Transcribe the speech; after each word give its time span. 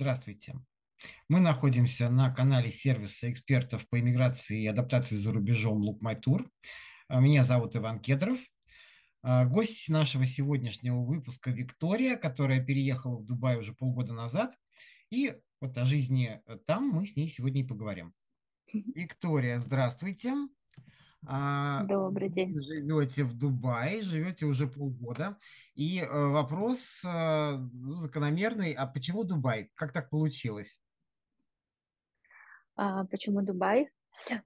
Здравствуйте. 0.00 0.54
Мы 1.28 1.40
находимся 1.40 2.08
на 2.08 2.32
канале 2.32 2.70
сервиса 2.70 3.32
экспертов 3.32 3.88
по 3.88 3.98
иммиграции 3.98 4.62
и 4.62 4.66
адаптации 4.68 5.16
за 5.16 5.32
рубежом 5.32 5.82
Look 5.82 5.98
My 6.00 6.16
Tour. 6.24 6.48
А, 7.08 7.18
Меня 7.18 7.42
зовут 7.42 7.74
Иван 7.74 7.98
Кедров. 7.98 8.38
А, 9.24 9.44
Гость 9.44 9.88
нашего 9.88 10.24
сегодняшнего 10.24 11.00
выпуска 11.00 11.50
Виктория, 11.50 12.16
которая 12.16 12.64
переехала 12.64 13.18
в 13.18 13.26
Дубай 13.26 13.58
уже 13.58 13.74
полгода 13.74 14.12
назад. 14.12 14.56
И 15.10 15.34
вот 15.60 15.76
о 15.76 15.84
жизни 15.84 16.42
там 16.64 16.90
мы 16.90 17.04
с 17.04 17.16
ней 17.16 17.28
сегодня 17.28 17.62
и 17.62 17.66
поговорим. 17.66 18.14
Виктория, 18.72 19.58
здравствуйте. 19.58 20.32
А, 21.26 21.84
Добрый 21.84 22.28
Вы 22.28 22.34
день. 22.34 22.60
живете 22.60 23.24
в 23.24 23.36
Дубае, 23.36 24.02
живете 24.02 24.46
уже 24.46 24.66
полгода. 24.66 25.36
И 25.74 26.00
э, 26.00 26.26
вопрос 26.28 27.02
э, 27.04 27.56
ну, 27.56 27.94
закономерный, 27.96 28.72
а 28.72 28.86
почему 28.86 29.24
Дубай? 29.24 29.70
Как 29.74 29.92
так 29.92 30.10
получилось? 30.10 30.80
А, 32.76 33.04
почему 33.06 33.42
Дубай? 33.42 33.88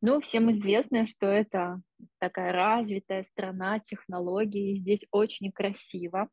Ну, 0.01 0.21
всем 0.21 0.51
известно, 0.53 1.07
что 1.07 1.27
это 1.27 1.81
такая 2.19 2.53
развитая 2.53 3.23
страна 3.23 3.79
технологий, 3.79 4.77
здесь 4.77 5.05
очень 5.11 5.51
красиво. 5.53 6.29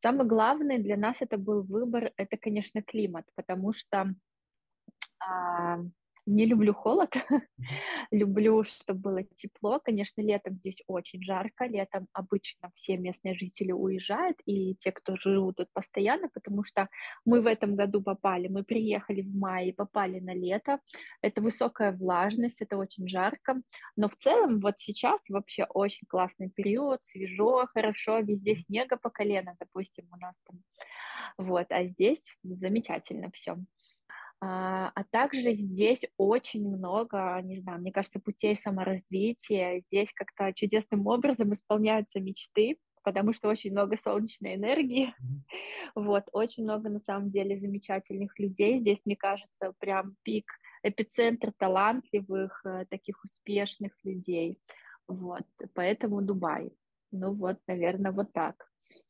Самый 0.00 0.26
главный 0.26 0.78
для 0.78 0.96
нас 0.96 1.16
это 1.20 1.38
был 1.38 1.62
выбор, 1.62 2.12
это, 2.16 2.36
конечно, 2.36 2.82
климат, 2.82 3.26
потому 3.34 3.72
что 3.72 4.14
а, 5.18 5.78
не 6.28 6.46
люблю 6.46 6.74
холод, 6.74 7.14
люблю, 8.10 8.62
чтобы 8.64 9.00
было 9.00 9.22
тепло. 9.22 9.80
Конечно, 9.80 10.20
летом 10.20 10.54
здесь 10.56 10.82
очень 10.86 11.22
жарко, 11.22 11.64
летом 11.64 12.06
обычно 12.12 12.70
все 12.74 12.96
местные 12.98 13.34
жители 13.34 13.72
уезжают, 13.72 14.36
и 14.44 14.74
те, 14.74 14.92
кто 14.92 15.16
живут 15.16 15.56
тут 15.56 15.68
постоянно, 15.72 16.28
потому 16.28 16.62
что 16.64 16.88
мы 17.24 17.40
в 17.40 17.46
этом 17.46 17.74
году 17.76 18.02
попали, 18.02 18.48
мы 18.48 18.62
приехали 18.62 19.22
в 19.22 19.34
мае, 19.34 19.72
попали 19.72 20.20
на 20.20 20.34
лето, 20.34 20.80
это 21.22 21.40
высокая 21.40 21.92
влажность, 21.92 22.60
это 22.60 22.76
очень 22.76 23.08
жарко, 23.08 23.60
но 23.96 24.08
в 24.08 24.16
целом 24.16 24.60
вот 24.60 24.74
сейчас 24.78 25.20
вообще 25.28 25.64
очень 25.64 26.06
классный 26.06 26.50
период, 26.50 27.00
свежо, 27.04 27.66
хорошо, 27.72 28.18
везде 28.18 28.54
снега 28.54 28.96
по 28.96 29.10
колено, 29.10 29.56
допустим, 29.58 30.06
у 30.12 30.16
нас 30.16 30.38
там, 30.46 30.60
вот, 31.38 31.66
а 31.70 31.84
здесь 31.84 32.22
замечательно 32.42 33.30
все. 33.32 33.56
А, 34.40 34.90
а 34.94 35.04
также 35.10 35.52
здесь 35.54 36.02
очень 36.16 36.68
много, 36.68 37.40
не 37.42 37.58
знаю, 37.60 37.80
мне 37.80 37.92
кажется, 37.92 38.20
путей 38.20 38.56
саморазвития. 38.56 39.80
Здесь 39.88 40.12
как-то 40.14 40.52
чудесным 40.54 41.06
образом 41.06 41.52
исполняются 41.52 42.20
мечты, 42.20 42.78
потому 43.02 43.32
что 43.32 43.48
очень 43.48 43.72
много 43.72 43.96
солнечной 43.96 44.54
энергии. 44.54 45.14
Мгм. 45.18 45.44
Вот, 45.94 46.24
очень 46.32 46.64
много 46.64 46.88
на 46.88 46.98
самом 47.00 47.30
деле 47.30 47.56
замечательных 47.56 48.38
людей. 48.38 48.78
Здесь, 48.78 49.00
мне 49.04 49.16
кажется, 49.16 49.72
прям 49.80 50.16
пик, 50.22 50.44
эпицентр 50.82 51.52
талантливых, 51.58 52.60
э, 52.64 52.84
таких 52.90 53.22
успешных 53.24 53.92
людей. 54.04 54.58
Вот, 55.08 55.46
поэтому 55.74 56.22
Дубай. 56.22 56.70
Ну 57.10 57.32
вот, 57.34 57.58
наверное, 57.66 58.12
вот 58.12 58.32
так. 58.32 58.67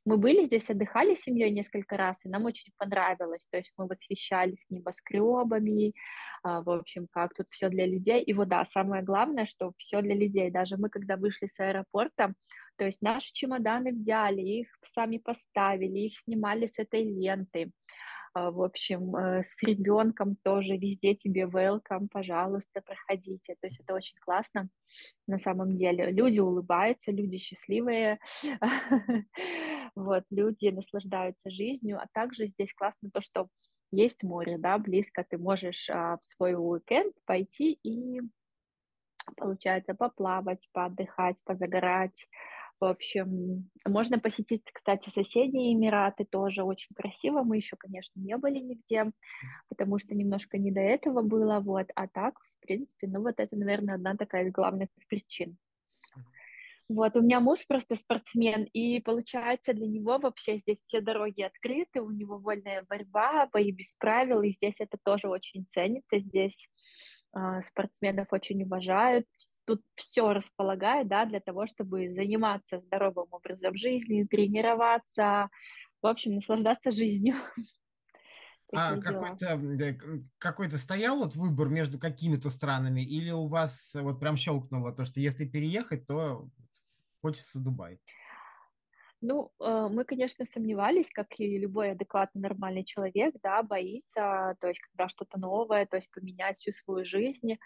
Мы 0.08 0.16
были 0.16 0.44
здесь, 0.44 0.70
отдыхали 0.70 1.14
с 1.14 1.24
семьей 1.24 1.50
несколько 1.50 1.98
раз, 1.98 2.16
и 2.24 2.30
нам 2.30 2.46
очень 2.46 2.72
понравилось. 2.78 3.46
То 3.50 3.58
есть 3.58 3.74
мы 3.76 3.86
восхищались 3.86 4.64
небоскребами, 4.70 5.92
а, 6.42 6.62
в 6.62 6.70
общем, 6.70 7.08
как 7.10 7.34
тут 7.34 7.46
все 7.50 7.68
для 7.68 7.84
людей. 7.84 8.22
И 8.22 8.32
вот 8.32 8.48
да, 8.48 8.64
самое 8.64 9.02
главное, 9.02 9.44
что 9.44 9.72
все 9.76 10.00
для 10.00 10.14
людей. 10.14 10.50
Даже 10.50 10.78
мы, 10.78 10.88
когда 10.88 11.18
вышли 11.18 11.46
с 11.46 11.60
аэропорта, 11.60 12.32
то 12.78 12.86
есть 12.86 13.02
наши 13.02 13.30
чемоданы 13.34 13.92
взяли, 13.92 14.40
их 14.40 14.68
сами 14.82 15.18
поставили, 15.18 15.98
их 15.98 16.18
снимали 16.18 16.66
с 16.66 16.78
этой 16.78 17.04
ленты. 17.04 17.70
А, 18.32 18.50
В 18.50 18.62
общем, 18.62 19.14
э, 19.16 19.42
с 19.42 19.62
ребенком 19.62 20.36
тоже 20.42 20.76
везде 20.76 21.14
тебе 21.14 21.42
welcome, 21.42 22.08
пожалуйста, 22.10 22.80
проходите. 22.80 23.56
То 23.60 23.66
есть 23.66 23.80
это 23.80 23.94
очень 23.94 24.18
классно 24.20 24.68
на 25.26 25.38
самом 25.38 25.76
деле. 25.76 26.10
Люди 26.10 26.40
улыбаются, 26.40 27.10
люди 27.10 27.38
счастливые, 27.38 28.18
вот, 29.98 30.24
люди 30.30 30.68
наслаждаются 30.68 31.50
жизнью, 31.50 31.98
а 32.00 32.06
также 32.12 32.46
здесь 32.46 32.72
классно 32.72 33.10
то, 33.10 33.20
что 33.20 33.48
есть 33.90 34.22
море, 34.22 34.58
да, 34.58 34.78
близко 34.78 35.24
ты 35.28 35.38
можешь 35.38 35.88
а, 35.90 36.18
в 36.18 36.24
свой 36.24 36.54
уикенд 36.54 37.14
пойти 37.24 37.78
и 37.82 38.20
получается, 39.36 39.94
поплавать, 39.94 40.68
поотдыхать, 40.72 41.36
позагорать. 41.44 42.28
В 42.80 42.84
общем, 42.84 43.68
можно 43.86 44.18
посетить, 44.18 44.62
кстати, 44.72 45.10
соседние 45.10 45.74
Эмираты, 45.74 46.24
тоже 46.24 46.62
очень 46.62 46.94
красиво. 46.94 47.42
Мы 47.42 47.56
еще, 47.56 47.76
конечно, 47.76 48.20
не 48.20 48.36
были 48.36 48.58
нигде, 48.60 49.10
потому 49.68 49.98
что 49.98 50.14
немножко 50.14 50.58
не 50.58 50.70
до 50.70 50.80
этого 50.80 51.22
было, 51.22 51.58
вот. 51.60 51.88
А 51.96 52.06
так, 52.06 52.38
в 52.38 52.60
принципе, 52.60 53.08
ну 53.08 53.20
вот 53.20 53.34
это, 53.38 53.56
наверное, 53.56 53.96
одна 53.96 54.16
такая 54.16 54.46
из 54.46 54.52
главных 54.52 54.88
причин. 55.08 55.58
Вот, 56.88 57.16
у 57.18 57.20
меня 57.20 57.40
муж 57.40 57.66
просто 57.68 57.96
спортсмен, 57.96 58.64
и 58.64 58.98
получается 59.00 59.74
для 59.74 59.86
него 59.86 60.18
вообще 60.18 60.58
здесь 60.58 60.80
все 60.80 61.02
дороги 61.02 61.42
открыты, 61.42 62.00
у 62.00 62.10
него 62.10 62.38
вольная 62.38 62.82
борьба, 62.88 63.46
бои 63.52 63.72
без 63.72 63.94
правил, 63.96 64.40
и 64.40 64.50
здесь 64.50 64.80
это 64.80 64.96
тоже 65.04 65.28
очень 65.28 65.66
ценится, 65.66 66.18
здесь 66.18 66.70
а, 67.32 67.60
спортсменов 67.60 68.28
очень 68.32 68.62
уважают, 68.62 69.26
тут 69.66 69.82
все 69.96 70.32
располагает, 70.32 71.08
да, 71.08 71.26
для 71.26 71.40
того, 71.40 71.66
чтобы 71.66 72.10
заниматься 72.10 72.80
здоровым 72.80 73.28
образом 73.32 73.76
жизни, 73.76 74.24
тренироваться, 74.24 75.50
в 76.00 76.06
общем, 76.06 76.36
наслаждаться 76.36 76.90
жизнью, 76.90 77.34
А 78.74 78.98
какой-то 78.98 79.46
э, 79.46 79.98
какой-то 80.36 80.76
стоял 80.76 81.18
вот 81.18 81.34
выбор 81.34 81.68
между 81.68 81.98
какими-то 81.98 82.50
странами, 82.50 83.00
или 83.00 83.30
у 83.30 83.46
вас 83.46 83.94
э, 83.94 84.02
вот 84.02 84.20
прям 84.20 84.36
щелкнуло 84.36 84.92
то, 84.92 85.06
что 85.06 85.20
если 85.20 85.46
переехать, 85.46 86.06
то 86.06 86.50
хочется 87.20 87.58
Дубай? 87.58 88.00
Ну, 89.20 89.50
э, 89.60 89.88
мы, 89.90 90.04
конечно, 90.04 90.44
сомневались, 90.44 91.10
как 91.12 91.26
и 91.40 91.58
любой 91.58 91.90
адекватный 91.90 92.40
нормальный 92.40 92.84
человек, 92.84 93.34
да, 93.42 93.64
боится, 93.64 94.56
то 94.60 94.68
есть, 94.68 94.80
когда 94.80 95.08
что-то 95.08 95.40
новое, 95.40 95.86
то 95.86 95.96
есть 95.96 96.08
поменять 96.12 96.56
всю 96.56 96.70
свою 96.70 97.04
жизнь. 97.04 97.58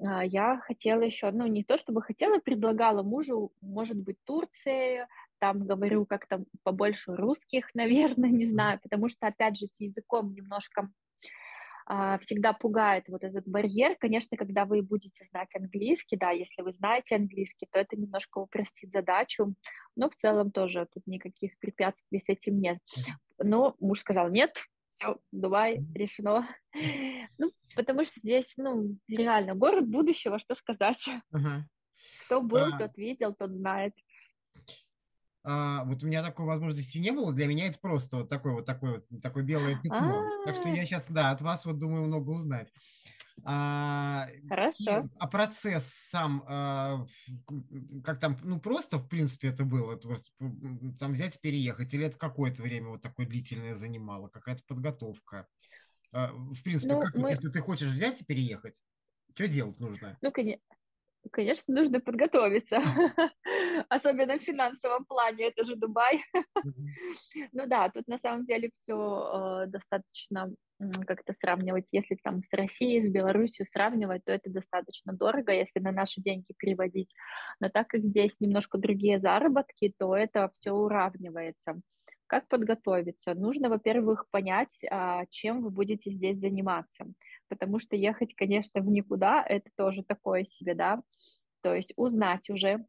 А, 0.00 0.24
Я 0.24 0.58
хотела 0.58 1.02
еще, 1.02 1.30
ну, 1.30 1.46
не 1.46 1.62
то 1.62 1.76
чтобы 1.76 2.02
хотела, 2.02 2.40
предлагала 2.40 3.02
мужу, 3.04 3.52
может 3.60 3.98
быть, 3.98 4.16
Турции, 4.24 5.06
там 5.38 5.64
говорю 5.66 6.06
как-то 6.06 6.44
побольше 6.64 7.14
русских, 7.14 7.70
наверное, 7.74 8.30
не 8.30 8.44
знаю, 8.44 8.80
потому 8.82 9.08
что, 9.08 9.28
опять 9.28 9.56
же, 9.58 9.66
с 9.66 9.80
языком 9.80 10.34
немножко 10.34 10.90
всегда 12.20 12.52
пугает 12.52 13.08
вот 13.08 13.24
этот 13.24 13.46
барьер. 13.46 13.96
Конечно, 13.98 14.36
когда 14.36 14.64
вы 14.64 14.82
будете 14.82 15.24
знать 15.24 15.54
английский, 15.54 16.16
да, 16.16 16.30
если 16.30 16.62
вы 16.62 16.72
знаете 16.72 17.16
английский, 17.16 17.66
то 17.70 17.78
это 17.78 17.96
немножко 17.96 18.38
упростит 18.38 18.92
задачу, 18.92 19.54
но 19.96 20.08
в 20.10 20.16
целом 20.16 20.50
тоже 20.50 20.86
тут 20.92 21.06
никаких 21.06 21.58
препятствий 21.58 22.20
с 22.20 22.28
этим 22.28 22.60
нет. 22.60 22.78
Но 23.38 23.74
муж 23.80 24.00
сказал, 24.00 24.30
нет, 24.30 24.56
все, 24.90 25.18
Дубай, 25.32 25.80
решено. 25.94 26.48
Ну, 27.38 27.52
потому 27.74 28.04
что 28.04 28.20
здесь, 28.20 28.52
ну, 28.56 28.96
реально, 29.08 29.54
город 29.54 29.88
будущего, 29.88 30.38
что 30.38 30.54
сказать. 30.54 31.08
Ага. 31.32 31.66
Кто 32.26 32.42
был, 32.42 32.74
А, 32.74 32.78
тот 32.78 32.96
видел, 32.96 33.34
тот 33.34 33.54
знает. 33.54 33.94
А, 35.42 35.84
вот 35.84 36.02
у 36.02 36.06
меня 36.06 36.22
такой 36.22 36.46
возможности 36.46 36.98
не 36.98 37.12
было. 37.12 37.32
Для 37.32 37.46
меня 37.46 37.66
это 37.66 37.78
просто 37.78 38.18
вот 38.18 38.28
такое 38.28 38.52
вот 38.54 38.66
такое 38.66 39.02
вот 39.10 39.22
такое 39.22 39.42
белое 39.42 39.76
пятно. 39.76 40.32
Так 40.44 40.56
что 40.56 40.68
А, 40.68 40.72
я 40.74 40.84
сейчас, 40.84 41.04
да, 41.08 41.30
от 41.30 41.40
вас 41.40 41.64
вот 41.64 41.78
думаю 41.78 42.04
много 42.06 42.30
узнать. 42.30 42.68
А, 43.44 44.28
хорошо. 44.48 45.08
а 45.18 45.26
процесс 45.28 45.86
сам, 45.86 46.44
а, 46.46 47.06
как 48.04 48.20
там, 48.20 48.36
ну 48.42 48.60
просто 48.60 48.98
в 48.98 49.08
принципе 49.08 49.48
это 49.48 49.64
было, 49.64 49.94
это 49.94 50.08
просто 50.08 50.28
там 50.98 51.12
взять 51.12 51.36
и 51.36 51.40
переехать, 51.40 51.92
или 51.94 52.06
это 52.06 52.18
какое-то 52.18 52.62
время 52.62 52.88
вот 52.90 53.02
такое 53.02 53.26
длительное 53.26 53.74
занимало, 53.76 54.28
какая-то 54.28 54.62
подготовка. 54.66 55.46
А, 56.12 56.32
В 56.32 56.62
принципе, 56.62 56.94
Ну, 56.94 57.00
как 57.00 57.14
вот 57.14 57.22
мы, 57.22 57.30
если 57.30 57.48
ты 57.48 57.60
хочешь 57.60 57.88
взять 57.90 58.20
и 58.20 58.24
переехать, 58.24 58.82
что 59.34 59.48
делать 59.48 59.80
нужно? 59.80 60.18
ну, 60.20 60.32
конечно, 60.32 60.76
Конечно, 61.32 61.74
нужно 61.74 62.00
подготовиться, 62.00 62.78
особенно 63.88 64.38
в 64.38 64.42
финансовом 64.42 65.04
плане, 65.04 65.48
это 65.48 65.64
же 65.64 65.76
Дубай. 65.76 66.24
Ну 67.52 67.66
да, 67.66 67.88
тут 67.90 68.08
на 68.08 68.18
самом 68.18 68.44
деле 68.44 68.70
все 68.74 69.64
достаточно 69.68 70.52
м, 70.80 70.90
как-то 71.06 71.32
сравнивать, 71.32 71.88
если 71.92 72.16
там 72.22 72.42
с 72.42 72.52
Россией, 72.52 73.00
с 73.00 73.08
Беларусью 73.08 73.66
сравнивать, 73.66 74.24
то 74.24 74.32
это 74.32 74.50
достаточно 74.50 75.12
дорого, 75.12 75.52
если 75.52 75.80
на 75.80 75.92
наши 75.92 76.20
деньги 76.20 76.52
переводить. 76.58 77.12
Но 77.60 77.68
так 77.68 77.88
как 77.88 78.02
здесь 78.02 78.36
немножко 78.40 78.78
другие 78.78 79.20
заработки, 79.20 79.94
то 79.98 80.16
это 80.16 80.50
все 80.54 80.72
уравнивается. 80.72 81.80
Как 82.30 82.46
подготовиться? 82.46 83.34
Нужно, 83.34 83.68
во-первых, 83.68 84.26
понять, 84.30 84.84
а, 84.88 85.26
чем 85.30 85.62
вы 85.62 85.70
будете 85.70 86.12
здесь 86.12 86.38
заниматься, 86.38 87.06
потому 87.48 87.80
что 87.80 87.96
ехать, 87.96 88.36
конечно, 88.36 88.80
в 88.80 88.86
никуда, 88.86 89.42
это 89.44 89.68
тоже 89.76 90.04
такое 90.04 90.44
себе, 90.44 90.76
да, 90.76 91.02
то 91.60 91.74
есть 91.74 91.92
узнать 91.96 92.48
уже, 92.48 92.86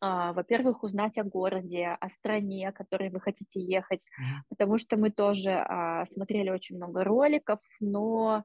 а, 0.00 0.32
во-первых, 0.32 0.84
узнать 0.84 1.18
о 1.18 1.24
городе, 1.24 1.98
о 2.00 2.08
стране, 2.08 2.70
о 2.70 2.72
которой 2.72 3.10
вы 3.10 3.20
хотите 3.20 3.60
ехать, 3.60 4.06
потому 4.48 4.78
что 4.78 4.96
мы 4.96 5.10
тоже 5.10 5.50
а, 5.50 6.06
смотрели 6.06 6.48
очень 6.48 6.76
много 6.76 7.04
роликов, 7.04 7.60
но 7.78 8.42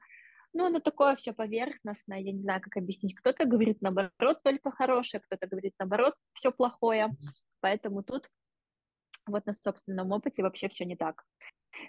ну, 0.53 0.65
оно 0.65 0.81
такое 0.81 1.15
все 1.15 1.31
поверхностное, 1.31 2.19
я 2.19 2.33
не 2.33 2.41
знаю, 2.41 2.59
как 2.59 2.75
объяснить. 2.75 3.15
Кто-то 3.15 3.45
говорит, 3.45 3.77
наоборот, 3.79 4.43
только 4.43 4.71
хорошее, 4.71 5.23
кто-то 5.25 5.47
говорит, 5.47 5.73
наоборот, 5.79 6.15
все 6.33 6.51
плохое. 6.51 7.15
Поэтому 7.61 8.03
тут 8.03 8.27
вот 9.27 9.45
на 9.45 9.53
собственном 9.53 10.11
опыте 10.11 10.43
вообще 10.43 10.69
все 10.69 10.85
не 10.85 10.95
так. 10.95 11.23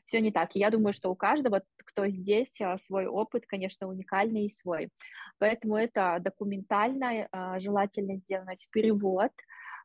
Все 0.07 0.21
не 0.21 0.31
так. 0.31 0.55
И 0.55 0.61
я 0.61 0.71
думаю, 0.71 0.93
что 0.93 1.11
у 1.11 1.17
каждого, 1.17 1.63
кто 1.77 2.09
здесь, 2.09 2.61
а, 2.61 2.79
свой 2.79 3.07
опыт, 3.07 3.45
конечно, 3.47 3.89
уникальный 3.89 4.47
и 4.47 4.51
свой. 4.51 4.91
Поэтому 5.39 5.77
это 5.77 6.19
документально, 6.21 7.29
а, 7.33 7.59
желательно 7.61 8.17
сделать 8.17 8.69
перевод, 8.71 9.33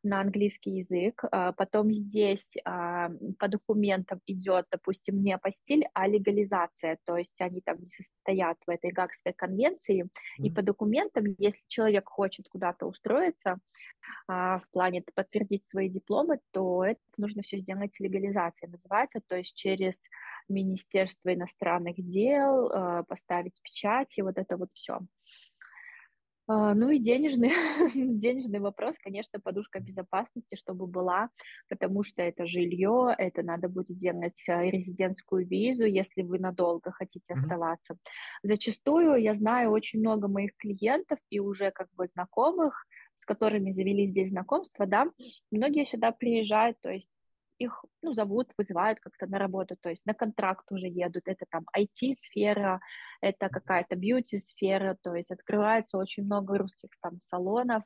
на 0.03 0.21
английский 0.21 0.71
язык. 0.71 1.23
А, 1.31 1.51
потом 1.53 1.93
здесь 1.93 2.55
а, 2.65 3.09
по 3.39 3.47
документам 3.47 4.21
идет, 4.25 4.65
допустим, 4.71 5.23
не 5.23 5.33
апостиль, 5.33 5.85
а 5.93 6.07
легализация, 6.07 6.97
то 7.05 7.17
есть 7.17 7.39
они 7.39 7.61
там 7.61 7.77
не 7.79 7.89
состоят 7.89 8.57
в 8.65 8.69
этой 8.69 8.91
Гагской 8.91 9.33
конвенции. 9.33 10.03
Mm-hmm. 10.03 10.45
И 10.45 10.51
по 10.51 10.61
документам, 10.61 11.25
если 11.37 11.61
человек 11.67 12.07
хочет 12.07 12.47
куда-то 12.49 12.85
устроиться, 12.85 13.59
а, 14.27 14.59
в 14.59 14.69
плане 14.71 15.03
подтвердить 15.13 15.67
свои 15.67 15.89
дипломы, 15.89 16.39
то 16.51 16.83
это 16.83 16.99
нужно 17.17 17.41
все 17.41 17.57
сделать 17.57 17.99
легализация, 17.99 18.69
называется, 18.69 19.21
то 19.25 19.35
есть 19.35 19.55
через 19.55 20.09
Министерство 20.49 21.33
иностранных 21.33 21.95
дел, 21.97 22.69
поставить 23.07 23.61
печать 23.61 24.17
и 24.17 24.21
вот 24.21 24.37
это 24.37 24.55
вот 24.55 24.69
все. 24.73 24.99
А, 26.49 26.73
ну 26.73 26.89
и 26.89 26.99
денежный, 26.99 27.51
денежный 27.93 28.59
вопрос, 28.59 28.95
конечно, 28.99 29.39
подушка 29.39 29.79
безопасности, 29.79 30.55
чтобы 30.55 30.87
была, 30.87 31.29
потому 31.67 32.03
что 32.03 32.21
это 32.21 32.47
жилье, 32.47 33.13
это 33.17 33.43
надо 33.43 33.67
будет 33.67 33.97
делать 33.97 34.41
а, 34.47 34.63
резидентскую 34.63 35.45
визу, 35.45 35.83
если 35.83 36.21
вы 36.21 36.39
надолго 36.39 36.91
хотите 36.91 37.33
mm-hmm. 37.33 37.37
оставаться. 37.37 37.97
Зачастую 38.43 39.21
я 39.21 39.35
знаю 39.35 39.71
очень 39.71 39.99
много 39.99 40.29
моих 40.29 40.55
клиентов 40.55 41.19
и 41.29 41.41
уже 41.41 41.71
как 41.71 41.89
бы 41.95 42.07
знакомых, 42.07 42.87
с 43.19 43.25
которыми 43.25 43.71
завели 43.71 44.07
здесь 44.07 44.29
знакомство, 44.29 44.85
да, 44.85 45.11
многие 45.51 45.83
сюда 45.83 46.13
приезжают, 46.13 46.79
то 46.79 46.89
есть 46.89 47.16
их 47.59 47.83
ну, 48.01 48.13
зовут, 48.13 48.51
вызывают 48.57 48.99
как-то 48.99 49.27
на 49.27 49.39
работу, 49.39 49.75
то 49.81 49.89
есть 49.89 50.05
на 50.05 50.13
контракт 50.13 50.71
уже 50.71 50.87
едут, 50.87 51.23
это 51.25 51.45
там 51.49 51.65
IT-сфера, 51.77 52.79
это 53.21 53.49
какая-то 53.49 53.95
бьюти-сфера, 53.95 54.97
то 55.01 55.15
есть 55.15 55.31
открывается 55.31 55.97
очень 55.97 56.23
много 56.23 56.57
русских 56.57 56.89
там 57.01 57.19
салонов, 57.21 57.83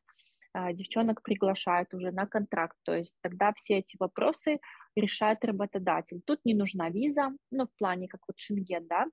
а, 0.54 0.74
девчонок 0.74 1.22
приглашают 1.24 1.94
уже 1.94 2.12
на 2.12 2.26
контракт, 2.28 2.78
то 2.84 2.94
есть 2.96 3.16
тогда 3.22 3.54
все 3.54 3.78
эти 3.78 3.96
вопросы 4.00 4.60
решает 4.96 5.46
работодатель. 5.46 6.22
Тут 6.26 6.40
не 6.44 6.54
нужна 6.54 6.90
виза, 6.90 7.32
ну, 7.52 7.68
в 7.68 7.78
плане 7.78 8.08
как 8.08 8.22
вот 8.28 8.38
Шенген, 8.38 8.88
да, 8.88 9.06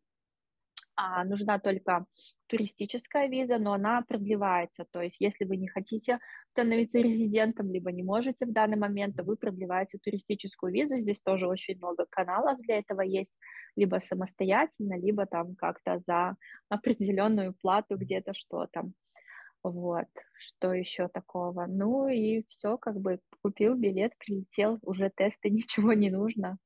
а 1.00 1.24
нужна 1.24 1.60
только 1.60 2.06
туристическая 2.48 3.28
виза, 3.28 3.58
но 3.58 3.72
она 3.72 4.02
продлевается. 4.02 4.84
То 4.90 5.00
есть, 5.00 5.20
если 5.20 5.44
вы 5.44 5.56
не 5.56 5.68
хотите 5.68 6.18
становиться 6.48 6.98
резидентом, 6.98 7.70
либо 7.70 7.92
не 7.92 8.02
можете 8.02 8.46
в 8.46 8.52
данный 8.52 8.76
момент, 8.76 9.16
то 9.16 9.22
вы 9.22 9.36
продлеваете 9.36 9.98
туристическую 9.98 10.72
визу. 10.72 10.98
Здесь 10.98 11.20
тоже 11.20 11.46
очень 11.46 11.76
много 11.76 12.04
каналов 12.10 12.58
для 12.62 12.78
этого 12.78 13.02
есть, 13.02 13.32
либо 13.76 14.00
самостоятельно, 14.00 14.98
либо 14.98 15.24
там 15.26 15.54
как-то 15.54 16.00
за 16.00 16.36
определенную 16.68 17.54
плату 17.54 17.96
где-то 17.96 18.34
что-то. 18.34 18.90
Вот, 19.62 20.08
что 20.36 20.72
еще 20.72 21.06
такого? 21.06 21.66
Ну 21.68 22.08
и 22.08 22.44
все, 22.48 22.76
как 22.76 22.96
бы 23.00 23.20
купил 23.42 23.76
билет, 23.76 24.12
прилетел, 24.18 24.78
уже 24.82 25.12
тесты, 25.14 25.48
ничего 25.50 25.92
не 25.92 26.10
нужно. 26.10 26.58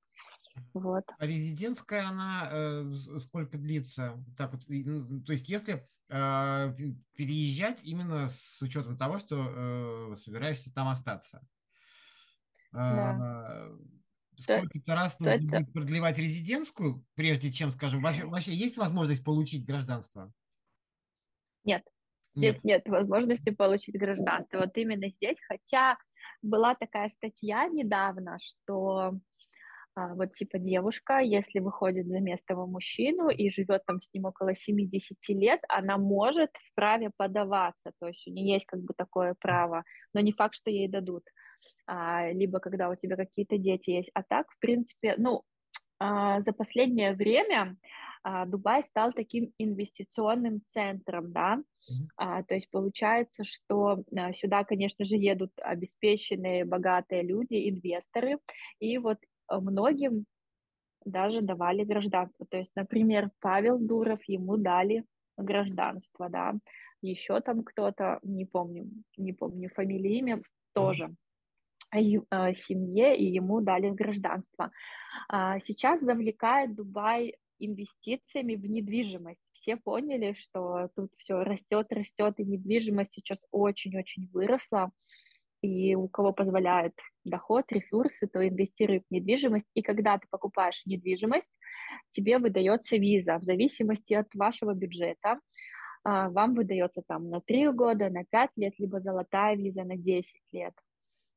Вот. 0.75 1.05
А 1.19 1.27
резидентская 1.27 2.07
она 2.07 2.49
э, 2.51 2.93
сколько 3.19 3.59
длится? 3.59 4.23
Так 4.37 4.53
вот, 4.53 4.63
ну, 4.69 5.23
то 5.23 5.33
есть 5.33 5.49
если 5.49 5.87
э, 6.09 6.75
переезжать 7.15 7.81
именно 7.85 8.29
с 8.29 8.61
учетом 8.63 8.97
того, 8.97 9.19
что 9.19 10.13
э, 10.13 10.17
собираешься 10.17 10.73
там 10.73 10.89
остаться. 10.89 11.47
Да. 12.73 13.69
Э, 13.69 13.77
сколько-то 14.39 14.95
раз 14.95 15.19
нужно 15.21 15.35
это... 15.35 15.45
будет 15.45 15.73
продлевать 15.73 16.19
резидентскую, 16.19 17.05
прежде 17.15 17.51
чем, 17.51 17.73
скажем, 17.73 18.03
вообще, 18.03 18.25
вообще 18.25 18.55
есть 18.55 18.77
возможность 18.77 19.25
получить 19.25 19.65
гражданство? 19.65 20.33
Нет. 21.65 21.85
Нет. 22.35 22.55
Здесь 22.55 22.65
нет 22.65 22.89
возможности 22.89 23.51
получить 23.51 23.99
гражданство. 23.99 24.61
Вот 24.61 24.77
именно 24.77 25.09
здесь, 25.11 25.39
хотя 25.47 25.99
была 26.41 26.75
такая 26.75 27.09
статья 27.11 27.69
недавно, 27.69 28.39
что 28.41 28.99
а, 28.99 29.13
вот 29.95 30.33
типа 30.33 30.59
девушка, 30.59 31.19
если 31.19 31.59
выходит 31.59 32.07
за 32.07 32.21
местного 32.21 32.67
мужчину 32.67 33.29
и 33.29 33.51
живет 33.51 33.85
там 33.87 34.01
с 34.01 34.13
ним 34.15 34.25
около 34.25 34.55
70 34.55 35.19
лет, 35.29 35.61
она 35.69 35.99
может 35.99 36.51
вправе 36.73 37.11
подаваться, 37.17 37.93
то 38.01 38.09
есть 38.09 38.27
у 38.27 38.31
нее 38.31 38.55
есть 38.55 38.67
как 38.67 38.81
бы 38.81 38.95
такое 38.97 39.35
право, 39.39 39.85
но 40.15 40.21
не 40.21 40.33
факт, 40.33 40.55
что 40.55 40.71
ей 40.71 40.89
дадут. 40.89 41.25
А, 41.87 42.31
либо 42.33 42.59
когда 42.59 42.89
у 42.89 42.95
тебя 42.95 43.17
какие-то 43.17 43.59
дети 43.59 43.91
есть. 43.91 44.11
А 44.15 44.23
так, 44.23 44.51
в 44.51 44.59
принципе, 44.59 45.15
ну, 45.19 45.43
а, 45.99 46.41
за 46.41 46.53
последнее 46.53 47.13
время 47.13 47.77
а, 48.23 48.47
Дубай 48.47 48.83
стал 48.83 49.13
таким 49.13 49.53
инвестиционным 49.59 50.63
центром, 50.69 51.33
да, 51.33 51.57
mm-hmm. 51.57 52.07
а, 52.17 52.43
то 52.45 52.55
есть 52.55 52.71
получается, 52.71 53.43
что 53.45 54.05
а, 54.17 54.33
сюда, 54.33 54.65
конечно 54.65 55.05
же, 55.05 55.17
едут 55.17 55.51
обеспеченные, 55.57 56.65
богатые 56.65 57.23
люди, 57.23 57.69
инвесторы, 57.69 58.39
и 58.79 58.99
вот 58.99 59.19
многим 59.61 60.25
даже 61.05 61.41
давали 61.41 61.85
гражданство. 61.85 62.47
То 62.47 62.59
есть, 62.59 62.73
например, 62.75 63.31
Павел 63.41 63.79
Дуров, 63.79 64.21
ему 64.27 64.57
дали 64.57 65.05
гражданство, 65.37 66.29
да, 66.29 66.55
еще 67.01 67.41
там 67.41 67.65
кто-то, 67.65 68.21
не 68.23 68.45
помню, 68.45 68.89
не 69.17 69.33
помню 69.33 69.71
фамилии, 69.75 70.19
имя, 70.19 70.43
тоже 70.73 71.15
э, 71.93 72.55
семье, 72.55 73.17
и 73.17 73.25
ему 73.25 73.61
дали 73.61 73.91
гражданство. 73.91 74.71
А, 75.29 75.59
сейчас 75.61 76.01
завлекает 76.01 76.75
Дубай 76.75 77.35
инвестициями 77.59 78.55
в 78.55 78.67
недвижимость. 78.67 79.41
Все 79.53 79.77
поняли, 79.77 80.35
что 80.35 80.91
тут 80.97 81.13
все 81.17 81.43
растет, 81.43 81.93
растет, 81.93 82.35
и 82.39 82.45
недвижимость 82.45 83.13
сейчас 83.13 83.45
очень-очень 83.51 84.29
выросла 84.33 84.91
и 85.63 85.95
у 85.95 86.09
кого 86.09 86.33
позволяет 86.33 86.93
доход, 87.25 87.65
ресурсы, 87.71 88.27
то 88.27 88.47
инвестируй 88.47 89.01
в 89.01 89.11
недвижимость. 89.11 89.69
И 89.75 89.83
когда 89.83 90.19
ты 90.19 90.27
покупаешь 90.29 90.83
недвижимость, 90.85 91.49
тебе 92.11 92.39
выдается 92.39 92.97
виза 92.97 93.39
в 93.39 93.45
зависимости 93.45 94.15
от 94.15 94.35
вашего 94.35 94.75
бюджета. 94.75 95.39
А, 96.05 96.31
вам 96.31 96.55
выдается 96.55 97.03
там 97.07 97.31
на 97.31 97.41
3 97.41 97.71
года, 97.71 98.11
на 98.11 98.25
5 98.25 98.51
лет, 98.57 98.75
либо 98.79 99.01
золотая 99.01 99.57
виза 99.57 99.85
на 99.85 99.97
10 99.97 100.43
лет. 100.53 100.75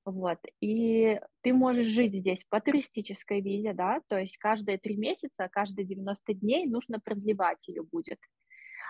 Вот, 0.06 0.38
и 0.62 1.20
ты 1.42 1.54
можешь 1.54 1.88
жить 1.88 2.14
здесь 2.14 2.44
по 2.48 2.62
туристической 2.62 3.42
визе, 3.42 3.74
да, 3.74 4.02
то 4.08 4.20
есть 4.20 4.38
каждые 4.38 4.78
три 4.78 4.98
месяца, 4.98 5.50
каждые 5.52 5.84
90 5.84 6.34
дней 6.36 6.68
нужно 6.68 7.00
продлевать 7.00 7.68
ее 7.68 7.82
будет. 7.82 8.20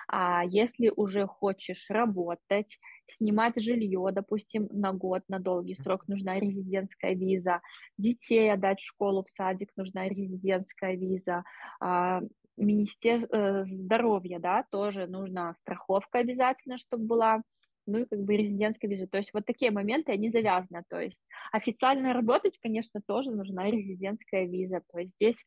А 0.07 0.43
если 0.45 0.91
уже 0.95 1.27
хочешь 1.27 1.88
работать, 1.89 2.79
снимать 3.07 3.62
жилье, 3.62 4.09
допустим, 4.12 4.67
на 4.71 4.93
год, 4.93 5.24
на 5.27 5.39
долгий 5.39 5.75
срок 5.75 6.07
нужна 6.07 6.39
резидентская 6.39 7.13
виза, 7.13 7.62
детей 7.97 8.51
отдать 8.51 8.79
в 8.79 8.85
школу, 8.85 9.24
в 9.24 9.29
садик 9.29 9.71
нужна 9.75 10.07
резидентская 10.07 10.95
виза, 10.95 11.43
а, 11.79 12.21
Министерство 12.57 13.35
э, 13.35 13.65
здоровья, 13.65 14.39
да, 14.39 14.63
тоже 14.71 15.07
нужна 15.07 15.53
страховка 15.55 16.19
обязательно, 16.19 16.77
чтобы 16.77 17.05
была, 17.05 17.41
ну 17.85 18.00
и 18.00 18.05
как 18.05 18.24
бы 18.24 18.38
резидентская 18.38 18.89
виза. 18.89 19.07
То 19.07 19.17
есть 19.17 19.33
вот 19.33 19.45
такие 19.45 19.71
моменты, 19.71 20.13
они 20.13 20.29
завязаны. 20.29 20.83
То 20.89 21.00
есть 21.00 21.19
официально 21.51 22.13
работать, 22.13 22.57
конечно, 22.62 23.01
тоже 23.05 23.31
нужна 23.31 23.69
резидентская 23.69 24.45
виза. 24.45 24.81
То 24.91 25.00
есть 25.00 25.13
здесь 25.15 25.45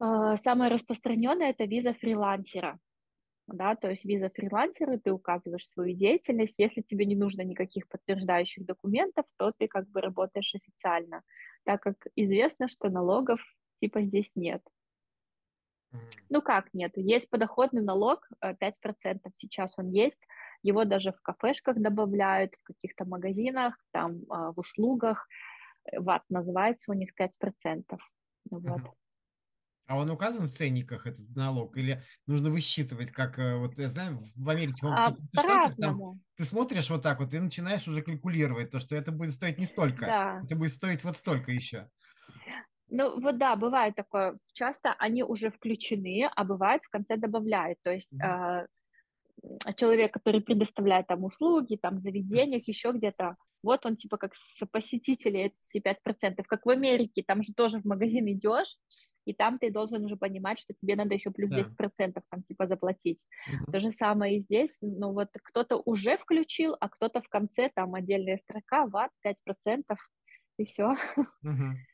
э, 0.00 0.36
самое 0.42 0.72
распространенное 0.72 1.50
это 1.50 1.64
виза 1.64 1.94
фрилансера 1.94 2.78
да, 3.46 3.74
то 3.74 3.90
есть 3.90 4.04
виза 4.04 4.30
фрилансера, 4.30 4.98
ты 4.98 5.12
указываешь 5.12 5.68
свою 5.68 5.96
деятельность, 5.96 6.54
если 6.58 6.80
тебе 6.80 7.06
не 7.06 7.16
нужно 7.16 7.42
никаких 7.42 7.88
подтверждающих 7.88 8.64
документов, 8.64 9.26
то 9.36 9.52
ты 9.58 9.68
как 9.68 9.88
бы 9.88 10.00
работаешь 10.00 10.54
официально, 10.54 11.22
так 11.64 11.82
как 11.82 11.96
известно, 12.16 12.68
что 12.68 12.88
налогов 12.88 13.40
типа 13.80 14.02
здесь 14.02 14.30
нет. 14.34 14.62
Ну 16.30 16.40
как 16.40 16.72
нет, 16.72 16.92
есть 16.96 17.28
подоходный 17.28 17.82
налог 17.82 18.26
5%, 18.42 18.72
э, 19.04 19.18
сейчас 19.36 19.74
он 19.78 19.90
есть, 19.90 20.26
его 20.62 20.84
даже 20.84 21.12
в 21.12 21.20
кафешках 21.20 21.76
добавляют, 21.76 22.54
в 22.54 22.62
каких-то 22.62 23.04
магазинах, 23.04 23.76
там 23.90 24.22
а, 24.30 24.52
в 24.52 24.58
услугах, 24.58 25.28
э, 25.84 26.00
ват 26.00 26.22
называется 26.30 26.92
у 26.92 26.94
них 26.94 27.10
5%. 27.14 27.98
Вот. 28.50 28.80
А 29.86 29.96
он 29.98 30.10
указан 30.10 30.46
в 30.46 30.50
ценниках, 30.50 31.06
этот 31.06 31.28
налог? 31.34 31.76
Или 31.76 32.02
нужно 32.26 32.50
высчитывать, 32.50 33.10
как, 33.10 33.38
э, 33.38 33.56
вот 33.56 33.78
я 33.78 33.88
знаю, 33.88 34.22
в 34.36 34.48
Америке, 34.48 34.86
А, 34.86 35.10
в 35.10 35.16
Штатах, 35.32 35.76
там 35.76 36.20
ты 36.36 36.44
смотришь 36.44 36.88
вот 36.88 37.02
так 37.02 37.20
вот 37.20 37.34
и 37.34 37.38
начинаешь 37.38 37.86
уже 37.88 38.02
калькулировать 38.02 38.70
то, 38.70 38.80
что 38.80 38.96
это 38.96 39.12
будет 39.12 39.32
стоить 39.32 39.58
не 39.58 39.66
столько, 39.66 40.06
да. 40.06 40.40
это 40.44 40.56
будет 40.56 40.72
стоить 40.72 41.04
вот 41.04 41.16
столько 41.16 41.52
еще. 41.52 41.88
Ну 42.88 43.20
вот 43.20 43.38
да, 43.38 43.56
бывает 43.56 43.94
такое. 43.96 44.38
Часто 44.52 44.92
они 44.98 45.22
уже 45.22 45.50
включены, 45.50 46.30
а 46.34 46.44
бывает 46.44 46.82
в 46.84 46.90
конце 46.90 47.16
добавляют. 47.16 47.78
То 47.82 47.90
есть 47.90 48.12
Мгм. 48.12 48.22
э, 48.22 48.66
человек, 49.76 50.12
который 50.12 50.40
предоставляет 50.40 51.06
там 51.06 51.24
услуги, 51.24 51.76
там 51.76 51.96
в 51.96 51.98
заведениях, 51.98 52.68
еще 52.68 52.92
где-то, 52.92 53.36
вот 53.62 53.86
он 53.86 53.96
типа 53.96 54.16
как 54.18 54.34
с 54.34 54.66
посетителей 54.66 55.46
эти 55.46 55.80
5%, 55.80 56.46
как 56.46 56.66
в 56.66 56.70
Америке, 56.70 57.24
там 57.26 57.42
же 57.42 57.52
тоже 57.54 57.80
в 57.80 57.84
магазин 57.84 58.26
идешь, 58.28 58.76
и 59.24 59.34
там 59.34 59.58
ты 59.58 59.70
должен 59.70 60.04
уже 60.04 60.16
понимать, 60.16 60.58
что 60.58 60.74
тебе 60.74 60.96
надо 60.96 61.14
еще 61.14 61.30
плюс 61.30 61.50
Да. 61.50 61.52
10% 61.52 62.24
там 62.30 62.42
типа 62.42 62.66
заплатить. 62.66 63.26
Мгм. 63.46 63.72
То 63.72 63.80
же 63.80 63.92
самое 63.92 64.36
и 64.38 64.40
здесь, 64.40 64.78
ну 64.80 65.12
вот 65.12 65.28
кто-то 65.42 65.82
уже 65.84 66.16
включил, 66.18 66.76
а 66.80 66.88
кто-то 66.88 67.20
в 67.22 67.28
конце, 67.28 67.70
там 67.74 67.94
отдельная 67.94 68.36
строка, 68.38 68.86
ват, 68.86 69.10
5%, 69.22 69.98
и 70.58 70.64
все. 70.66 70.94
Мгм. 71.42 71.86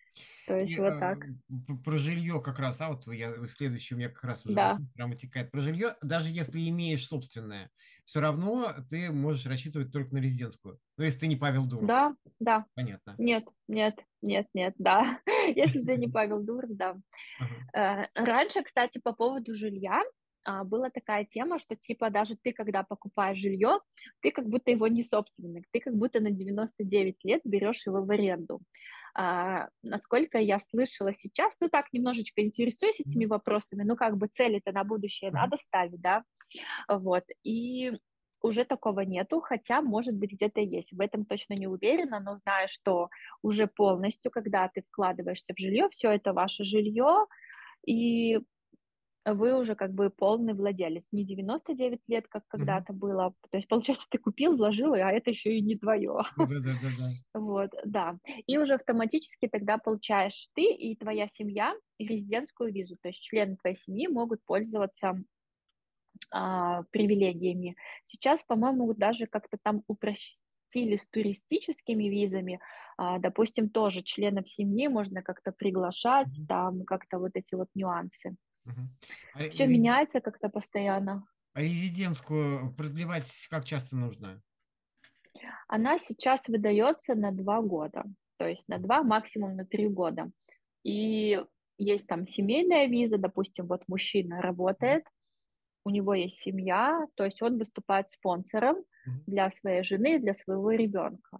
То 0.46 0.56
И 0.56 0.60
есть 0.60 0.78
вот 0.78 0.92
э, 0.94 1.00
так. 1.00 1.18
п- 1.66 1.74
про 1.84 1.96
жилье 1.96 2.40
как 2.42 2.58
раз, 2.58 2.80
а 2.80 2.90
вот 2.90 3.06
я 3.12 3.34
следующий 3.46 3.94
у 3.94 3.98
меня 3.98 4.08
как 4.08 4.24
раз 4.24 4.46
уже 4.46 4.54
Да, 4.54 4.70
вопрос 4.70 4.88
прямо 4.94 5.16
текает. 5.16 5.50
Про 5.50 5.60
жилье, 5.60 5.96
даже 6.02 6.30
если 6.30 6.68
имеешь 6.68 7.06
собственное, 7.06 7.70
все 8.04 8.20
равно 8.20 8.72
ты 8.88 9.12
можешь 9.12 9.46
рассчитывать 9.46 9.92
только 9.92 10.14
на 10.14 10.18
резидентскую. 10.18 10.78
Ну, 10.96 11.04
если 11.04 11.20
ты 11.20 11.26
не 11.26 11.36
Павел 11.36 11.66
Дуров, 11.66 11.88
да, 11.88 12.14
да. 12.40 12.64
понятно. 12.74 13.14
Нет, 13.18 13.44
нет, 13.68 13.98
нет, 14.22 14.46
нет, 14.54 14.74
да. 14.78 15.20
Если 15.54 15.82
ты 15.82 15.96
не 15.96 16.08
Павел 16.12 16.42
Дуров, 16.42 16.70
да. 16.76 16.96
Э, 17.74 18.04
Раньше, 18.14 18.62
кстати, 18.62 18.98
по 18.98 19.12
поводу 19.12 19.54
жилья 19.54 20.02
а, 20.44 20.64
была 20.64 20.90
такая 20.90 21.24
тема, 21.24 21.58
что 21.58 21.76
типа 21.76 22.10
даже 22.10 22.36
ты, 22.42 22.52
когда 22.52 22.82
покупаешь 22.82 23.38
жилье, 23.38 23.80
ты 24.20 24.30
как 24.30 24.46
будто 24.48 24.70
его 24.70 24.88
не 24.88 25.02
собственник, 25.02 25.66
ты 25.72 25.80
как 25.80 25.94
будто 25.94 26.20
на 26.20 26.30
99 26.30 27.16
лет 27.24 27.42
берешь 27.44 27.86
его 27.86 28.02
в 28.04 28.10
аренду. 28.10 28.60
А, 29.20 29.68
насколько 29.82 30.38
я 30.38 30.60
слышала 30.60 31.12
сейчас, 31.12 31.56
ну 31.60 31.68
так 31.68 31.92
немножечко 31.92 32.40
интересуюсь 32.40 33.00
этими 33.00 33.24
вопросами, 33.26 33.82
ну 33.82 33.96
как 33.96 34.16
бы 34.16 34.28
цели-то 34.28 34.70
на 34.70 34.84
будущее 34.84 35.32
надо 35.32 35.56
ставить, 35.56 36.00
да, 36.00 36.22
вот, 36.88 37.24
и 37.42 37.92
уже 38.42 38.64
такого 38.64 39.00
нету, 39.00 39.40
хотя, 39.40 39.82
может 39.82 40.14
быть, 40.14 40.34
где-то 40.34 40.60
есть. 40.60 40.92
В 40.92 41.00
этом 41.00 41.24
точно 41.24 41.54
не 41.54 41.66
уверена, 41.66 42.20
но 42.20 42.36
знаю, 42.36 42.68
что 42.68 43.08
уже 43.42 43.66
полностью, 43.66 44.30
когда 44.30 44.68
ты 44.68 44.82
вкладываешься 44.82 45.52
в 45.52 45.58
жилье, 45.58 45.88
все 45.90 46.12
это 46.12 46.32
ваше 46.32 46.62
жилье, 46.62 47.26
и 47.84 48.38
вы 49.34 49.58
уже 49.58 49.74
как 49.74 49.92
бы 49.94 50.10
полный 50.10 50.54
владелец. 50.54 51.08
Не 51.12 51.24
99 51.24 52.02
лет, 52.08 52.28
как 52.28 52.46
когда-то 52.48 52.92
было. 52.92 53.34
То 53.50 53.56
есть, 53.58 53.68
получается, 53.68 54.06
ты 54.10 54.18
купил, 54.18 54.56
вложил, 54.56 54.94
а 54.94 54.98
это 55.12 55.30
еще 55.30 55.56
и 55.56 55.60
не 55.62 55.76
твое. 55.76 56.18
Да-да-да-да. 56.36 57.10
Вот, 57.34 57.70
да. 57.84 58.18
И 58.46 58.58
уже 58.58 58.74
автоматически 58.74 59.48
тогда 59.48 59.78
получаешь 59.78 60.48
ты 60.54 60.72
и 60.72 60.96
твоя 60.96 61.28
семья 61.28 61.74
резидентскую 61.98 62.72
визу. 62.72 62.96
То 63.00 63.08
есть 63.08 63.20
члены 63.22 63.56
твоей 63.56 63.76
семьи 63.76 64.08
могут 64.08 64.44
пользоваться 64.44 65.14
а, 66.30 66.82
привилегиями. 66.90 67.76
Сейчас, 68.04 68.42
по-моему, 68.42 68.92
даже 68.94 69.26
как-то 69.26 69.58
там 69.62 69.82
упростили 69.86 70.96
с 70.96 71.06
туристическими 71.08 72.04
визами. 72.04 72.60
А, 72.96 73.18
допустим, 73.18 73.70
тоже 73.70 74.02
членов 74.02 74.48
семьи 74.48 74.88
можно 74.88 75.22
как-то 75.22 75.52
приглашать, 75.52 76.28
Мгм. 76.28 76.46
там 76.46 76.84
как-то 76.84 77.18
вот 77.18 77.32
эти 77.34 77.54
вот 77.54 77.68
нюансы. 77.74 78.36
А 79.34 79.38
ре- 79.40 79.50
Все 79.50 79.64
ре- 79.66 79.72
меняется 79.72 80.20
как-то 80.20 80.48
постоянно. 80.48 81.26
а 81.54 81.62
резидентскую 81.62 82.72
продлевать 82.74 83.30
как 83.50 83.64
часто 83.64 83.96
нужно? 83.96 84.42
Она 85.68 85.98
сейчас 85.98 86.48
выдается 86.48 87.14
на 87.14 87.30
два 87.32 87.60
года, 87.60 88.04
то 88.38 88.46
есть 88.48 88.66
на 88.68 88.78
два, 88.78 89.02
максимум 89.02 89.56
на 89.56 89.64
три 89.64 89.88
года. 89.88 90.30
И 90.84 91.42
есть 91.76 92.06
там 92.06 92.26
семейная 92.26 92.86
виза, 92.86 93.18
допустим, 93.18 93.66
вот 93.66 93.82
мужчина 93.88 94.40
работает, 94.40 95.04
у 95.84 95.90
него 95.90 96.14
есть 96.14 96.38
семья, 96.40 97.06
то 97.14 97.24
есть 97.24 97.40
он 97.42 97.58
выступает 97.58 98.10
спонсором 98.10 98.76
для 99.26 99.50
своей 99.50 99.82
жены, 99.82 100.18
для 100.18 100.34
своего 100.34 100.70
ребенка. 100.72 101.38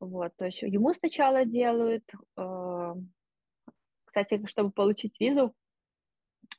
Вот, 0.00 0.36
то 0.36 0.46
есть 0.46 0.62
ему 0.62 0.92
сначала 0.94 1.44
делают, 1.44 2.04
э, 2.36 2.94
кстати, 4.04 4.46
чтобы 4.46 4.70
получить 4.70 5.18
визу 5.20 5.54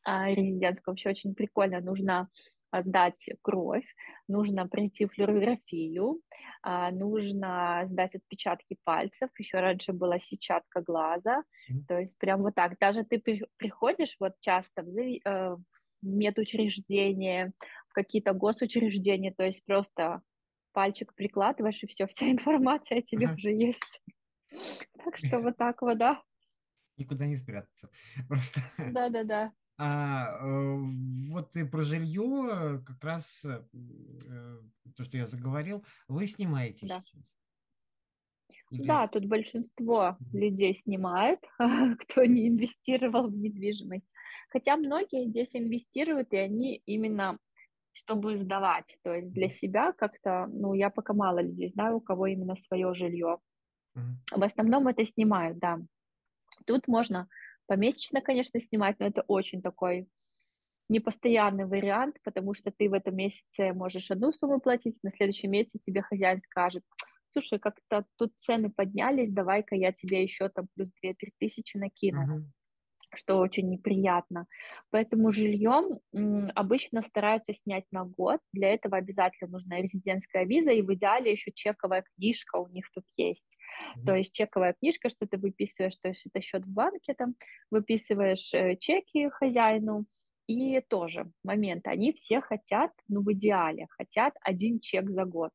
а, 0.06 0.30
резидентскую, 0.30 0.94
вообще 0.94 1.10
очень 1.10 1.36
прикольно, 1.36 1.80
нужно 1.82 2.30
а, 2.72 2.84
сдать 2.84 3.30
кровь, 3.42 3.86
нужно 4.28 4.68
пройти 4.68 5.06
флюорографию, 5.08 6.22
а, 6.62 6.92
нужно 6.92 7.84
сдать 7.86 8.16
отпечатки 8.16 8.78
пальцев, 8.84 9.30
еще 9.38 9.60
раньше 9.60 9.94
была 9.94 10.20
сетчатка 10.20 10.82
глаза, 10.82 11.44
то 11.88 12.00
есть 12.00 12.18
прям 12.18 12.42
вот 12.42 12.56
так. 12.56 12.78
Даже 12.80 13.04
ты 13.04 13.20
при- 13.20 13.46
приходишь 13.58 14.16
вот 14.20 14.34
часто 14.40 14.84
в, 14.84 14.98
э, 14.98 15.20
в 15.56 15.62
медучреждение, 16.02 17.54
в 17.90 17.94
какие-то 17.94 18.34
госучреждения, 18.34 19.34
то 19.36 19.46
есть 19.46 19.64
просто 19.66 20.22
пальчик 20.74 21.14
прикладываешь, 21.16 21.84
и 21.84 21.88
все, 21.88 22.08
вся 22.08 22.30
информация 22.32 23.00
о 23.00 23.02
тебе 23.02 23.30
уже 23.34 23.52
есть. 23.52 24.02
Так 25.04 25.18
что 25.18 25.40
вот 25.40 25.58
так 25.58 25.82
вот, 25.82 25.98
да. 26.00 26.24
Никуда 26.98 27.26
не 27.26 27.38
спрятаться. 27.38 27.90
Просто 28.28 28.62
Да-да-да, 28.98 29.42
а, 29.78 30.38
э, 30.40 30.78
вот 31.32 31.56
и 31.56 31.64
про 31.64 31.82
жилье 31.84 32.82
как 32.86 33.04
раз 33.04 33.44
э, 33.46 33.64
э, 33.74 34.60
то, 34.96 35.04
что 35.04 35.18
я 35.18 35.28
заговорил, 35.28 35.84
вы 36.08 36.28
снимаете 36.28 36.88
да. 36.88 37.00
сейчас? 37.00 37.38
Да, 38.72 39.04
Или... 39.04 39.12
тут 39.12 39.26
большинство 39.26 40.18
людей 40.32 40.74
снимает, 40.74 41.40
кто 42.00 42.26
не 42.26 42.48
инвестировал 42.48 43.28
в 43.28 43.36
недвижимость. 43.36 44.12
Хотя 44.50 44.78
многие 44.78 45.30
здесь 45.30 45.56
инвестируют, 45.56 46.34
и 46.34 46.38
они 46.38 46.82
именно 46.86 47.38
чтобы 47.94 48.36
сдавать. 48.36 48.98
То 49.04 49.14
есть 49.14 49.32
для 49.32 49.50
себя 49.50 49.94
как-то, 49.94 50.48
ну, 50.52 50.74
я 50.74 50.90
пока 50.90 51.14
мало 51.14 51.44
людей 51.44 51.70
знаю, 51.70 51.98
у 51.98 52.02
кого 52.02 52.28
именно 52.28 52.56
свое 52.56 52.94
жилье. 52.96 53.38
Мгм. 53.94 54.18
В 54.32 54.44
основном 54.44 54.88
это 54.88 55.06
снимают, 55.06 55.60
да. 55.60 55.80
Тут 56.66 56.88
можно 56.88 57.28
помесячно, 57.68 58.22
конечно, 58.22 58.60
снимать, 58.60 59.00
но 59.00 59.08
это 59.08 59.24
очень 59.28 59.62
такой 59.62 60.08
непостоянный 60.90 61.66
вариант, 61.66 62.18
потому 62.24 62.54
что 62.54 62.72
ты 62.72 62.90
в 62.90 62.94
этом 62.94 63.16
месяце 63.16 63.74
можешь 63.74 64.12
одну 64.12 64.32
сумму 64.34 64.60
платить, 64.60 65.00
на 65.04 65.12
следующем 65.12 65.52
месяце 65.52 65.80
тебе 65.80 66.02
хозяин 66.02 66.42
скажет, 66.44 66.84
слушай, 67.32 67.60
как-то 67.60 68.06
тут 68.18 68.34
цены 68.40 68.70
поднялись, 68.72 69.32
давай-ка 69.32 69.76
я 69.76 69.92
тебе 69.94 70.24
еще 70.24 70.50
там 70.50 70.68
плюс 70.76 70.90
две-три 71.02 71.34
тысячи 71.40 71.78
накину, 71.78 72.30
Мгм. 72.30 72.54
Что 73.16 73.38
очень 73.38 73.70
неприятно. 73.70 74.48
Поэтому 74.92 75.32
жильем 75.32 76.00
м, 76.14 76.52
обычно 76.56 77.02
стараются 77.02 77.54
снять 77.54 77.86
на 77.92 78.06
год, 78.06 78.40
для 78.54 78.74
этого 78.74 78.98
обязательно 78.98 79.52
нужна 79.52 79.78
резидентская 79.82 80.46
виза, 80.46 80.72
и 80.72 80.82
в 80.82 80.94
идеале 80.94 81.32
еще 81.32 81.52
чековая 81.54 82.04
книжка 82.16 82.58
у 82.58 82.68
них 82.68 82.90
тут 82.94 83.06
есть. 83.18 83.58
То 84.06 84.16
Мгм. 84.16 84.16
есть 84.16 84.34
чековая 84.36 84.74
книжка, 84.74 85.10
что 85.10 85.28
ты 85.28 85.38
выписываешь, 85.38 85.98
то 86.02 86.10
есть 86.10 86.26
это 86.28 86.42
счет 86.42 86.66
в 86.66 86.70
банке, 86.72 87.14
там, 87.14 87.36
выписываешь 87.72 88.54
э, 88.54 88.76
чеки 88.78 89.30
хозяину, 89.30 90.06
и 90.48 90.82
тоже 90.82 91.32
момент, 91.44 91.88
они 91.88 92.12
все 92.14 92.42
хотят, 92.42 92.92
ну, 93.08 93.22
в 93.24 93.32
идеале, 93.34 93.88
хотят 93.90 94.34
один 94.42 94.80
чек 94.82 95.10
за 95.10 95.24
год. 95.26 95.52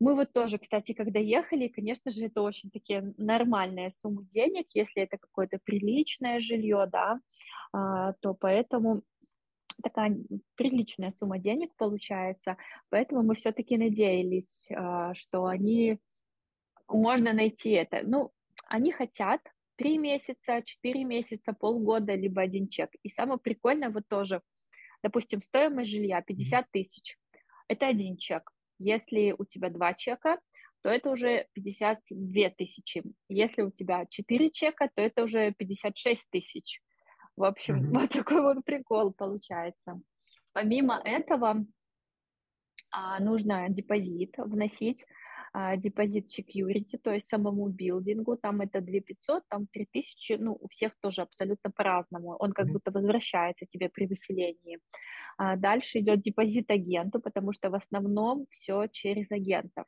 Мы 0.00 0.14
вот 0.14 0.32
тоже, 0.32 0.58
кстати, 0.58 0.92
когда 0.92 1.18
ехали, 1.18 1.68
конечно 1.68 2.10
же, 2.10 2.26
это 2.26 2.42
очень 2.42 2.70
такие 2.70 3.14
нормальные 3.16 3.90
суммы 3.90 4.24
денег, 4.26 4.66
если 4.74 5.02
это 5.02 5.18
какое-то 5.18 5.58
приличное 5.64 6.40
жилье, 6.40 6.88
да, 6.90 7.20
а, 7.72 8.12
то 8.14 8.34
поэтому 8.34 9.02
такая 9.82 10.16
приличная 10.56 11.10
сумма 11.10 11.38
денег 11.38 11.74
получается, 11.76 12.56
поэтому 12.90 13.22
мы 13.22 13.34
все-таки 13.34 13.76
надеялись, 13.76 14.68
а, 14.74 15.14
что 15.14 15.46
они 15.46 15.98
можно 16.88 17.32
найти 17.32 17.70
это. 17.70 18.00
Ну, 18.02 18.32
они 18.66 18.92
хотят 18.92 19.40
три 19.76 19.98
месяца, 19.98 20.62
четыре 20.62 21.04
месяца, 21.04 21.52
полгода, 21.52 22.14
либо 22.14 22.42
один 22.42 22.68
чек. 22.68 22.90
И 23.02 23.08
самое 23.08 23.38
прикольное 23.38 23.90
вот 23.90 24.06
тоже, 24.08 24.42
допустим, 25.02 25.42
стоимость 25.42 25.90
жилья 25.90 26.18
Мгм. 26.18 26.24
50 26.26 26.70
тысяч. 26.70 27.18
Это 27.68 27.86
один 27.86 28.16
чек. 28.16 28.50
Если 28.78 29.34
у 29.36 29.44
тебя 29.44 29.70
два 29.70 29.94
чека, 29.94 30.38
то 30.82 30.90
это 30.90 31.10
уже 31.10 31.46
52 31.54 32.50
тысячи. 32.50 33.02
Если 33.28 33.62
у 33.62 33.70
тебя 33.70 34.06
четыре 34.06 34.50
чека, 34.50 34.90
то 34.94 35.00
это 35.02 35.24
уже 35.24 35.52
56 35.52 36.28
тысяч. 36.30 36.82
В 37.36 37.44
общем, 37.44 37.76
Мгм. 37.76 37.92
вот 37.98 38.10
такой 38.10 38.42
вот 38.42 38.64
прикол 38.64 39.12
получается. 39.12 40.00
Помимо 40.52 41.00
этого, 41.04 41.64
а, 42.92 43.18
нужно 43.20 43.68
депозит 43.68 44.34
вносить. 44.38 45.04
депозит 45.76 46.26
security, 46.36 46.98
то 46.98 47.12
есть 47.12 47.28
самому 47.28 47.68
билдингу, 47.68 48.36
там 48.36 48.60
это 48.60 48.80
2500, 48.80 49.44
там 49.48 49.68
3000, 49.68 50.32
ну, 50.32 50.58
у 50.60 50.66
всех 50.66 50.92
тоже 51.00 51.22
абсолютно 51.22 51.70
по-разному, 51.70 52.34
он 52.40 52.52
как 52.52 52.66
будто 52.72 52.90
возвращается 52.90 53.64
тебе 53.64 53.88
при 53.88 54.06
выселении. 54.06 54.80
А 55.36 55.56
дальше 55.56 56.00
идет 56.00 56.20
депозит 56.20 56.70
агенту, 56.70 57.20
потому 57.20 57.52
что 57.52 57.70
в 57.70 57.74
основном 57.74 58.46
все 58.50 58.86
через 58.88 59.30
агентов. 59.30 59.86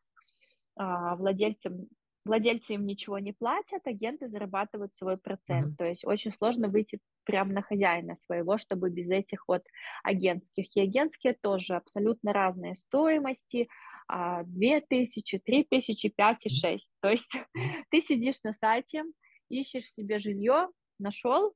А, 0.77 1.17
владельцам 1.17 1.89
владельцы 2.27 2.75
им 2.75 2.85
ничего 2.85 3.19
не 3.19 3.33
платят, 3.33 3.87
агенты 3.87 4.29
зарабатывают 4.29 4.95
свой 4.95 5.17
процент. 5.17 5.73
Mm-hmm. 5.73 5.77
То 5.77 5.85
есть 5.85 6.05
очень 6.05 6.33
сложно 6.33 6.69
выйти 6.69 6.99
прямо 7.25 7.53
на 7.53 7.63
хозяина 7.63 8.17
своего, 8.17 8.59
чтобы 8.59 8.91
без 8.91 9.09
этих 9.09 9.49
вот 9.49 9.63
агентских. 10.03 10.77
И 10.77 10.81
агентские 10.81 11.37
тоже 11.41 11.77
абсолютно 11.77 12.33
разные 12.33 12.75
стоимости. 12.75 13.69
2 14.09 14.45
тысячи, 14.89 15.39
3 15.39 15.65
тысячи, 15.65 16.09
5 16.09 16.47
и 16.47 16.49
6. 16.49 16.91
То 17.01 17.11
есть 17.11 17.37
ты 17.91 18.01
сидишь 18.01 18.43
на 18.45 18.53
сайте, 18.53 19.05
ищешь 19.49 19.93
себе 19.93 20.19
жилье, 20.19 20.69
нашел, 20.99 21.55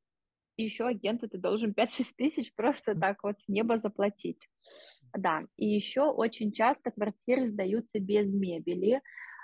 и 0.60 0.64
еще 0.64 0.86
агенту 0.86 1.28
ты 1.28 1.38
должен 1.38 1.72
5-6 1.72 2.12
тысяч 2.16 2.52
просто 2.54 2.94
так 2.94 3.22
вот 3.22 3.40
с 3.40 3.48
неба 3.48 3.78
заплатить. 3.78 4.48
Да, 5.16 5.42
и 5.56 5.66
еще 5.66 6.02
очень 6.02 6.52
часто 6.52 6.90
квартиры 6.90 7.48
сдаются 7.48 7.98
без 7.98 8.32
мебели, 8.32 9.00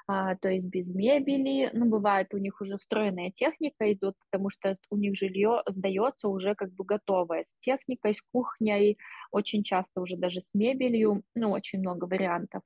а, 0.06 0.36
то 0.36 0.48
есть 0.48 0.68
без 0.68 0.94
мебели. 0.94 1.70
Ну, 1.72 1.86
бывает, 1.86 2.32
у 2.34 2.38
них 2.38 2.60
уже 2.60 2.76
встроенная 2.76 3.32
техника 3.32 3.92
идут, 3.92 4.14
потому 4.30 4.50
что 4.50 4.76
у 4.90 4.96
них 4.96 5.16
жилье 5.16 5.62
сдается 5.66 6.28
уже 6.28 6.54
как 6.54 6.72
бы 6.72 6.84
готовое, 6.84 7.44
с 7.44 7.58
техникой, 7.58 8.14
с 8.14 8.22
кухней, 8.32 8.98
очень 9.32 9.64
часто 9.64 10.00
уже 10.00 10.16
даже 10.16 10.40
с 10.40 10.54
мебелью, 10.54 11.22
ну, 11.34 11.50
очень 11.50 11.80
много 11.80 12.04
вариантов. 12.04 12.62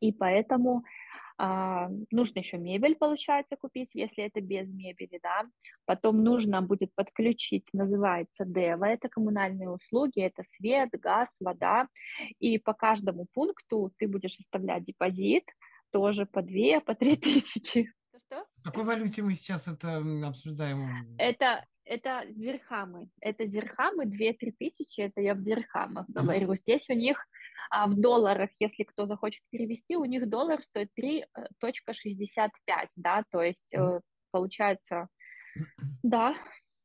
И 0.00 0.10
поэтому 0.10 0.82
а, 1.38 1.88
нужно 2.10 2.40
еще 2.40 2.58
мебель, 2.58 2.96
получается, 2.96 3.56
купить, 3.56 3.90
если 3.94 4.24
это 4.24 4.40
без 4.40 4.72
мебели, 4.72 5.18
да. 5.22 5.44
Потом 5.84 6.22
нужно 6.22 6.62
будет 6.62 6.94
подключить, 6.94 7.66
называется 7.72 8.44
ДЭВА, 8.44 8.86
это 8.86 9.08
коммунальные 9.08 9.70
услуги, 9.70 10.20
это 10.20 10.42
свет, 10.44 10.90
газ, 10.92 11.36
вода. 11.40 11.88
И 12.38 12.58
по 12.58 12.74
каждому 12.74 13.26
пункту 13.32 13.92
ты 13.98 14.08
будешь 14.08 14.38
оставлять 14.38 14.84
депозит, 14.84 15.44
тоже 15.90 16.26
по 16.26 16.42
2, 16.42 16.80
по 16.80 16.94
3 16.94 17.16
тысячи. 17.16 17.92
Что? 18.26 18.44
В 18.58 18.62
какой 18.64 18.84
валюте 18.84 19.22
мы 19.22 19.34
сейчас 19.34 19.68
это 19.68 20.02
обсуждаем? 20.26 21.16
Это, 21.18 21.64
это 21.84 22.24
дирхамы. 22.28 23.08
Это 23.20 23.46
дирхамы, 23.46 24.04
2-3 24.04 24.52
тысячи, 24.58 25.00
это 25.00 25.20
я 25.20 25.34
в 25.34 25.42
дирхамах 25.42 26.06
говорю. 26.08 26.54
Здесь 26.54 26.88
у 26.90 26.94
них 26.94 27.26
а 27.70 27.86
в 27.86 27.94
долларах, 27.98 28.50
если 28.60 28.82
кто 28.82 29.06
захочет 29.06 29.42
перевести, 29.50 29.96
у 29.96 30.04
них 30.04 30.28
доллар 30.28 30.62
стоит 30.62 30.90
3.65, 30.98 32.50
да, 32.96 33.24
то 33.30 33.42
есть 33.42 33.72
э, 33.74 34.00
получается, 34.30 35.08
да, 36.02 36.34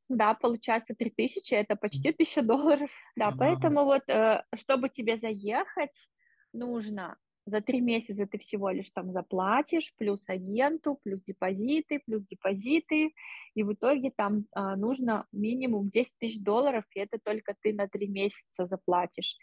да, 0.08 0.34
получается 0.34 0.96
3000, 0.96 1.54
это 1.54 1.76
почти 1.76 2.10
1000 2.10 2.42
долларов, 2.42 2.90
да, 3.18 3.32
поэтому 3.38 3.84
вот, 3.84 4.08
э, 4.08 4.44
чтобы 4.56 4.88
тебе 4.88 5.18
заехать, 5.18 6.08
нужно 6.54 7.18
за 7.48 7.62
три 7.62 7.82
месяца 7.82 8.28
ты 8.28 8.38
всего 8.38 8.70
лишь 8.70 8.90
там 8.92 9.12
заплатишь, 9.12 9.94
плюс 9.98 10.28
агенту, 10.28 11.00
плюс 11.04 11.24
депозиты, 11.24 12.02
плюс 12.06 12.26
депозиты, 12.26 13.14
и 13.56 13.64
в 13.64 13.74
итоге 13.74 14.12
там 14.12 14.46
а, 14.54 14.76
нужно 14.76 15.26
минимум 15.32 15.90
10 15.90 16.18
тысяч 16.20 16.44
долларов, 16.44 16.84
и 16.94 17.00
это 17.00 17.18
только 17.24 17.56
ты 17.62 17.74
на 17.74 17.88
три 17.88 18.08
месяца 18.08 18.66
заплатишь, 18.68 19.38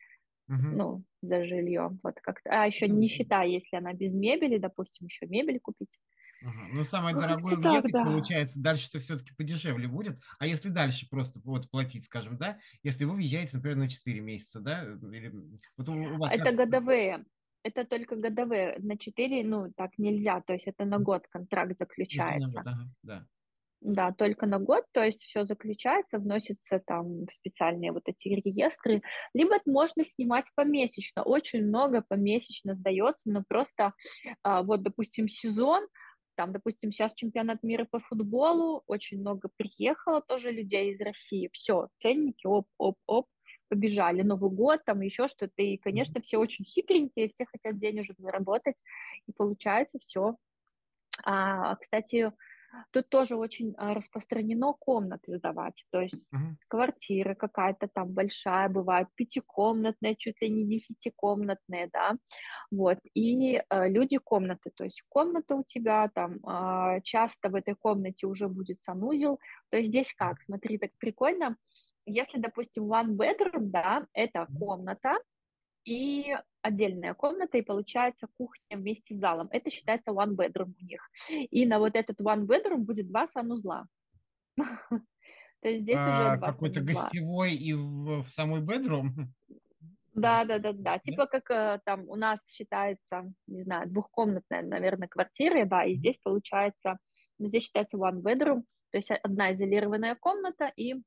угу. 0.49 0.57
ну, 0.57 1.05
за 1.23 1.47
жилье, 1.47 1.99
вот 2.03 2.17
как-то, 2.21 2.51
а 2.51 2.67
еще 2.67 2.89
не 2.89 3.09
считая, 3.09 3.49
если 3.49 3.77
она 3.77 3.95
без 3.95 4.15
мебели, 4.15 4.59
допустим, 4.59 5.07
еще 5.07 5.27
мебель 5.27 5.59
купить. 5.59 5.99
Ну, 6.73 6.85
самое 6.85 7.17
дорогое 7.17 7.57
так, 7.57 7.65
въехать, 7.65 7.93
да. 7.93 8.05
получается, 8.05 8.61
дальше-то 8.61 8.99
все-таки 8.99 9.33
подешевле 9.35 9.89
будет. 9.89 10.19
А 10.39 10.47
если 10.47 10.69
дальше 10.69 11.09
просто 11.09 11.41
вот 11.43 11.71
платить, 11.71 12.05
скажем, 12.05 12.37
да, 12.37 12.59
если 12.83 13.05
вы 13.05 13.15
въезжаете, 13.15 13.57
например, 13.57 13.79
на 13.79 13.89
4 13.89 14.21
месяца, 14.21 14.61
да? 14.61 14.85
Или, 14.85 15.33
вот 15.79 15.89
у 15.89 16.19
вас 16.19 16.33
это 16.33 16.45
как... 16.45 16.57
годовые 16.57 17.25
это 17.65 17.85
только 17.85 18.15
годовые, 18.17 18.77
на 18.79 18.97
4, 18.97 19.43
ну, 19.45 19.73
так 19.77 19.99
нельзя, 19.99 20.41
то 20.43 20.53
есть 20.53 20.67
это 20.67 20.85
на 20.85 20.99
год 20.99 21.27
контракт 21.29 21.79
заключается. 21.79 22.59
Год, 22.59 22.67
ага, 22.67 22.89
да. 23.03 23.27
Да, 23.81 24.13
только 24.13 24.47
на 24.47 24.59
год, 24.59 24.85
то 24.93 25.05
есть 25.05 25.25
все 25.25 25.45
заключается, 25.45 26.19
вносится 26.19 26.79
там 26.79 27.27
в 27.27 27.33
специальные 27.33 27.93
вот 27.93 28.05
эти 28.07 28.29
реестры, 28.29 29.03
либо 29.35 29.61
можно 29.67 30.05
снимать 30.05 30.47
помесячно, 30.55 31.23
очень 31.23 31.67
много 31.67 32.03
помесячно 32.09 32.73
сдается, 32.73 33.31
но 33.31 33.45
просто 33.47 33.93
а, 34.43 34.63
вот, 34.63 34.83
допустим, 34.83 35.29
сезон, 35.29 35.87
там, 36.35 36.53
допустим, 36.53 36.93
сейчас 36.93 37.13
чемпионат 37.15 37.63
мира 37.63 37.87
по 37.91 38.01
футболу, 38.01 38.83
очень 38.87 39.21
много 39.21 39.51
приехало 39.57 40.23
тоже 40.23 40.51
людей 40.51 40.93
из 40.93 41.01
России, 41.01 41.51
все, 41.53 41.89
ценники, 41.99 42.47
оп, 42.47 42.67
оп, 42.79 42.97
оп, 43.07 43.27
побежали, 43.75 44.23
Новый 44.23 44.51
год, 44.51 44.85
там 44.85 45.01
еще 45.01 45.27
что-то, 45.27 45.63
и, 45.63 45.77
конечно, 45.77 46.21
все 46.21 46.39
очень 46.39 46.65
хитренькие, 46.65 47.29
все 47.29 47.45
хотят 47.45 47.77
денежек 47.77 48.17
заработать, 48.21 48.81
и 49.27 49.33
получается 49.33 49.99
все. 49.99 50.37
А, 51.25 51.75
кстати, 51.77 52.33
тут 52.93 53.09
тоже 53.09 53.37
очень 53.37 53.75
а, 53.77 53.95
распространено 53.95 54.73
комнаты 54.73 55.37
сдавать, 55.37 55.85
то 55.91 56.01
есть 56.01 56.15
uh-huh. 56.15 56.55
квартира 56.69 57.35
какая-то 57.35 57.89
там 57.89 58.13
большая 58.13 58.69
бывает, 58.69 59.09
пятикомнатная, 59.15 60.15
чуть 60.15 60.41
ли 60.43 60.51
не 60.51 60.65
десятикомнатная, 60.65 61.89
да, 61.93 62.17
вот, 62.71 62.99
и 63.15 63.57
э, 63.57 63.89
люди 63.89 64.19
комнаты, 64.19 64.71
то 64.75 64.85
есть 64.85 65.03
комната 65.09 65.55
у 65.55 65.65
тебя 65.65 66.11
там, 66.15 66.37
э, 66.45 67.01
часто 67.03 67.49
в 67.49 67.55
этой 67.55 67.75
комнате 67.75 68.27
уже 68.27 68.49
будет 68.49 68.83
санузел, 68.83 69.39
то 69.71 69.77
есть 69.77 69.89
здесь 69.91 70.13
как, 70.15 70.43
смотри, 70.43 70.79
так 70.79 70.91
прикольно, 70.99 71.57
если, 72.07 72.39
допустим, 72.39 72.93
one 72.93 73.17
bedroom, 73.17 73.67
да, 73.71 74.07
это 74.13 74.47
комната 74.59 75.19
и 75.85 76.37
отдельная 76.63 77.15
комната, 77.15 77.59
и 77.59 77.63
получается 77.63 78.27
кухня 78.39 78.77
вместе 78.77 79.15
с 79.15 79.19
залом. 79.19 79.49
Это 79.51 79.71
считается 79.71 80.13
one 80.13 80.35
bedroom 80.35 80.73
у 80.81 80.85
них. 80.85 81.01
И 81.29 81.67
на 81.67 81.79
вот 81.79 81.95
этот 81.95 82.21
one 82.21 82.47
bedroom 82.47 82.79
будет 82.79 83.09
два 83.09 83.27
санузла. 83.27 83.87
То 85.61 85.69
есть 85.69 85.83
здесь 85.83 85.99
уже 85.99 86.09
а, 86.09 86.37
два 86.37 86.53
Какой-то 86.53 86.83
гостевой 86.83 87.55
и 87.55 87.73
в, 87.73 88.27
самой 88.29 88.61
bedroom? 88.61 89.11
Да, 90.17 90.45
да, 90.45 90.61
да, 90.61 90.73
да. 90.73 90.99
Типа 91.01 91.27
как 91.27 91.51
э, 91.51 91.81
там 91.85 92.09
у 92.09 92.15
нас 92.15 92.39
считается, 92.49 93.33
не 93.49 93.65
знаю, 93.65 93.91
двухкомнатная, 93.91 94.63
наверное, 94.63 95.09
квартира, 95.09 95.65
да, 95.65 95.83
и 95.83 95.97
здесь 95.97 96.19
получается, 96.23 96.99
ну, 97.41 97.49
здесь 97.49 97.65
считается 97.65 97.97
one 97.97 98.23
bedroom, 98.23 98.63
то 98.93 98.99
есть 98.99 99.11
одна 99.11 99.53
изолированная 99.53 100.15
комната 100.15 100.73
и 100.77 101.03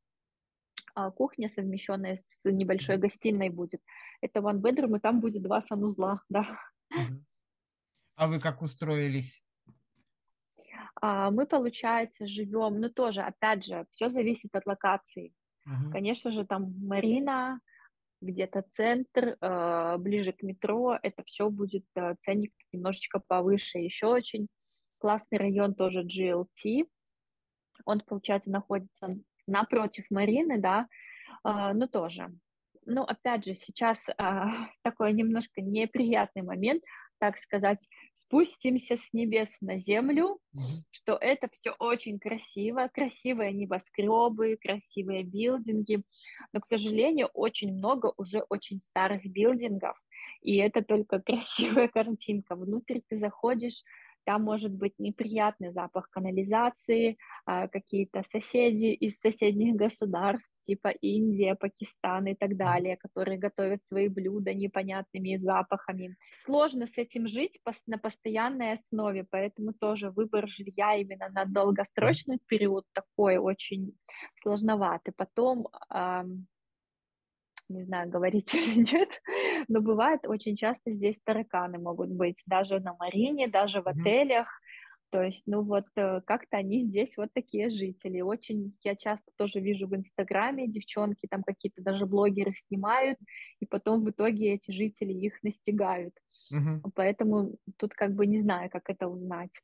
кухня, 1.15 1.49
совмещенная 1.49 2.15
с 2.15 2.45
небольшой 2.45 2.97
гостиной 2.97 3.49
будет. 3.49 3.81
Это 4.21 4.39
one 4.39 4.61
bedroom, 4.61 4.97
и 4.97 4.99
там 4.99 5.19
будет 5.19 5.43
два 5.43 5.61
санузла, 5.61 6.21
да. 6.29 6.59
А 8.15 8.27
вы 8.27 8.39
как 8.39 8.61
устроились? 8.61 9.43
А, 11.01 11.29
мы, 11.31 11.45
получается, 11.45 12.25
живем, 12.25 12.79
ну 12.79 12.89
тоже, 12.89 13.21
опять 13.21 13.65
же, 13.65 13.85
все 13.91 14.09
зависит 14.09 14.55
от 14.55 14.65
локации. 14.65 15.33
Uh-huh. 15.67 15.91
Конечно 15.91 16.31
же, 16.31 16.45
там 16.45 16.73
Марина, 16.79 17.59
где-то 18.21 18.63
центр, 18.71 19.37
э, 19.39 19.97
ближе 19.97 20.31
к 20.31 20.41
метро, 20.41 20.97
это 21.01 21.23
все 21.23 21.49
будет 21.49 21.85
ценник 22.21 22.53
немножечко 22.71 23.21
повыше. 23.27 23.77
Еще 23.77 24.07
очень 24.07 24.47
классный 24.97 25.37
район 25.37 25.75
тоже 25.75 26.03
GLT. 26.03 26.87
Он, 27.85 27.99
получается, 28.01 28.49
находится 28.49 29.17
напротив 29.47 30.05
Марины, 30.09 30.59
да, 30.59 30.87
э, 31.43 31.73
ну 31.73 31.87
тоже. 31.87 32.31
Ну, 32.85 33.03
опять 33.03 33.45
же, 33.45 33.53
сейчас 33.53 34.07
э, 34.07 34.13
такой 34.83 35.13
немножко 35.13 35.61
неприятный 35.61 36.43
момент, 36.43 36.83
так 37.19 37.37
сказать, 37.37 37.87
спустимся 38.13 38.95
с 38.95 39.11
небес 39.11 39.57
на 39.61 39.79
землю, 39.79 40.39
что 40.91 41.17
это 41.19 41.49
все 41.51 41.71
очень 41.79 42.19
красиво, 42.19 42.89
красивые 42.93 43.53
небоскребы, 43.53 44.57
красивые 44.61 45.23
билдинги, 45.23 46.03
но, 46.53 46.59
к 46.59 46.65
сожалению, 46.65 47.27
очень 47.33 47.73
много 47.73 48.13
уже 48.17 48.45
очень 48.49 48.81
старых 48.81 49.25
билдингов, 49.25 49.97
и 50.41 50.57
это 50.57 50.83
только 50.83 51.19
красивая 51.25 51.87
картинка. 51.87 52.55
Внутрь 52.55 52.99
ты 53.07 53.17
заходишь, 53.17 53.83
там 54.27 54.43
может 54.43 54.73
быть 54.73 54.99
неприятный 54.99 55.71
запах 55.71 56.09
канализации, 56.09 57.17
а, 57.45 57.69
какие-то 57.69 58.23
соседи 58.29 58.87
из 58.87 59.17
соседних 59.19 59.75
государств, 59.75 60.49
типа 60.63 60.89
Индия, 60.89 61.55
Пакистан 61.55 62.27
и 62.27 62.35
так 62.35 62.57
далее, 62.57 62.97
которые 62.97 63.37
готовят 63.37 63.79
свои 63.85 64.09
блюда 64.09 64.53
непонятными 64.53 65.37
запахами. 65.37 66.17
Сложно 66.43 66.87
с 66.87 66.97
этим 66.97 67.25
жить 67.27 67.61
на 67.87 67.97
постоянной 67.97 68.73
основе, 68.73 69.25
поэтому 69.31 69.71
тоже 69.71 70.09
выбор 70.09 70.49
жилья 70.49 70.95
именно 70.95 71.29
на 71.29 71.45
долгосрочный 71.45 72.39
период 72.47 72.83
такой 72.91 73.37
очень 73.37 73.93
сложноватый. 74.41 75.13
Потом 75.15 75.69
не 77.69 77.83
знаю, 77.83 78.09
говорить 78.09 78.53
или 78.55 78.79
нет, 78.91 79.09
но 79.67 79.81
бывает 79.81 80.21
очень 80.27 80.55
часто 80.55 80.91
здесь 80.91 81.19
тараканы 81.23 81.79
могут 81.79 82.09
быть, 82.09 82.41
даже 82.45 82.79
на 82.79 82.95
Марине, 82.95 83.47
даже 83.47 83.81
в 83.81 83.87
отелях, 83.87 84.47
то 85.09 85.23
есть, 85.23 85.43
ну 85.45 85.61
вот 85.61 85.85
э, 85.95 86.21
как-то 86.25 86.57
они 86.57 86.81
здесь 86.81 87.15
вот 87.15 87.29
такие 87.33 87.69
жители. 87.69 88.19
Очень 88.19 88.77
я 88.83 88.95
часто 88.95 89.31
тоже 89.37 89.61
вижу 89.61 89.87
в 89.87 89.95
Инстаграме 89.95 90.67
девчонки 90.67 91.27
там 91.29 91.43
какие-то 91.43 91.81
даже 91.81 92.05
блогеры 92.05 92.51
снимают, 92.53 93.17
и 93.61 93.65
потом 93.65 94.03
в 94.03 94.09
итоге 94.09 94.53
эти 94.55 94.71
жители 94.71 95.13
их 95.13 95.41
настигают. 95.43 96.13
Угу. 96.51 96.91
Поэтому 96.93 97.55
тут 97.77 97.93
как 97.93 98.15
бы 98.15 98.27
не 98.27 98.39
знаю, 98.39 98.69
как 98.69 98.89
это 98.89 99.07
узнать. 99.07 99.61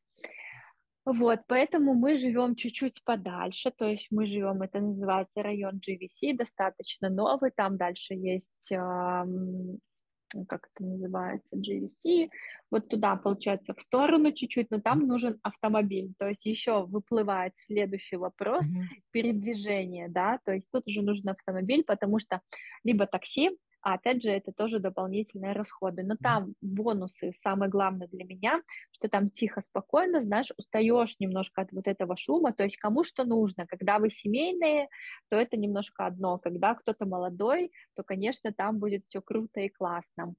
Вот, 1.06 1.42
поэтому 1.48 1.94
мы 1.96 2.16
живем 2.16 2.56
чуть-чуть 2.56 3.04
подальше, 3.04 3.72
то 3.78 3.86
есть 3.86 4.08
мы 4.10 4.26
живем, 4.26 4.62
это 4.62 4.80
называется 4.80 5.44
район 5.44 5.82
GVC, 5.86 6.34
достаточно 6.34 7.10
новый, 7.10 7.52
там 7.52 7.78
дальше 7.78 8.14
есть 8.14 8.72
как 10.48 10.68
это 10.74 10.84
называется, 10.84 11.56
GVC, 11.56 12.30
вот 12.72 12.90
туда, 12.90 13.16
получается, 13.16 13.74
в 13.74 13.82
сторону 13.82 14.32
чуть-чуть, 14.32 14.72
но 14.72 14.82
там 14.82 15.08
нужен 15.08 15.40
автомобиль, 15.44 16.14
то 16.18 16.28
есть 16.28 16.46
еще 16.46 16.86
выплывает 16.86 17.54
следующий 17.68 18.16
вопрос, 18.16 18.66
mm-hmm. 18.66 19.02
передвижение, 19.12 20.10
да, 20.10 20.40
то 20.46 20.54
есть 20.54 20.70
тут 20.72 20.88
уже 20.88 21.02
нужен 21.02 21.30
автомобиль, 21.30 21.84
потому 21.84 22.20
что 22.20 22.42
либо 22.84 23.06
такси, 23.06 23.52
а 23.84 23.94
опять 23.96 24.24
же, 24.24 24.32
это 24.32 24.52
тоже 24.52 24.80
дополнительные 24.80 25.54
расходы. 25.54 26.04
Но 26.04 26.16
там 26.22 26.56
бонусы, 26.62 27.34
самое 27.34 27.70
главное 27.70 28.08
для 28.08 28.24
меня, 28.26 28.62
что 28.92 29.10
там 29.10 29.30
тихо, 29.30 29.62
спокойно, 29.62 30.24
знаешь, 30.24 30.52
устаешь 30.58 31.20
немножко 31.20 31.62
от 31.62 31.72
вот 31.72 31.88
этого 31.88 32.16
шума, 32.18 32.54
то 32.54 32.64
есть 32.64 32.78
кому 32.78 33.04
что 33.04 33.26
нужно. 33.26 33.68
Когда 33.68 34.00
вы 34.00 34.10
семейные, 34.10 34.88
то 35.30 35.36
это 35.36 35.58
немножко 35.58 36.06
одно. 36.06 36.40
Когда 36.40 36.74
кто-то 36.76 37.06
молодой, 37.06 37.72
то, 37.96 38.04
конечно, 38.04 38.54
там 38.54 38.80
будет 38.80 39.06
все 39.06 39.22
круто 39.22 39.60
и 39.60 39.70
классно 39.70 40.34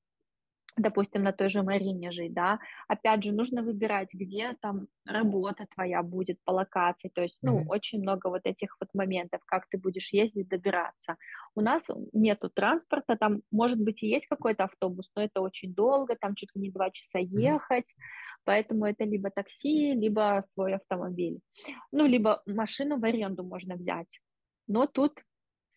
допустим, 0.76 1.22
на 1.22 1.32
той 1.32 1.48
же 1.50 1.62
Марине 1.62 2.10
жить, 2.10 2.32
да, 2.32 2.58
опять 2.88 3.22
же, 3.22 3.32
нужно 3.32 3.62
выбирать, 3.62 4.12
где 4.12 4.56
там 4.60 4.88
работа 5.06 5.66
твоя 5.74 6.02
будет 6.02 6.38
по 6.44 6.52
локации, 6.52 7.10
то 7.14 7.22
есть, 7.22 7.38
ну, 7.42 7.60
mm-hmm. 7.60 7.66
очень 7.68 8.00
много 8.00 8.28
вот 8.28 8.42
этих 8.44 8.76
вот 8.80 8.88
моментов, 8.92 9.40
как 9.44 9.68
ты 9.68 9.78
будешь 9.78 10.12
ездить, 10.12 10.48
добираться. 10.48 11.16
У 11.54 11.60
нас 11.60 11.86
нету 12.12 12.50
транспорта, 12.50 13.16
там, 13.16 13.42
может 13.52 13.80
быть, 13.80 14.02
и 14.02 14.08
есть 14.08 14.26
какой-то 14.26 14.64
автобус, 14.64 15.10
но 15.14 15.22
это 15.22 15.40
очень 15.40 15.72
долго, 15.74 16.16
там 16.16 16.34
чуть 16.34 16.54
ли 16.54 16.62
не 16.62 16.70
два 16.70 16.90
часа 16.90 17.18
ехать, 17.20 17.92
mm-hmm. 17.92 18.40
поэтому 18.44 18.86
это 18.86 19.04
либо 19.04 19.30
такси, 19.30 19.92
либо 19.94 20.40
свой 20.44 20.74
автомобиль, 20.74 21.38
ну, 21.92 22.06
либо 22.06 22.42
машину 22.46 22.98
в 22.98 23.04
аренду 23.04 23.44
можно 23.44 23.76
взять, 23.76 24.20
но 24.66 24.86
тут 24.86 25.22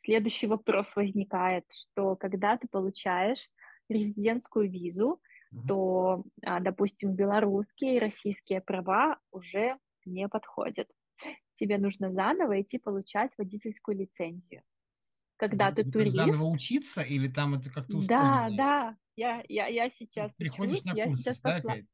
следующий 0.04 0.48
вопрос 0.48 0.96
возникает, 0.96 1.66
что 1.72 2.16
когда 2.16 2.58
ты 2.58 2.68
получаешь 2.72 3.50
резидентскую 3.90 4.70
визу, 4.70 5.22
то, 5.68 6.24
а, 6.44 6.60
допустим, 6.60 7.14
белорусские 7.14 7.96
и 7.96 8.00
российские 8.00 8.62
права 8.62 9.18
уже 9.32 9.78
не 10.06 10.28
подходят. 10.28 10.90
Тебе 11.56 11.78
нужно 11.78 12.12
заново 12.12 12.62
идти 12.62 12.78
получать 12.78 13.32
водительскую 13.38 13.98
лицензию. 13.98 14.62
Когда 15.38 15.72
ты 15.72 15.90
турист... 15.90 16.16
Заново 16.16 16.46
учиться 16.46 17.02
или 17.02 17.28
там 17.28 17.56
это 17.56 17.70
как-то 17.70 17.98
устроено? 17.98 18.50
Да, 18.50 18.56
да, 18.58 18.98
я, 19.16 19.44
я, 19.48 19.68
я 19.68 19.90
сейчас 19.90 20.34
Приходишь 20.34 20.78
учусь, 20.78 20.86
на 20.86 20.92
курсы, 20.94 21.10
я 21.10 21.16
сейчас 21.16 21.40
да, 21.40 21.50
пошла... 21.52 21.74
Опять? 21.74 21.86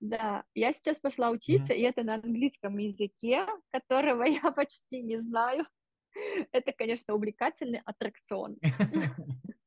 Да, 0.00 0.44
я 0.54 0.72
сейчас 0.72 0.98
пошла 0.98 1.30
учиться, 1.30 1.72
mm. 1.72 1.76
и 1.76 1.80
это 1.82 2.02
на 2.02 2.14
английском 2.16 2.76
языке, 2.78 3.46
которого 3.70 4.22
я 4.24 4.50
почти 4.52 5.02
не 5.02 5.18
знаю. 5.18 5.66
Это, 6.52 6.72
конечно, 6.72 7.14
увлекательный 7.14 7.80
аттракцион. 7.84 8.56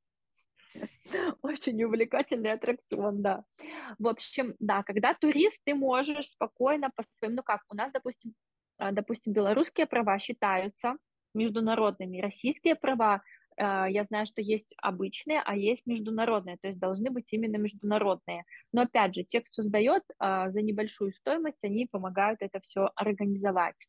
Очень 1.41 1.83
увлекательный 1.83 2.53
аттракцион, 2.53 3.21
да. 3.21 3.43
В 3.99 4.07
общем, 4.07 4.55
да, 4.59 4.83
когда 4.83 5.13
турист, 5.13 5.61
ты 5.63 5.75
можешь 5.75 6.29
спокойно 6.29 6.89
по 6.95 7.03
своим, 7.03 7.35
ну 7.35 7.43
как, 7.43 7.61
у 7.69 7.75
нас, 7.75 7.91
допустим, 7.91 8.33
а, 8.77 8.91
допустим, 8.91 9.33
белорусские 9.33 9.85
права 9.85 10.17
считаются 10.19 10.95
международными, 11.33 12.19
российские 12.19 12.75
права 12.75 13.21
а, 13.57 13.87
я 13.89 14.03
знаю, 14.03 14.25
что 14.25 14.41
есть 14.41 14.73
обычные, 14.77 15.41
а 15.45 15.55
есть 15.55 15.85
международные, 15.85 16.57
то 16.57 16.67
есть 16.67 16.79
должны 16.79 17.11
быть 17.11 17.31
именно 17.33 17.57
международные. 17.57 18.43
Но 18.71 18.83
опять 18.83 19.13
же, 19.13 19.23
те, 19.23 19.41
кто 19.41 19.61
сдает 19.61 20.03
а, 20.17 20.49
за 20.49 20.61
небольшую 20.61 21.13
стоимость, 21.13 21.59
они 21.63 21.85
помогают 21.85 22.41
это 22.41 22.59
все 22.61 22.89
организовать. 22.95 23.87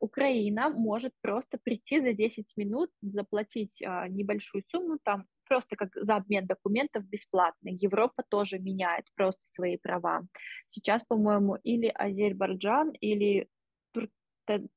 Украина 0.00 0.70
может 0.70 1.12
просто 1.20 1.58
прийти 1.58 2.00
за 2.00 2.12
10 2.12 2.56
минут, 2.56 2.90
заплатить 3.02 3.80
небольшую 3.80 4.62
сумму, 4.68 4.98
там 5.02 5.26
просто 5.44 5.76
как 5.76 5.90
за 5.94 6.16
обмен 6.16 6.46
документов 6.46 7.04
бесплатно. 7.06 7.68
Европа 7.70 8.22
тоже 8.28 8.58
меняет 8.58 9.06
просто 9.14 9.42
свои 9.44 9.76
права. 9.76 10.22
Сейчас, 10.68 11.04
по-моему, 11.04 11.56
или 11.56 11.86
Азербайджан, 11.88 12.90
или 13.00 13.48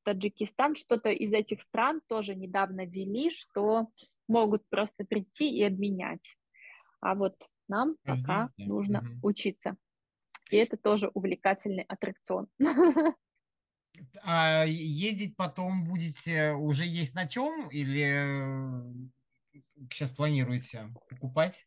Таджикистан, 0.03 0.75
что-то 0.75 1.09
из 1.09 1.33
этих 1.33 1.61
стран 1.61 2.01
тоже 2.07 2.35
недавно 2.35 2.85
ввели, 2.85 3.29
что 3.31 3.87
могут 4.27 4.67
просто 4.69 5.03
прийти 5.03 5.49
и 5.49 5.63
обменять. 5.63 6.37
А 7.01 7.15
вот 7.15 7.35
нам 7.67 7.97
пока 8.03 8.49
нужно 8.57 8.99
угу. 8.99 9.29
учиться. 9.29 9.75
И 10.49 10.55
это 10.55 10.77
тоже 10.77 11.09
увлекательный 11.13 11.83
аттракцион. 11.83 12.47
А 14.21 14.63
ездить 14.65 15.35
потом 15.35 15.83
будете 15.83 16.51
уже 16.51 16.85
есть 16.85 17.15
на 17.15 17.27
чем 17.27 17.67
или 17.71 19.09
сейчас 19.91 20.11
планируете 20.11 20.89
покупать? 21.09 21.65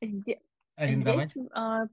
Здесь, 0.00 0.38
арендовать? 0.76 1.30
Здесь, 1.30 1.48
а, 1.52 1.86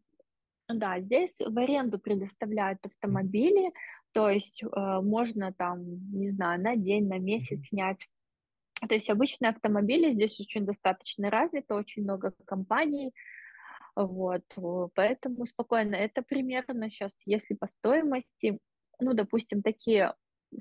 да, 0.67 0.99
здесь 0.99 1.39
в 1.39 1.57
аренду 1.57 1.99
предоставляют 1.99 2.85
автомобили, 2.85 3.71
то 4.11 4.29
есть 4.29 4.63
э, 4.63 4.67
можно 5.01 5.53
там, 5.53 5.83
не 6.11 6.31
знаю, 6.31 6.61
на 6.61 6.75
день, 6.75 7.07
на 7.07 7.19
месяц 7.19 7.67
снять. 7.67 8.07
То 8.87 8.95
есть 8.95 9.09
обычные 9.09 9.49
автомобили 9.49 10.11
здесь 10.11 10.39
очень 10.39 10.65
достаточно 10.65 11.29
развиты, 11.29 11.73
очень 11.73 12.03
много 12.03 12.33
компаний, 12.45 13.13
вот, 13.95 14.43
поэтому 14.95 15.45
спокойно. 15.45 15.95
Это 15.95 16.21
примерно 16.21 16.89
сейчас, 16.89 17.11
если 17.25 17.55
по 17.55 17.67
стоимости, 17.67 18.57
ну, 18.99 19.13
допустим, 19.13 19.61
такие 19.61 20.13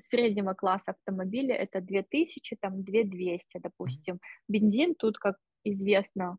среднего 0.09 0.53
класса 0.53 0.91
автомобиля 0.91 1.55
это 1.55 1.81
2000, 1.81 2.57
там 2.61 2.83
2200, 2.83 3.59
допустим. 3.59 4.19
Бензин 4.47 4.95
тут, 4.95 5.17
как 5.17 5.37
известно, 5.63 6.37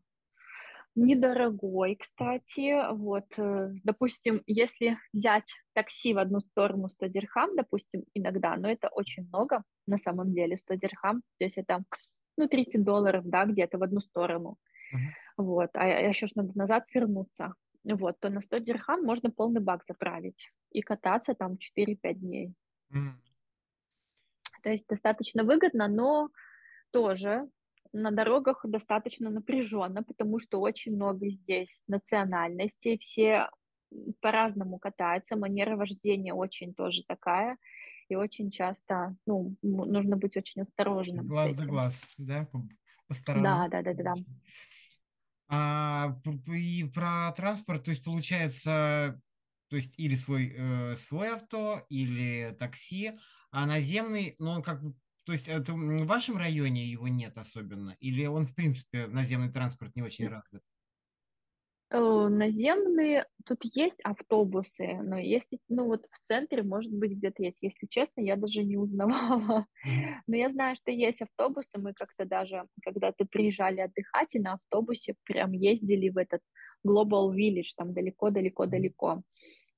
недорогой, 0.95 1.95
кстати. 1.95 2.91
Вот, 2.93 3.25
э, 3.37 3.71
допустим, 3.83 4.41
если 4.45 4.97
взять 5.13 5.53
такси 5.73 6.13
в 6.13 6.17
одну 6.17 6.39
сторону 6.39 6.89
100 6.89 7.07
дирхам, 7.07 7.55
допустим, 7.55 8.03
иногда, 8.13 8.55
но 8.57 8.69
это 8.69 8.89
очень 8.89 9.27
много 9.27 9.63
на 9.87 9.97
самом 9.97 10.33
деле, 10.33 10.57
100 10.57 10.75
дирхам, 10.75 11.21
то 11.37 11.45
есть 11.45 11.57
это, 11.57 11.83
ну, 12.37 12.47
30 12.47 12.83
долларов, 12.83 13.23
да, 13.25 13.45
где-то 13.45 13.77
в 13.77 13.83
одну 13.83 13.99
сторону. 13.99 14.57
Uh-huh. 14.93 15.43
Вот, 15.43 15.69
а 15.73 15.85
еще 15.85 16.27
ж 16.27 16.31
надо 16.35 16.51
назад 16.55 16.85
вернуться. 16.93 17.53
Вот, 17.83 18.19
то 18.19 18.29
на 18.29 18.41
100 18.41 18.59
дирхам 18.59 19.03
можно 19.03 19.31
полный 19.31 19.61
бак 19.61 19.83
заправить 19.87 20.51
и 20.71 20.81
кататься 20.81 21.33
там 21.33 21.57
4-5 21.77 22.13
дней. 22.13 22.53
Uh-huh. 22.93 23.13
То 24.61 24.69
есть 24.69 24.87
достаточно 24.87 25.43
выгодно, 25.43 25.87
но 25.87 26.29
тоже 26.91 27.49
на 27.93 28.11
дорогах 28.11 28.61
достаточно 28.63 29.29
напряженно, 29.29 30.03
потому 30.03 30.39
что 30.39 30.59
очень 30.59 30.95
много 30.95 31.29
здесь 31.29 31.83
национальностей, 31.87 32.97
все 32.97 33.49
по-разному 34.21 34.79
катаются, 34.79 35.35
манера 35.35 35.75
вождения 35.75 36.33
очень 36.33 36.73
тоже 36.73 37.03
такая, 37.05 37.57
и 38.07 38.15
очень 38.15 38.51
часто, 38.51 39.15
ну, 39.25 39.55
нужно 39.61 40.17
быть 40.17 40.37
очень 40.37 40.61
осторожным. 40.61 41.27
Глаз 41.27 41.53
да 41.53 41.65
глаз, 41.65 42.13
да, 42.17 42.45
по, 42.45 42.67
по 43.07 43.13
сторонам. 43.13 43.69
Да, 43.69 43.81
да, 43.81 43.93
да, 43.93 44.03
да. 44.03 44.13
да. 44.15 44.23
А, 45.53 46.17
и 46.47 46.85
про 46.93 47.33
транспорт, 47.35 47.83
то 47.83 47.91
есть 47.91 48.03
получается, 48.03 49.21
то 49.69 49.75
есть 49.75 49.93
или 49.97 50.15
свой, 50.15 50.53
э, 50.57 50.95
свой 50.95 51.33
авто, 51.33 51.85
или 51.89 52.55
такси, 52.57 53.11
а 53.51 53.65
наземный, 53.65 54.35
ну, 54.39 54.51
он 54.51 54.63
как 54.63 54.83
бы 54.83 54.95
то 55.25 55.33
есть 55.33 55.47
это 55.47 55.73
в 55.73 56.05
вашем 56.05 56.37
районе 56.37 56.85
его 56.85 57.07
нет 57.07 57.37
особенно? 57.37 57.95
Или 57.99 58.25
он, 58.25 58.45
в 58.45 58.55
принципе, 58.55 59.07
наземный 59.07 59.51
транспорт 59.51 59.95
не 59.95 60.01
очень 60.01 60.27
развит? 60.27 60.63
Э, 61.93 62.27
наземные, 62.29 63.25
тут 63.45 63.59
есть 63.63 63.99
автобусы, 64.03 64.93
но 65.03 65.17
есть, 65.19 65.49
ну 65.67 65.85
вот 65.87 66.05
в 66.09 66.27
центре, 66.27 66.63
может 66.63 66.91
быть, 66.93 67.11
где-то 67.11 67.43
есть. 67.43 67.57
Если 67.61 67.85
честно, 67.87 68.21
я 68.21 68.37
даже 68.37 68.63
не 68.63 68.77
узнавала. 68.77 69.67
Но 70.27 70.35
я 70.37 70.49
знаю, 70.49 70.75
что 70.75 70.89
есть 70.89 71.21
автобусы. 71.21 71.77
Мы 71.77 71.93
как-то 71.93 72.25
даже, 72.25 72.65
когда 72.81 73.11
ты 73.11 73.25
приезжали 73.25 73.81
отдыхать, 73.81 74.35
и 74.35 74.39
на 74.39 74.53
автобусе 74.53 75.15
прям 75.25 75.51
ездили 75.51 76.09
в 76.09 76.17
этот 76.17 76.41
Global 76.87 77.35
Village, 77.35 77.73
там 77.75 77.93
далеко-далеко-далеко. 77.93 79.23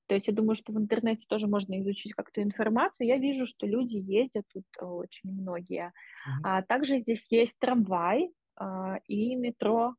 То 0.06 0.14
есть 0.14 0.28
я 0.28 0.34
думаю, 0.34 0.54
что 0.54 0.72
в 0.72 0.78
интернете 0.78 1.24
тоже 1.28 1.46
можно 1.46 1.80
изучить 1.80 2.12
как-то 2.12 2.42
информацию. 2.42 3.06
Я 3.06 3.16
вижу, 3.16 3.46
что 3.46 3.66
люди 3.66 3.96
ездят 3.96 4.44
тут 4.52 4.64
э, 4.80 4.84
очень 4.84 5.30
многие. 5.30 5.86
Mm-hmm. 5.86 6.40
А 6.44 6.62
также 6.62 6.98
здесь 6.98 7.26
есть 7.30 7.58
трамвай, 7.58 8.30
а, 8.56 8.98
и 9.06 9.34
метро. 9.34 9.94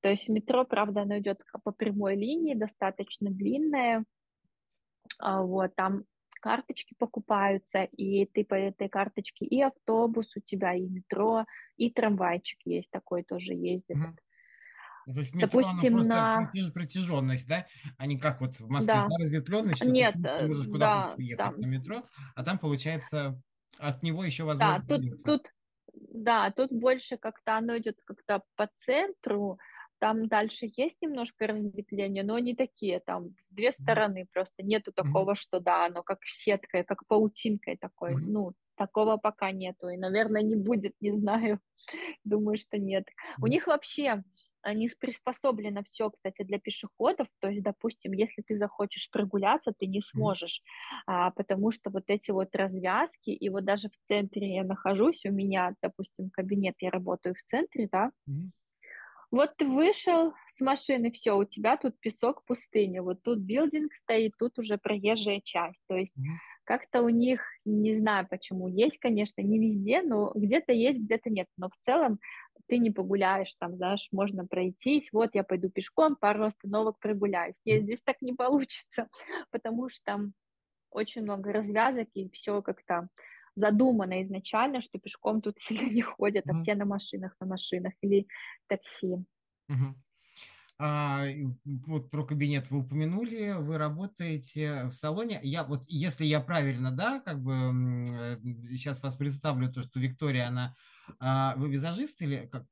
То 0.00 0.10
есть 0.10 0.28
метро, 0.28 0.64
правда, 0.64 1.02
оно 1.02 1.18
идет 1.18 1.40
по 1.64 1.72
прямой 1.72 2.16
линии, 2.16 2.54
достаточно 2.54 3.30
длинное. 3.30 4.04
А, 5.18 5.42
вот, 5.42 5.74
там 5.74 6.04
карточки 6.40 6.94
покупаются, 6.98 7.84
и 7.84 8.26
ты 8.26 8.44
по 8.44 8.54
этой 8.54 8.90
карточке 8.90 9.46
и 9.46 9.62
автобус 9.62 10.36
у 10.36 10.40
тебя, 10.40 10.74
и 10.74 10.82
метро, 10.82 11.46
и 11.78 11.90
трамвайчик 11.90 12.58
есть 12.66 12.90
такой 12.90 13.22
тоже 13.22 13.54
ездит. 13.54 13.96
Мгм. 13.96 14.16
То 15.04 15.18
есть 15.20 15.34
метро, 15.34 15.62
Допустим, 15.62 15.98
на... 16.08 16.24
протяж- 16.34 16.72
протяженность, 16.72 17.46
да? 17.46 17.66
А 17.98 18.06
не 18.06 18.18
как 18.18 18.40
вот 18.40 18.54
в 18.58 18.68
Москве, 18.68 19.02
Да, 19.02 19.08
да, 19.08 19.16
разветвленность, 19.18 19.80
что 19.80 19.92
нет, 19.92 20.16
ты 20.16 20.24
э, 20.24 20.46
можешь 20.46 20.68
куда 20.68 20.88
хочешь 20.88 21.12
да, 21.12 21.16
уехать 21.16 21.58
на 21.58 21.66
там 21.66 21.66
метро, 21.66 22.04
а 22.34 22.44
там, 22.44 22.58
получается, 22.58 23.40
от 23.78 24.02
него 24.02 24.24
еще 24.24 24.44
Да, 24.58 24.78
возможно 24.78 24.82
тут, 24.86 25.02
двигаться. 25.02 25.24
тут, 25.24 25.52
да, 25.94 26.50
тут 26.50 26.72
больше 26.72 27.16
как-то 27.16 27.56
оно 27.56 27.76
идет 27.78 28.00
как-то 28.04 28.42
по 28.56 28.70
центру, 28.78 29.58
там 29.98 30.28
дальше 30.28 30.66
есть 30.76 31.00
немножко 31.02 31.46
разветвления, 31.46 32.22
но 32.24 32.38
не 32.38 32.54
такие, 32.54 33.00
там 33.00 33.30
две 33.50 33.72
стороны 33.72 34.26
просто 34.32 34.62
нету 34.62 34.92
такого, 34.92 35.34
что 35.34 35.60
да, 35.60 35.86
оно 35.86 36.02
как 36.02 36.18
сеткой, 36.24 36.84
как 36.84 37.06
паутинкой 37.06 37.76
такой, 37.76 38.16
Мгм. 38.16 38.26
ну, 38.26 38.52
такого 38.76 39.16
пока 39.16 39.50
нету, 39.52 39.88
и, 39.88 39.96
наверное, 39.96 40.42
не 40.42 40.56
будет, 40.56 40.94
не 41.00 41.12
знаю, 41.12 41.60
думаю, 42.24 42.58
что 42.58 42.78
нет. 42.78 43.06
У 43.40 43.46
Мгм. 43.46 43.48
них 43.48 43.66
вообще 43.66 44.24
они 44.64 44.88
приспособлено 44.98 45.82
все, 45.84 46.10
кстати, 46.10 46.42
для 46.42 46.58
пешеходов. 46.58 47.28
То 47.40 47.48
есть, 47.48 47.62
допустим, 47.62 48.12
если 48.12 48.42
ты 48.42 48.58
захочешь 48.58 49.10
прогуляться, 49.10 49.72
ты 49.78 49.86
не 49.86 50.00
сможешь, 50.00 50.62
а, 51.06 51.30
потому 51.30 51.70
что 51.70 51.90
вот 51.90 52.04
эти 52.08 52.30
вот 52.30 52.54
развязки, 52.56 53.30
и 53.30 53.48
вот 53.50 53.64
даже 53.64 53.88
в 53.88 53.96
центре 54.02 54.54
я 54.56 54.64
нахожусь, 54.64 55.24
у 55.26 55.32
меня, 55.32 55.74
допустим, 55.82 56.30
кабинет, 56.30 56.74
я 56.80 56.90
работаю 56.90 57.34
в 57.34 57.42
центре, 57.50 57.88
да, 57.90 58.10
Мгм. 58.26 58.52
Вот 59.34 59.56
ты 59.56 59.66
вышел 59.66 60.32
с 60.48 60.60
машины, 60.60 61.10
все, 61.12 61.36
у 61.36 61.44
тебя 61.44 61.76
тут 61.76 61.98
песок, 62.00 62.44
пустыня, 62.44 63.02
вот 63.02 63.22
тут 63.22 63.38
билдинг 63.40 63.94
стоит, 63.94 64.32
тут 64.38 64.58
уже 64.58 64.78
проезжая 64.78 65.40
часть. 65.44 65.82
То 65.88 65.96
есть 65.96 66.14
Мгм. 66.16 66.40
как-то 66.64 67.02
у 67.02 67.08
них, 67.10 67.42
не 67.64 67.92
знаю 67.92 68.26
почему, 68.30 68.68
есть, 68.68 68.98
конечно, 68.98 69.42
не 69.42 69.58
везде, 69.58 70.02
но 70.02 70.32
где-то 70.34 70.72
есть, 70.72 71.00
где-то 71.00 71.30
нет. 71.30 71.48
Но 71.58 71.68
в 71.68 71.76
целом 71.80 72.18
ты 72.68 72.78
не 72.78 72.90
погуляешь, 72.90 73.54
там, 73.58 73.76
знаешь, 73.76 74.08
можно 74.12 74.46
пройтись, 74.46 75.10
вот 75.12 75.30
я 75.34 75.44
пойду 75.44 75.68
пешком, 75.70 76.16
пару 76.16 76.44
остановок 76.44 76.98
прогуляюсь. 77.00 77.60
Нет, 77.64 77.82
здесь 77.84 78.02
так 78.02 78.22
не 78.22 78.32
получится, 78.32 79.08
потому 79.50 79.88
что 79.88 80.00
там 80.04 80.32
очень 80.90 81.22
много 81.22 81.52
развязок, 81.52 82.08
и 82.14 82.30
все 82.30 82.62
как-то 82.62 83.08
задумано 83.56 84.22
изначально, 84.22 84.80
что 84.80 84.98
пешком 84.98 85.40
тут 85.42 85.58
сильно 85.60 85.90
не 85.90 86.02
ходят, 86.02 86.44
а 86.48 86.54
все 86.54 86.74
на 86.74 86.84
машинах, 86.84 87.36
на 87.40 87.46
машинах 87.46 87.92
или 88.02 88.26
такси. 88.68 89.16
Мгм. 89.68 90.02
А, 90.78 91.26
вот 91.86 92.10
про 92.10 92.26
кабинет 92.26 92.70
вы 92.70 92.80
упомянули, 92.80 93.54
вы 93.58 93.78
работаете 93.78 94.86
в 94.86 94.94
салоне. 94.94 95.40
Я 95.42 95.64
вот, 95.64 95.84
если 95.88 96.24
я 96.24 96.40
правильно, 96.40 96.90
да, 96.92 97.20
как 97.20 97.42
бы 97.42 97.52
сейчас 98.70 99.02
вас 99.02 99.16
представлю, 99.16 99.72
то, 99.72 99.82
что 99.82 100.00
Виктория, 100.00 100.48
она, 100.48 100.76
а, 101.20 101.54
вы 101.56 101.70
визажист 101.70 102.22
или 102.22 102.48
как, 102.52 102.66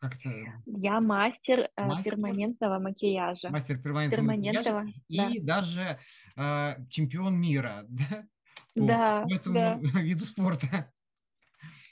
как 0.00 0.16
это, 0.16 0.64
Я 0.66 1.00
мастер 1.00 1.70
э, 1.76 1.82
мастер, 1.82 2.02
перманентного 2.02 2.78
макияжа. 2.78 3.50
мастер 3.52 3.78
перманентного 3.78 4.26
макияжа 4.26 4.74
Перманентного, 4.74 4.84
да. 5.08 5.34
и 5.34 5.38
даже 5.40 5.98
а, 6.36 6.76
чемпион 6.88 7.38
мира, 7.40 7.84
да, 7.88 8.26
Да, 8.74 9.24
этому 9.30 9.54
да. 9.54 9.74
виду 10.00 10.24
спорта. 10.24 10.92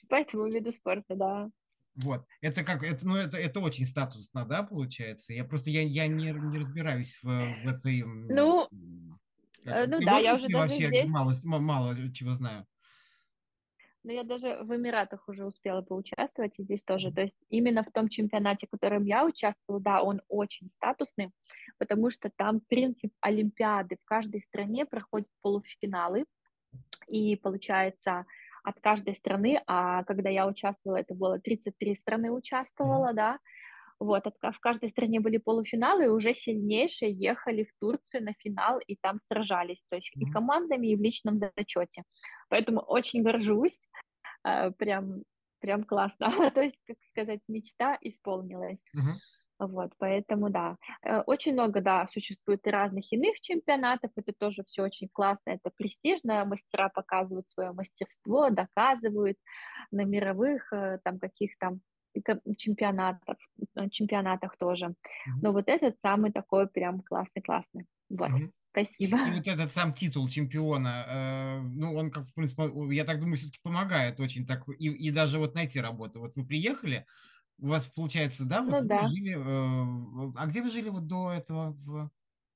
По 0.09 0.17
этому 0.17 0.47
виду 0.49 0.73
спорта, 0.73 1.15
да. 1.15 1.51
Вот, 1.95 2.27
это 2.41 2.65
как, 2.65 2.83
это, 2.83 3.07
ну, 3.07 3.17
это, 3.17 3.37
это 3.37 3.61
очень 3.61 3.85
статусно, 3.85 4.47
да, 4.47 4.63
получается. 4.63 5.35
Я 5.35 5.45
просто, 5.45 5.69
я, 5.69 5.83
я 5.83 6.07
не, 6.07 6.33
не 6.33 6.59
разбираюсь 6.59 7.19
в, 7.23 7.27
в 7.27 7.69
этой, 7.69 8.03
Ну, 8.03 8.67
как, 9.65 9.75
э, 9.75 9.87
ну 9.87 10.01
да, 10.01 10.19
я 10.19 10.35
уже 10.35 10.49
даже 10.49 10.57
вообще 10.57 10.87
здесь, 10.87 11.11
мало, 11.11 11.35
мало 11.45 11.95
чего 12.13 12.33
знаю. 12.33 12.67
ну 14.05 14.13
я 14.13 14.25
даже 14.25 14.59
в 14.63 14.75
Эмиратах 14.75 15.29
уже 15.29 15.45
успела 15.45 15.83
поучаствовать, 15.83 16.59
и 16.59 16.63
здесь 16.63 16.83
тоже. 16.83 17.13
То 17.13 17.23
есть 17.23 17.37
именно 17.51 17.85
в 17.85 17.93
том 17.93 18.09
чемпионате, 18.09 18.67
в 18.67 18.71
котором 18.71 19.05
я 19.05 19.25
участвовала, 19.25 19.83
да, 19.83 20.03
он 20.03 20.23
очень 20.29 20.69
статусный, 20.71 21.31
потому 21.79 22.11
что 22.11 22.31
там 22.35 22.61
принцип 22.61 23.13
Олимпиады. 23.21 23.97
В 24.03 24.05
каждой 24.05 24.41
стране 24.41 24.87
проходят 24.87 25.29
полуфиналы, 25.43 26.25
и 27.09 27.37
получается 27.37 28.27
от 28.65 28.81
каждой 28.81 29.15
страны, 29.17 29.61
а 29.67 30.05
когда 30.05 30.31
я 30.31 30.47
участвовала, 30.47 30.99
это 30.99 31.15
было 31.15 31.39
33 31.41 31.97
страны 31.97 32.31
участвовала, 32.31 33.13
да, 33.13 33.39
вот, 34.01 34.27
от, 34.27 34.37
в 34.43 34.61
каждой 34.61 34.91
стране 34.91 35.21
были 35.21 35.39
полуфиналы, 35.39 36.05
и 36.07 36.09
уже 36.09 36.35
сильнейшие 36.35 37.13
ехали 37.13 37.65
в 37.65 37.73
Турцию 37.81 38.25
на 38.25 38.33
финал, 38.39 38.81
и 38.87 38.97
там 39.01 39.21
сражались, 39.21 39.85
то 39.89 39.97
есть 39.97 40.13
и 40.19 40.25
Мгм. 40.25 40.27
командами, 40.27 40.89
и 40.89 40.97
в 40.97 41.01
личном 41.03 41.39
зачете. 41.39 42.03
Поэтому 42.49 42.81
очень 42.81 43.23
горжусь, 43.23 43.89
э, 44.45 44.73
прям, 44.73 45.25
прям 45.61 45.85
классно. 45.85 46.29
То 46.55 46.63
есть, 46.63 46.79
как 46.87 46.99
сказать, 47.11 47.43
мечта 47.49 47.99
исполнилась. 48.03 48.83
Мгм. 48.93 49.21
Вот, 49.67 49.93
поэтому 49.99 50.51
да. 50.51 50.77
Э, 51.05 51.21
Очень 51.27 51.53
много, 51.53 51.81
да, 51.81 52.07
существует 52.09 52.67
и 52.67 52.71
разных 52.71 53.13
иных 53.13 53.41
чемпионатов, 53.41 54.11
это 54.17 54.33
тоже 54.37 54.65
все 54.67 54.83
очень 54.83 55.09
классно, 55.13 55.51
это 55.51 55.71
престижно, 55.77 56.45
мастера 56.45 56.89
показывают 56.89 57.49
свое 57.49 57.73
мастерство, 57.73 58.51
доказывают 58.51 59.37
на 59.93 60.05
мировых 60.05 60.73
э, 60.73 60.99
там 61.05 61.19
каких-то 61.21 61.79
чемпионатов, 62.59 63.37
э, 63.77 63.89
чемпионатах 63.91 64.57
тоже. 64.59 64.95
Мгм. 65.25 65.43
Но 65.43 65.53
вот 65.53 65.69
этот 65.69 66.01
самый 66.01 66.33
такой 66.33 66.69
прям 66.69 67.01
классный-классный. 67.03 67.87
Вот, 68.11 68.33
Мгм. 68.33 68.53
спасибо. 68.73 69.19
И 69.25 69.31
вот 69.33 69.47
этот 69.47 69.73
сам 69.73 69.95
титул 69.95 70.29
чемпиона, 70.29 71.07
э, 71.09 71.61
ну, 71.63 71.95
он, 71.95 72.11
как, 72.11 72.29
в 72.29 72.35
принципе, 72.35 72.65
я 72.95 73.05
так 73.05 73.21
думаю, 73.21 73.37
все-таки 73.37 73.59
помогает 73.63 74.21
очень 74.21 74.47
так, 74.47 74.65
и, 74.79 74.89
и 74.91 75.11
даже 75.11 75.39
вот 75.39 75.55
найти 75.55 75.81
работу. 75.81 76.21
Вот 76.21 76.37
вы 76.37 76.47
приехали, 76.47 77.07
у 77.59 77.69
вас 77.69 77.85
получается, 77.87 78.45
да, 78.45 78.63
вот 78.63 78.71
Ну 78.73 78.81
вы 78.83 78.87
да, 78.89 79.09
жили, 79.09 79.35
э, 79.37 80.33
а 80.37 80.47
где 80.47 80.63
вы 80.63 80.71
жили 80.71 80.89
вот 80.89 81.07
до 81.07 81.31
этого 81.31 81.73
в, 81.73 82.11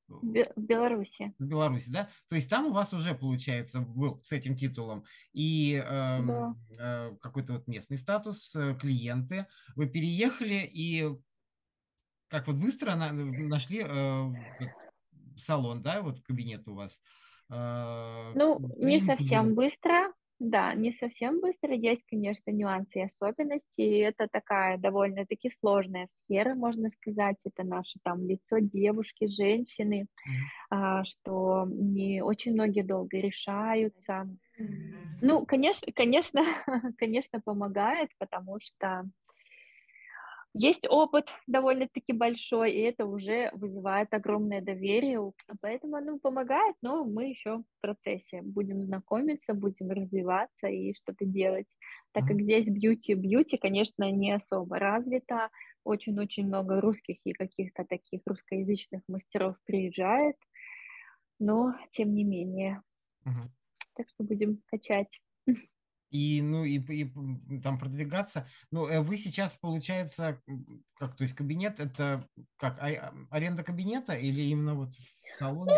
в 0.09 0.25
Бе- 0.25 0.53
в 0.57 0.61
Беларуси, 0.61 1.35
в 1.39 1.45
Беларуси, 1.45 1.91
да? 1.91 2.09
То 2.29 2.35
есть 2.37 2.49
там 2.49 2.67
у 2.67 2.73
вас 2.73 2.93
уже, 2.93 3.15
получается, 3.15 3.81
был 3.81 4.17
с 4.23 4.33
этим 4.33 4.57
титулом 4.57 5.05
и 5.33 5.75
эм, 5.85 6.27
да. 6.27 6.55
э, 6.79 7.17
какой-то 7.21 7.55
вот 7.55 7.67
местный 7.67 7.99
статус, 7.99 8.55
э, 8.55 8.77
клиенты. 8.81 9.47
Вы 9.75 9.89
переехали 9.89 10.69
и 10.73 11.09
как 12.29 12.47
вот 12.49 12.57
быстро 12.57 12.95
на- 12.97 13.13
нашли 13.13 13.85
э, 13.87 14.31
салон, 15.39 15.83
да, 15.83 16.03
вот 16.03 16.21
кабинет 16.21 16.67
у 16.69 16.75
вас. 16.75 17.01
Э, 17.51 18.33
Ну, 18.35 18.59
не 18.79 19.01
совсем 19.01 19.55
быстро, 19.55 20.13
да, 20.39 20.75
не 20.75 20.93
совсем 20.93 21.41
быстро. 21.41 21.75
Есть, 21.75 22.05
конечно, 22.07 22.51
нюансы 22.51 22.99
и 22.99 23.05
особенности. 23.05 23.81
И 23.81 23.99
это 23.99 24.29
такая 24.31 24.77
довольно-таки 24.77 25.51
сложная 25.51 26.07
сфера, 26.07 26.55
можно 26.55 26.91
сказать. 26.91 27.37
Это 27.45 27.65
наше 27.65 27.99
там 28.03 28.27
лицо 28.27 28.59
девушки, 28.59 29.27
женщины, 29.27 30.07
а, 30.71 31.05
что 31.05 31.67
не 31.71 32.23
очень 32.23 32.53
многие 32.53 32.83
долго 32.83 33.17
решаются. 33.19 34.29
Ну, 35.23 35.47
конечно, 35.47 35.91
конечно, 35.93 36.43
конечно, 36.99 37.41
помогает, 37.41 38.11
потому 38.19 38.59
что 38.61 39.09
есть 40.59 40.87
опыт 40.89 41.29
довольно-таки 41.47 42.13
большой, 42.13 42.73
и 42.73 42.81
это 42.81 43.07
уже 43.07 43.51
вызывает 43.55 44.13
огромное 44.15 44.61
доверие, 44.63 45.21
поэтому, 45.61 46.01
ну, 46.01 46.19
помогает, 46.19 46.77
но 46.83 47.05
мы 47.05 47.29
еще 47.31 47.59
в 47.59 47.65
процессе. 47.81 48.43
Будем 48.43 48.83
знакомиться, 48.83 49.55
будем 49.55 49.91
развиваться 49.91 50.69
и 50.69 50.95
что-то 50.95 51.25
делать, 51.27 51.67
так 52.13 52.27
как 52.27 52.41
здесь 52.41 52.69
бьюти, 52.71 53.15
бьюти, 53.15 53.59
конечно, 53.59 54.11
не 54.11 54.33
особо 54.33 54.79
развито, 54.79 55.51
очень-очень 55.85 56.47
много 56.47 56.81
русских 56.81 57.19
и 57.25 57.33
каких-то 57.33 57.85
таких 57.85 58.23
русскоязычных 58.27 59.03
мастеров 59.09 59.57
приезжает, 59.67 60.37
но 61.39 61.75
тем 61.93 62.13
не 62.15 62.25
менее, 62.25 62.83
Мгм. 63.25 63.51
так 63.95 64.09
что 64.09 64.23
будем 64.23 64.63
качать. 64.67 65.21
И, 66.11 66.41
ну, 66.41 66.65
и, 66.65 66.79
и, 66.79 67.61
там 67.61 67.79
продвигаться. 67.79 68.47
Ну, 68.71 68.87
э, 68.87 69.01
вы 69.01 69.17
сейчас, 69.17 69.57
получается, 69.57 70.41
как, 70.99 71.17
то 71.17 71.23
есть 71.23 71.35
кабинет, 71.35 71.81
это 71.81 72.29
как, 72.57 72.79
а- 72.81 73.13
аренда 73.31 73.65
кабинета 73.65 74.15
или 74.15 74.41
именно 74.43 74.75
вот 74.75 74.91
в 74.91 75.31
салоне? 75.31 75.75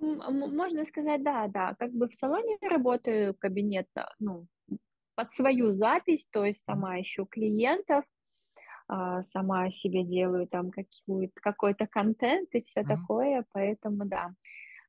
М- 0.00 0.56
Можно 0.56 0.86
сказать, 0.86 1.22
да, 1.22 1.46
да, 1.48 1.74
как 1.78 1.92
бы 1.92 2.08
в 2.08 2.14
салоне 2.14 2.56
работаю, 2.62 3.34
кабинет, 3.34 3.86
а, 3.94 4.08
ну, 4.18 4.46
под 5.14 5.34
свою 5.34 5.72
запись, 5.72 6.26
то 6.30 6.44
есть 6.46 6.64
сама 6.64 6.98
ищу 7.00 7.26
клиентов, 7.26 8.04
а, 8.88 9.22
сама 9.22 9.70
себе 9.70 10.04
делаю 10.04 10.48
там 10.48 10.70
какой-то 11.42 11.86
контент 11.86 12.48
и 12.54 12.62
все 12.64 12.80
Мгм. 12.80 12.88
такое, 12.88 13.44
поэтому 13.52 14.06
да. 14.06 14.34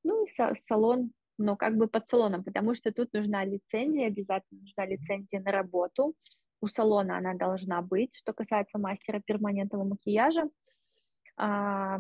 Ну 0.04 0.24
и 0.24 0.28
са- 0.28 0.56
салон, 0.68 1.12
ну 1.42 1.58
как 1.58 1.76
бы 1.78 1.88
под 1.88 2.08
салоном, 2.10 2.44
потому 2.44 2.76
что 2.76 2.92
тут 2.92 3.14
нужна 3.14 3.44
лицензия, 3.46 4.08
обязательно 4.08 4.62
нужна 4.62 4.86
лицензия 4.86 5.42
на 5.42 5.52
работу, 5.52 6.16
у 6.62 6.68
салона 6.68 7.18
она 7.18 7.34
должна 7.34 7.82
быть, 7.82 8.16
что 8.16 8.34
касается 8.34 8.78
мастера 8.78 9.20
перманентного 9.20 9.84
макияжа. 9.84 10.50
А, 11.36 12.00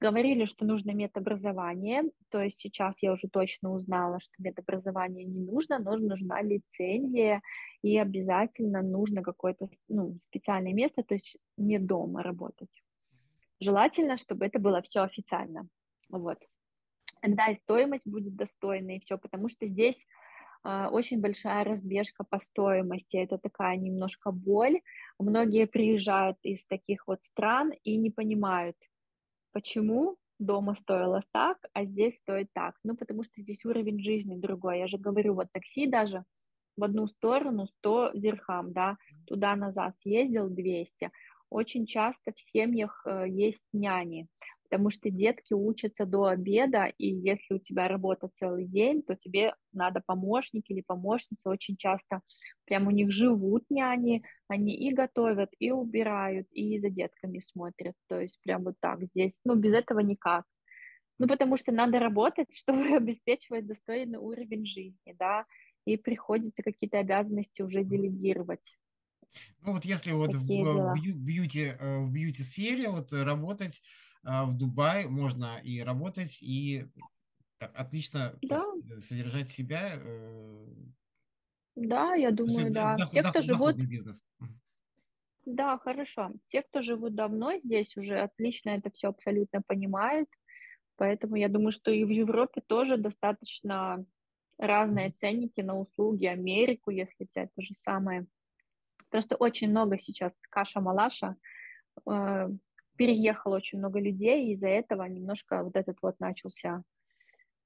говорили, 0.00 0.44
что 0.44 0.64
нужно 0.64 0.92
медобразование, 0.92 2.02
то 2.28 2.42
есть 2.42 2.58
сейчас 2.58 3.02
я 3.02 3.12
уже 3.12 3.28
точно 3.28 3.72
узнала, 3.72 4.20
что 4.20 4.32
медобразование 4.38 5.24
не 5.24 5.40
нужно, 5.40 5.78
но 5.78 5.96
нужна 5.96 6.42
лицензия, 6.42 7.40
и 7.82 7.96
обязательно 7.98 8.82
нужно 8.82 9.22
какое-то 9.22 9.68
ну, 9.88 10.18
специальное 10.20 10.72
место, 10.72 11.02
то 11.02 11.14
есть 11.14 11.38
не 11.56 11.78
дома 11.78 12.22
работать. 12.22 12.82
Желательно, 13.60 14.16
чтобы 14.16 14.46
это 14.46 14.58
было 14.58 14.82
все 14.82 15.00
официально. 15.02 15.68
Вот. 16.08 16.38
Тогда 17.20 17.48
и 17.48 17.56
стоимость 17.56 18.06
будет 18.06 18.34
достойной, 18.34 18.96
и 18.96 19.00
все, 19.00 19.18
потому 19.18 19.48
что 19.48 19.66
здесь 19.66 20.06
э, 20.64 20.86
очень 20.90 21.20
большая 21.20 21.64
разбежка 21.64 22.24
по 22.24 22.38
стоимости, 22.38 23.16
это 23.16 23.38
такая 23.38 23.76
немножко 23.76 24.30
боль. 24.30 24.80
Многие 25.18 25.66
приезжают 25.66 26.38
из 26.42 26.64
таких 26.66 27.06
вот 27.06 27.22
стран 27.22 27.72
и 27.84 27.96
не 27.96 28.10
понимают, 28.10 28.76
почему 29.52 30.16
дома 30.38 30.74
стоило 30.74 31.20
так, 31.32 31.58
а 31.74 31.84
здесь 31.84 32.16
стоит 32.16 32.48
так. 32.54 32.74
Ну, 32.82 32.96
потому 32.96 33.22
что 33.22 33.40
здесь 33.42 33.64
уровень 33.64 34.00
жизни 34.00 34.36
другой. 34.36 34.78
Я 34.78 34.86
же 34.86 34.98
говорю, 34.98 35.34
вот 35.34 35.48
такси 35.52 35.86
даже 35.86 36.24
в 36.76 36.84
одну 36.84 37.06
сторону 37.06 37.66
100 37.66 38.12
дирхам, 38.14 38.72
да, 38.72 38.96
туда-назад 39.26 39.94
съездил 40.00 40.48
200. 40.48 41.10
Очень 41.50 41.84
часто 41.84 42.32
в 42.32 42.40
семьях 42.40 43.02
э, 43.04 43.26
есть 43.28 43.62
няни, 43.72 44.28
потому 44.70 44.90
что 44.90 45.10
детки 45.10 45.52
учатся 45.52 46.06
до 46.06 46.26
обеда, 46.26 46.84
и 46.96 47.08
если 47.08 47.54
у 47.54 47.58
тебя 47.58 47.88
работа 47.88 48.30
целый 48.36 48.66
день, 48.66 49.02
то 49.02 49.16
тебе 49.16 49.54
надо 49.72 50.00
помощник 50.06 50.64
или 50.68 50.80
помощница. 50.80 51.50
Очень 51.50 51.76
часто 51.76 52.20
прям 52.66 52.86
у 52.86 52.90
них 52.92 53.10
живут 53.10 53.64
няни, 53.68 54.22
они 54.46 54.76
и 54.76 54.94
готовят, 54.94 55.50
и 55.58 55.72
убирают, 55.72 56.46
и 56.52 56.78
за 56.78 56.88
детками 56.88 57.40
смотрят. 57.40 57.94
То 58.08 58.20
есть 58.20 58.38
прям 58.44 58.62
вот 58.62 58.76
так 58.80 59.02
здесь. 59.02 59.36
Ну, 59.44 59.56
без 59.56 59.74
этого 59.74 59.98
никак. 60.00 60.44
Ну, 61.18 61.26
потому 61.26 61.56
что 61.56 61.72
надо 61.72 61.98
работать, 61.98 62.48
чтобы 62.56 62.96
обеспечивать 62.96 63.66
достойный 63.66 64.20
уровень 64.20 64.64
жизни, 64.64 65.16
да, 65.18 65.46
и 65.84 65.96
приходится 65.96 66.62
какие-то 66.62 66.98
обязанности 66.98 67.62
уже 67.62 67.82
делегировать. 67.82 68.76
Ну 69.62 69.72
вот 69.74 69.84
если 69.84 70.12
вот 70.12 70.32
Такие 70.32 70.64
в, 70.64 70.74
дела. 70.74 70.94
бьюти, 70.94 71.72
э, 71.78 71.98
в 72.00 72.10
бьюти-сфере 72.10 72.90
вот 72.90 73.12
работать 73.12 73.76
э, 73.76 74.09
в 74.22 74.52
Дубае 74.52 75.08
можно 75.08 75.58
и 75.62 75.80
работать, 75.80 76.38
и 76.42 76.86
так, 77.60 77.72
отлично 77.74 78.38
да. 78.42 78.64
Э, 78.90 79.00
содержать 79.00 79.52
себя. 79.52 80.00
Да, 81.76 82.14
я 82.14 82.30
думаю, 82.30 82.72
да. 82.72 82.96
Доход, 82.96 83.10
Все, 83.10 83.22
кто 83.22 83.40
живут... 83.42 83.76
бизнес. 83.76 84.22
Да, 85.44 85.78
хорошо. 85.78 86.32
Те, 86.44 86.62
кто 86.62 86.80
живут 86.80 87.14
давно 87.14 87.58
здесь, 87.58 87.96
уже 87.96 88.20
отлично 88.20 88.70
это 88.70 88.90
все 88.90 89.08
абсолютно 89.08 89.62
понимают. 89.62 90.28
Поэтому 90.96 91.36
я 91.36 91.48
думаю, 91.48 91.72
что 91.72 91.90
и 91.90 92.04
в 92.04 92.10
Европе 92.10 92.62
тоже 92.66 92.96
достаточно 92.96 94.04
разные 94.58 95.12
ценники 95.12 95.60
на 95.60 95.78
услуги, 95.78 96.26
Америку, 96.26 96.90
если 96.90 97.24
взять 97.24 97.50
то 97.54 97.62
же 97.62 97.74
самое. 97.74 98.26
Просто 99.08 99.36
очень 99.36 99.70
много 99.70 99.98
сейчас 99.98 100.32
каша-малаша, 100.50 101.36
э, 102.06 102.48
переехало 102.96 103.56
очень 103.56 103.78
много 103.78 104.00
людей, 104.00 104.46
и 104.46 104.52
из-за 104.52 104.68
этого 104.68 105.04
немножко 105.04 105.62
вот 105.62 105.76
этот 105.76 105.98
вот 106.02 106.18
начался 106.20 106.82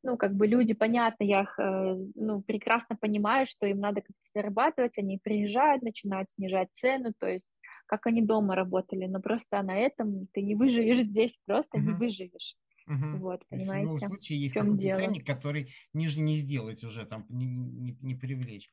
ну, 0.05 0.19
как 0.19 0.35
бы 0.35 0.47
люди, 0.47 0.75
понятно, 0.75 1.25
я 1.25 1.43
их, 1.43 1.59
э, 1.59 1.97
ну, 2.15 2.43
прекрасно 2.43 2.95
понимаю, 2.95 3.47
что 3.47 3.67
им 3.67 3.81
надо 3.81 4.03
как-то 4.03 4.29
зарабатывать, 4.35 4.99
они 4.99 5.19
приезжают, 5.19 5.83
начинают 5.83 6.31
снижать 6.31 6.69
цену, 6.73 7.15
то 7.19 7.27
есть 7.27 7.47
как 7.87 8.07
они 8.07 8.23
дома 8.23 8.55
работали, 8.55 9.07
но 9.07 9.21
просто 9.21 9.63
на 9.63 9.77
этом 9.77 10.27
ты 10.33 10.43
не 10.43 10.55
выживешь 10.55 10.99
здесь, 10.99 11.39
просто 11.47 11.79
uh-huh. 11.79 11.83
не 11.83 11.93
выживешь. 11.93 12.55
Угу. 12.87 13.17
Вот, 13.19 13.47
понимаете? 13.49 13.89
В 13.89 13.95
любом 13.95 14.09
случае 14.09 14.41
есть 14.43 14.55
какой-то 14.55 14.79
дело? 14.79 15.01
ценник, 15.01 15.27
который 15.27 15.71
ниже 15.95 16.21
не 16.21 16.37
сделать 16.37 16.85
уже, 16.85 17.07
там, 17.07 17.25
не, 17.31 17.47
не, 17.47 17.97
не 18.03 18.15
привлечь. 18.15 18.71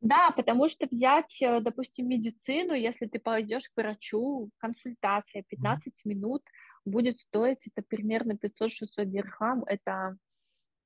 Да, 0.00 0.30
потому 0.30 0.68
что 0.68 0.86
взять, 0.86 1.42
э, 1.42 1.60
допустим, 1.60 2.08
медицину, 2.08 2.74
если 2.74 3.06
ты 3.06 3.18
пойдешь 3.18 3.68
к 3.68 3.76
врачу, 3.76 4.50
консультация 4.58 5.42
15 5.48 5.88
mm. 5.88 6.08
минут 6.08 6.42
будет 6.84 7.18
стоить 7.18 7.66
это 7.66 7.82
примерно 7.86 8.32
500-600 8.32 9.04
дирхам, 9.04 9.64
это 9.64 10.16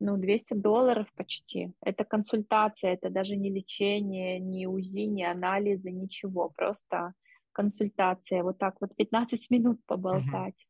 ну, 0.00 0.16
200 0.16 0.54
долларов 0.54 1.06
почти. 1.14 1.72
Это 1.80 2.04
консультация, 2.04 2.94
это 2.94 3.08
даже 3.10 3.36
не 3.36 3.50
лечение, 3.50 4.40
не 4.40 4.66
УЗИ, 4.66 5.06
не 5.06 5.24
анализы, 5.24 5.90
ничего, 5.90 6.48
просто 6.48 7.14
консультация. 7.52 8.42
Вот 8.42 8.58
так 8.58 8.80
вот 8.80 8.96
15 8.96 9.50
минут 9.50 9.80
поболтать. 9.86 10.54
Угу. 10.54 10.68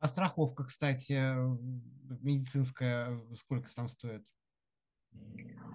А 0.00 0.08
страховка, 0.08 0.64
кстати, 0.64 1.12
медицинская, 2.22 3.18
сколько 3.36 3.72
там 3.74 3.88
стоит? 3.88 4.24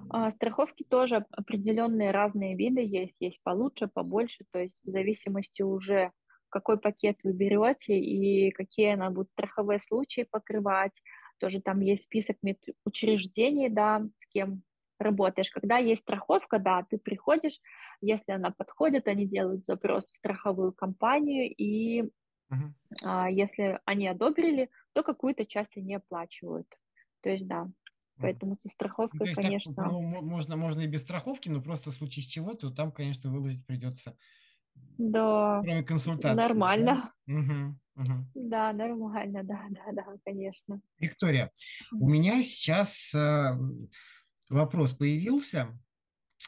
А, 0.10 0.32
страховки 0.32 0.84
тоже 0.84 1.26
определенные 1.32 2.12
разные 2.12 2.56
виды 2.56 2.82
есть, 2.82 3.16
есть 3.20 3.42
получше, 3.44 3.88
побольше, 3.88 4.44
то 4.52 4.60
есть 4.60 4.82
в 4.84 4.90
зависимости 4.90 5.62
уже 5.62 6.12
какой 6.50 6.78
пакет 6.78 7.18
вы 7.24 7.32
берете 7.32 7.98
и 7.98 8.52
какие 8.52 8.94
она 8.94 9.10
будет 9.10 9.30
страховые 9.30 9.80
случаи 9.80 10.28
покрывать. 10.30 11.02
Тоже 11.40 11.62
там 11.62 11.80
есть 11.80 12.04
список 12.04 12.38
учреждений, 12.86 13.70
да, 13.70 14.06
с 14.18 14.26
кем 14.28 14.64
работаешь. 15.00 15.50
Когда 15.50 15.78
есть 15.78 16.02
страховка, 16.02 16.60
да, 16.60 16.86
ты 16.90 16.98
приходишь, 16.98 17.60
если 18.02 18.34
она 18.34 18.52
подходит, 18.52 19.08
они 19.08 19.26
делают 19.26 19.66
запрос 19.66 20.10
в 20.10 20.16
страховую 20.16 20.74
компанию, 20.74 21.50
и 21.50 22.04
uh-huh. 22.04 22.72
а, 23.04 23.30
если 23.30 23.80
они 23.86 24.08
одобрили, 24.08 24.70
то 24.94 25.04
какую-то 25.04 25.46
часть 25.46 25.76
они 25.78 25.96
оплачивают. 25.96 26.68
То 27.22 27.30
есть, 27.30 27.48
да, 27.48 27.70
Поэтому 28.22 28.58
со 28.60 28.70
страховкой, 28.70 29.30
ну, 29.30 29.36
конечно... 29.36 29.74
Так, 29.74 29.92
ну, 29.92 30.02
можно, 30.02 30.56
можно 30.56 30.82
и 30.82 30.88
без 30.88 31.02
страховки, 31.02 31.50
но 31.50 31.62
просто 31.62 31.92
в 31.92 31.94
случае 31.94 32.26
чего, 32.26 32.54
то 32.54 32.72
там, 32.72 32.92
конечно, 32.92 33.32
выложить 33.32 33.66
придется. 33.66 34.16
Да. 34.98 35.62
Кроме 35.64 35.84
консультации. 35.84 36.38
Нормально. 36.38 37.14
Да, 37.28 37.34
угу, 37.34 37.76
угу. 37.96 38.26
да 38.36 38.74
нормально, 38.74 39.44
да, 39.44 39.66
да, 39.70 39.92
да, 39.92 40.06
конечно. 40.24 40.82
Виктория, 41.00 41.52
у 41.92 42.08
меня 42.08 42.42
сейчас 42.44 43.14
э, 43.14 43.58
вопрос 44.50 44.94
появился. 44.94 45.78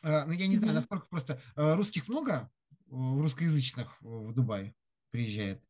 Э, 0.04 0.26
ну, 0.26 0.32
я 0.34 0.48
не 0.48 0.58
знаю, 0.58 0.74
насколько 0.74 1.08
просто... 1.08 1.42
Э, 1.56 1.76
русских 1.76 2.08
много? 2.08 2.50
Русскоязычных 2.90 3.98
в 4.02 4.34
Дубае 4.34 4.76
приезжает? 5.10 5.64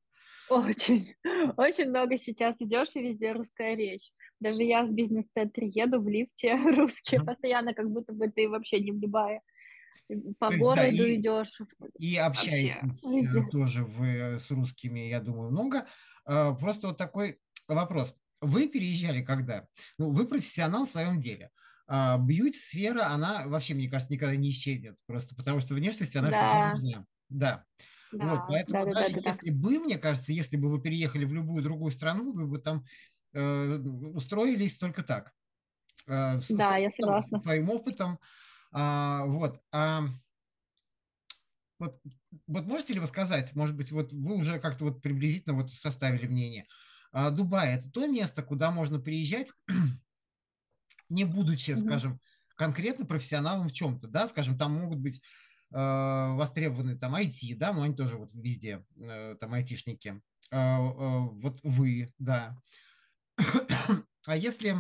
Очень, 0.50 1.16
очень 1.58 1.90
много 1.90 2.18
сейчас 2.18 2.58
идешь, 2.60 2.90
и 2.96 3.02
везде 3.02 3.32
русская 3.32 3.76
речь. 3.76 4.12
Даже 4.40 4.64
я 4.64 4.84
в 4.84 4.92
бизнес-центре 4.92 5.68
еду 5.68 6.02
в 6.02 6.08
лифте 6.08 6.56
русские 6.76 7.22
mm-hmm. 7.22 7.26
постоянно, 7.26 7.74
как 7.74 7.90
будто 7.90 8.14
бы 8.14 8.30
ты 8.30 8.50
вообще 8.50 8.80
не 8.80 8.92
в 8.92 9.00
Дубае. 9.00 9.42
По 10.38 10.48
есть, 10.48 10.60
городу 10.60 10.98
да, 10.98 11.08
и, 11.08 11.16
идешь. 11.16 11.62
И 11.98 12.18
общаетесь 12.18 13.04
вообще. 13.04 13.40
Э, 13.40 13.50
тоже 13.50 13.86
вы 13.86 14.38
с 14.38 14.52
русскими, 14.52 15.00
я 15.08 15.22
думаю, 15.22 15.50
много. 15.50 15.88
А, 16.26 16.54
просто 16.54 16.88
вот 16.88 16.98
такой 16.98 17.40
вопрос. 17.68 18.14
Вы 18.42 18.68
переезжали 18.68 19.22
когда? 19.22 19.66
Ну, 19.98 20.12
вы 20.12 20.28
профессионал 20.28 20.86
в 20.86 20.90
своем 20.90 21.22
деле. 21.22 21.52
А, 21.88 22.18
бьюти-сфера, 22.18 23.08
она 23.08 23.48
вообще, 23.48 23.74
мне 23.74 23.90
кажется, 23.90 24.14
никогда 24.14 24.36
не 24.36 24.50
исчезнет. 24.50 25.00
Просто 25.08 25.36
потому 25.36 25.62
что 25.62 25.74
внешность, 25.74 26.16
она 26.18 26.30
да. 26.30 26.34
всегда 26.34 26.70
нужна. 26.72 27.06
Да. 27.30 27.66
Да, 28.14 28.26
вот, 28.26 28.42
поэтому 28.48 28.86
да, 28.86 28.94
даже 28.94 29.16
да, 29.16 29.22
да, 29.22 29.30
если 29.30 29.50
да. 29.50 29.58
бы, 29.58 29.80
мне 29.80 29.98
кажется, 29.98 30.32
если 30.32 30.58
бы 30.58 30.70
вы 30.70 30.82
переехали 30.82 31.26
в 31.26 31.34
любую 31.34 31.64
другую 31.64 31.92
страну, 31.92 32.32
вы 32.32 32.48
бы 32.48 32.60
там 32.60 32.86
э, 33.34 33.78
устроились 33.78 34.78
только 34.78 35.04
так. 35.04 35.34
Э, 36.08 36.40
с, 36.42 36.50
да, 36.50 36.78
с, 36.78 36.82
я 36.82 36.90
согласна. 36.92 37.40
С 37.40 37.42
своим 37.44 37.70
опытом. 37.70 38.20
А, 38.72 39.26
вот. 39.26 39.62
А, 39.72 40.04
вот, 41.80 42.02
вот 42.48 42.66
можете 42.66 42.94
ли 42.94 43.00
вы 43.00 43.08
сказать, 43.08 43.56
может 43.56 43.76
быть, 43.76 43.92
вот 43.92 44.14
вы 44.14 44.36
уже 44.36 44.60
как-то 44.60 44.86
вот 44.86 45.02
приблизительно 45.02 45.56
вот 45.56 45.72
составили 45.72 46.28
мнение, 46.28 46.68
а, 47.12 47.30
Дубай– 47.30 47.76
это 47.76 47.92
то 47.92 48.08
место, 48.08 48.42
куда 48.42 48.72
можно 48.72 49.00
приезжать, 49.00 49.52
не 51.10 51.26
будучи, 51.26 51.72
mm-hmm. 51.72 51.86
скажем, 51.86 52.20
конкретно 52.56 53.06
профессионалом 53.06 53.70
в 53.70 53.74
чем-то, 53.74 54.08
да, 54.08 54.28
скажем, 54.28 54.58
там 54.58 54.74
могут 54.74 55.00
быть 55.00 55.22
востребованы 55.74 56.96
там 56.98 57.16
IT, 57.16 57.56
да, 57.56 57.74
но 57.74 57.82
они 57.82 57.96
тоже 57.96 58.18
вот 58.18 58.32
везде, 58.34 58.86
э, 58.96 59.36
там 59.40 59.54
айтишники. 59.54 60.22
Э, 60.52 60.78
вот 60.78 61.60
вы, 61.64 62.14
да. 62.20 62.58
А 64.26 64.38
если 64.38 64.78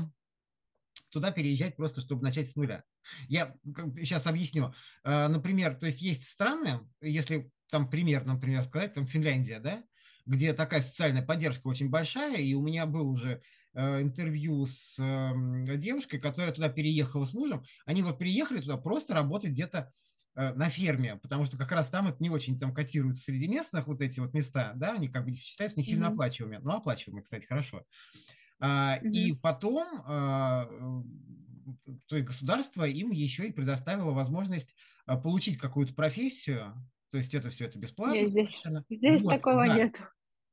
туда 1.10 1.32
переезжать 1.32 1.76
просто, 1.76 2.00
чтобы 2.00 2.24
начать 2.24 2.50
с 2.50 2.56
нуля? 2.56 2.86
Я 3.28 3.54
сейчас 3.98 4.26
объясню. 4.26 4.74
Например, 5.04 5.76
то 5.76 5.86
есть 5.86 6.02
есть 6.02 6.24
страны, 6.24 6.80
если 7.02 7.52
там 7.70 7.90
пример, 7.90 8.24
например, 8.26 8.64
сказать, 8.64 8.94
там 8.94 9.06
Финляндия, 9.06 9.60
да, 9.60 9.84
где 10.26 10.54
такая 10.54 10.82
социальная 10.82 11.26
поддержка 11.26 11.68
очень 11.68 11.90
большая, 11.90 12.38
и 12.38 12.54
у 12.54 12.62
меня 12.62 12.86
был 12.86 13.10
уже 13.10 13.42
интервью 13.74 14.66
с 14.66 14.96
девушкой, 15.76 16.20
которая 16.20 16.54
туда 16.54 16.70
переехала 16.70 17.26
с 17.26 17.34
мужем. 17.34 17.66
Они 17.86 18.02
вот 18.02 18.18
приехали 18.18 18.62
туда 18.62 18.78
просто 18.78 19.14
работать 19.14 19.52
где-то 19.52 19.80
э, 19.80 20.13
на 20.36 20.70
ферме, 20.70 21.18
потому 21.18 21.46
что 21.46 21.58
как 21.58 21.72
раз 21.72 21.90
там 21.90 22.08
это 22.08 22.18
не 22.20 22.30
очень 22.30 22.58
там 22.58 22.74
котируются 22.74 23.26
среди 23.26 23.48
местных 23.48 23.88
вот 23.88 24.02
эти 24.02 24.20
вот 24.20 24.34
места, 24.34 24.74
да, 24.76 24.94
они 24.94 25.08
как 25.08 25.26
бы 25.26 25.34
считают 25.34 25.78
не 25.78 25.84
сильно 25.84 26.06
mm-hmm. 26.06 26.14
оплачиваемыми, 26.14 26.64
но 26.64 26.78
оплачиваемые, 26.78 27.24
кстати, 27.24 27.46
хорошо. 27.46 27.86
А, 28.60 28.98
mm-hmm. 28.98 29.12
И 29.12 29.34
потом, 29.34 29.88
а, 30.06 30.68
то 32.08 32.16
есть 32.16 32.28
государство 32.28 32.84
им 32.86 33.12
еще 33.12 33.48
и 33.48 33.54
предоставило 33.54 34.12
возможность 34.12 34.76
а, 35.06 35.18
получить 35.18 35.58
какую-то 35.58 35.94
профессию, 35.94 36.74
то 37.12 37.18
есть 37.18 37.34
это 37.36 37.50
все 37.50 37.66
это 37.66 37.78
бесплатно. 37.78 38.16
Нет, 38.16 38.32
здесь, 38.32 38.60
здесь 38.90 39.22
вот, 39.22 39.30
такого 39.30 39.68
да. 39.68 39.76
нет. 39.76 40.02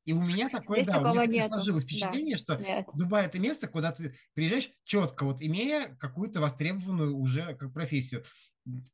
И 0.05 0.13
у 0.13 0.21
меня 0.23 0.49
такое, 0.49 0.83
Здесь 0.83 0.89
да, 0.89 1.01
у 1.01 1.15
меня 1.15 1.45
такое 1.45 1.49
сложилось 1.49 1.85
впечатление, 1.85 2.37
да. 2.37 2.39
что 2.39 2.57
Нет. 2.57 2.87
Дубай 2.95 3.27
это 3.27 3.39
место, 3.39 3.69
куда 3.69 3.93
ты 3.93 4.15
приезжаешь 4.35 4.71
четко, 4.85 5.25
вот 5.25 5.41
имея 5.41 5.95
какую-то 5.97 6.41
востребованную 6.41 7.17
уже 7.17 7.55
как 7.55 7.73
профессию. 7.73 8.25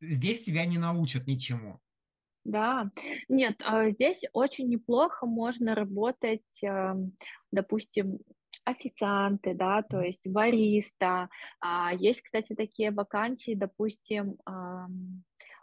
Здесь 0.00 0.44
тебя 0.44 0.66
не 0.66 0.78
научат 0.78 1.26
ничему. 1.26 1.80
Да, 2.44 2.90
нет, 3.28 3.56
а 3.64 3.90
здесь 3.90 4.22
очень 4.32 4.68
неплохо 4.68 5.26
можно 5.26 5.74
работать, 5.74 6.60
допустим, 7.50 8.20
официанты, 8.64 9.54
да, 9.54 9.82
то 9.82 10.00
есть 10.00 10.26
бариста. 10.26 11.28
А, 11.60 11.92
есть, 11.92 12.22
кстати, 12.22 12.54
такие 12.54 12.90
вакансии, 12.90 13.54
допустим, 13.54 14.36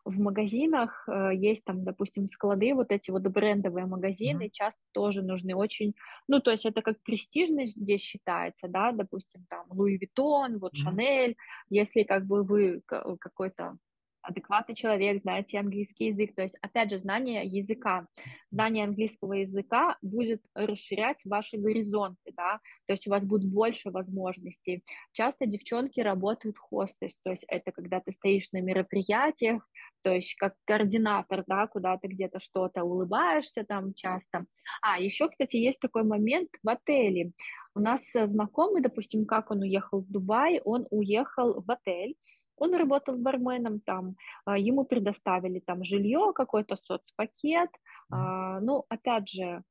в 0.06 0.20
магазинах 0.20 1.08
э, 1.08 1.32
есть 1.34 1.64
там, 1.64 1.84
допустим, 1.84 2.28
склады, 2.28 2.74
вот 2.74 2.92
эти 2.92 3.10
вот 3.12 3.24
брендовые 3.24 3.86
магазины, 3.86 4.44
mm-hmm. 4.44 4.52
часто 4.52 4.80
тоже 4.92 5.22
нужны 5.22 5.56
очень, 5.56 5.94
ну, 6.28 6.40
то 6.40 6.52
есть 6.52 6.66
это 6.66 6.82
как 6.82 7.02
престижно 7.04 7.66
здесь 7.66 8.02
считается, 8.02 8.68
да, 8.68 8.92
допустим, 8.92 9.46
там 9.50 9.66
Луи 9.70 9.98
Виттон, 9.98 10.60
вот 10.60 10.76
Шанель, 10.76 11.32
mm-hmm. 11.32 11.68
если 11.70 12.04
как 12.04 12.26
бы 12.26 12.44
вы 12.44 12.82
какой-то 12.88 13.78
адекватный 14.24 14.76
человек, 14.76 15.22
знаете 15.22 15.60
английский 15.60 16.08
язык. 16.08 16.34
То 16.36 16.44
есть, 16.44 16.56
опять 16.62 16.90
же, 16.90 16.98
знание 16.98 17.46
языка, 17.46 18.08
знание 18.52 18.86
английского 18.86 19.34
языка 19.34 19.98
будет 20.02 20.42
расширять 20.56 21.22
ваши 21.26 21.58
горизонты, 21.58 22.32
да, 22.36 22.60
то 22.88 22.94
есть 22.94 23.08
у 23.08 23.12
вас 23.12 23.26
будет 23.26 23.46
больше 23.46 23.92
возможностей. 23.92 24.84
Часто 25.12 25.46
девчонки 25.46 26.00
работают 26.00 26.58
хостес, 26.58 27.20
то 27.20 27.32
есть 27.32 27.46
это 27.48 27.72
когда 27.72 28.00
ты 28.00 28.12
стоишь 28.12 28.52
на 28.52 28.62
мероприятиях, 28.62 29.68
то 30.02 30.12
есть 30.12 30.36
как 30.36 30.56
координатор, 30.66 31.44
да, 31.48 31.68
куда 31.68 31.98
ты 31.98 32.08
где-то 32.08 32.40
что-то 32.40 32.84
улыбаешься 32.84 33.64
там 33.64 33.94
часто. 33.94 34.46
А, 34.82 35.00
еще, 35.00 35.30
кстати, 35.30 35.58
есть 35.58 35.80
такой 35.80 36.04
момент 36.04 36.50
в 36.62 36.70
отеле. 36.70 37.32
У 37.76 37.80
нас 37.80 38.02
знакомый, 38.14 38.82
допустим, 38.82 39.26
как 39.26 39.50
он 39.50 39.62
уехал 39.62 40.02
в 40.02 40.12
Дубай, 40.12 40.62
он 40.64 40.86
уехал 40.92 41.62
в 41.62 41.72
отель, 41.72 42.16
он 42.58 42.76
работал 42.76 43.18
барменом 43.18 43.80
там, 43.80 44.16
а, 44.46 44.58
ему 44.58 44.86
предоставили 44.86 45.60
там 45.60 45.84
жилье, 45.84 46.32
какой-то 46.34 46.78
соцпакет. 46.78 47.70
Mm. 48.14 48.60
Ну, 48.62 48.86
опять 48.90 49.30
же, 49.30 49.64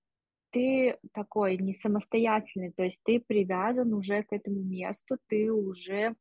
ты 0.50 0.98
такой 1.12 1.56
не 1.56 1.72
самостоятельный, 1.72 2.72
то 2.72 2.84
есть 2.84 3.00
ты 3.04 3.20
привязан 3.20 3.94
уже 3.94 4.22
к 4.22 4.32
этому 4.32 4.60
месту, 4.60 5.16
ты 5.28 5.50
уже 5.50 6.14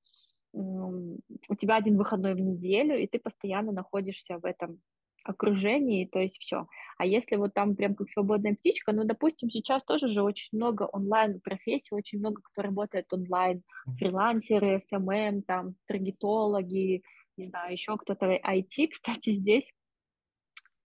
у 0.53 1.55
тебя 1.57 1.78
один 1.78 1.97
выходной 1.97 2.34
в 2.34 2.39
неделю, 2.39 2.97
и 2.97 3.07
ты 3.07 3.20
постоянно 3.20 3.72
находишься 3.72 4.38
в 4.38 4.45
этом 4.45 4.82
окружении, 5.24 6.05
то 6.05 6.19
есть 6.19 6.38
все. 6.39 6.67
А 6.97 7.05
если 7.05 7.36
вот 7.36 7.53
там 7.53 7.76
прям 7.76 7.95
как 7.95 8.09
свободная 8.09 8.55
птичка, 8.55 8.91
ну, 8.93 9.03
допустим, 9.03 9.49
сейчас 9.49 9.84
тоже 9.84 10.07
же 10.07 10.24
очень 10.24 10.49
много 10.51 10.84
онлайн-профессий, 10.84 11.93
очень 11.93 12.19
много 12.19 12.41
кто 12.41 12.61
работает 12.61 13.11
онлайн, 13.11 13.63
фрилансеры, 13.97 14.80
SMM, 14.80 15.10
эм 15.09 15.36
эм, 15.36 15.41
там, 15.43 15.76
таргетологи, 15.88 17.03
не 17.38 17.45
знаю, 17.45 17.72
еще 17.72 17.97
кто-то, 17.97 18.26
IT, 18.26 18.88
кстати, 18.91 19.34
здесь 19.34 19.72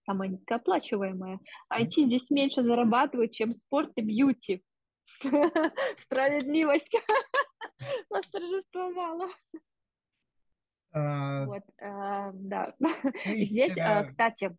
самое 0.05 0.31
низкооплачиваемое. 0.31 1.39
IT 1.71 2.05
здесь 2.05 2.29
меньше 2.29 2.63
зарабатывают, 2.63 3.31
чем 3.33 3.53
спорт 3.53 3.91
и 3.95 4.01
бьюти. 4.01 4.63
Справедливость 6.01 6.95
восторжествовала. 8.09 9.29
А, 10.97 11.45
вот, 11.45 11.63
а, 11.81 12.31
да. 12.33 12.73
Есть, 13.25 13.51
Здесь, 13.51 13.77
а, 13.77 14.03
кстати, 14.03 14.55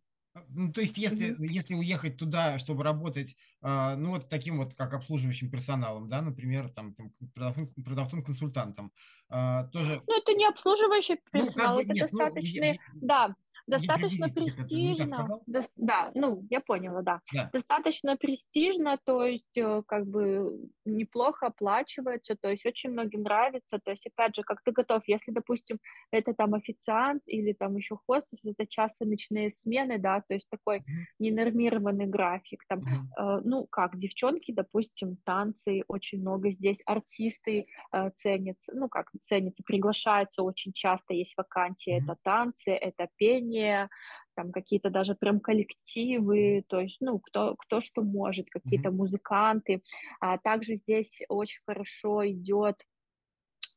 ну, 0.51 0.73
то 0.73 0.81
есть, 0.81 0.97
если, 0.99 1.31
mm-hmm. 1.31 1.47
если 1.47 1.75
уехать 1.75 2.17
туда, 2.17 2.59
чтобы 2.59 2.85
работать, 2.85 3.37
э, 3.63 3.95
ну, 3.97 4.11
вот 4.11 4.29
таким 4.29 4.59
вот, 4.59 4.75
как 4.75 4.95
обслуживающим 4.95 5.51
персоналом, 5.51 6.09
да, 6.09 6.23
например, 6.23 6.69
там, 6.71 6.95
там 6.95 7.13
продавцом-консультантом, 7.35 8.93
э, 9.31 9.65
тоже... 9.73 10.03
Ну, 10.07 10.19
это 10.19 10.35
не 10.35 10.47
обслуживающий 10.47 11.19
персонал, 11.33 11.75
ну, 11.75 11.81
как 11.81 11.89
бы, 11.89 11.93
это 11.93 11.95
нет, 11.95 12.13
ну, 12.13 12.19
достаточно, 12.19 12.61
ну, 12.61 12.73
я, 12.73 12.79
да, 12.95 13.35
достаточно 13.69 14.29
престижно. 14.29 15.41
До, 15.47 15.63
да, 15.77 16.11
ну, 16.15 16.45
я 16.51 16.61
поняла, 16.61 17.03
да. 17.03 17.21
да. 17.33 17.51
Достаточно 17.53 18.17
престижно, 18.17 18.99
то 19.05 19.25
есть 19.25 19.57
э, 19.57 19.83
как 19.87 20.07
бы 20.07 20.59
неплохо 20.85 21.47
оплачивается, 21.47 22.37
то 22.41 22.51
есть 22.51 22.67
очень 22.67 22.91
многим 22.91 23.23
нравится. 23.23 23.79
То 23.85 23.91
есть, 23.91 24.07
опять 24.07 24.35
же, 24.37 24.43
как 24.43 24.63
ты 24.63 24.73
готов, 24.73 25.03
если, 25.07 25.33
допустим, 25.33 25.79
это 26.11 26.35
там 26.35 26.55
официант 26.55 27.23
или 27.27 27.53
там 27.53 27.77
еще 27.77 27.97
хостес, 28.07 28.41
это 28.45 28.67
часто 28.67 29.05
ночные 29.05 29.51
смены, 29.51 29.99
да, 29.99 30.23
то 30.27 30.35
есть 30.35 30.49
такой 30.51 30.79
mm-hmm. 30.79 31.05
ненормированный 31.19 32.07
график. 32.07 32.65
Там, 32.69 32.81
mm-hmm. 32.81 33.39
э, 33.39 33.41
ну, 33.45 33.67
как, 33.71 33.99
девчонки, 33.99 34.53
допустим, 34.53 35.17
танцы 35.25 35.83
очень 35.89 36.21
много 36.21 36.51
здесь, 36.51 36.79
артисты 36.87 37.67
э, 37.93 38.11
ценятся, 38.17 38.73
ну, 38.75 38.89
как 38.89 39.11
ценятся, 39.23 39.63
приглашаются 39.65 40.43
очень 40.43 40.73
часто, 40.73 41.15
есть 41.15 41.37
вакансии, 41.37 41.99
mm-hmm. 41.99 42.05
это 42.05 42.17
танцы, 42.23 42.71
это 42.71 43.09
пение, 43.17 43.58
движения, 43.59 43.89
там 44.35 44.53
какие-то 44.53 44.91
даже 44.91 45.15
прям 45.15 45.41
коллективы, 45.41 46.65
то 46.69 46.81
есть, 46.81 46.99
ну, 47.01 47.19
кто, 47.19 47.57
кто 47.57 47.81
что 47.81 48.03
может, 48.03 48.49
какие-то 48.51 48.91
музыканты. 48.91 49.83
А 50.21 50.39
также 50.39 50.77
здесь 50.77 51.21
очень 51.29 51.61
хорошо 51.67 52.29
идет 52.29 52.77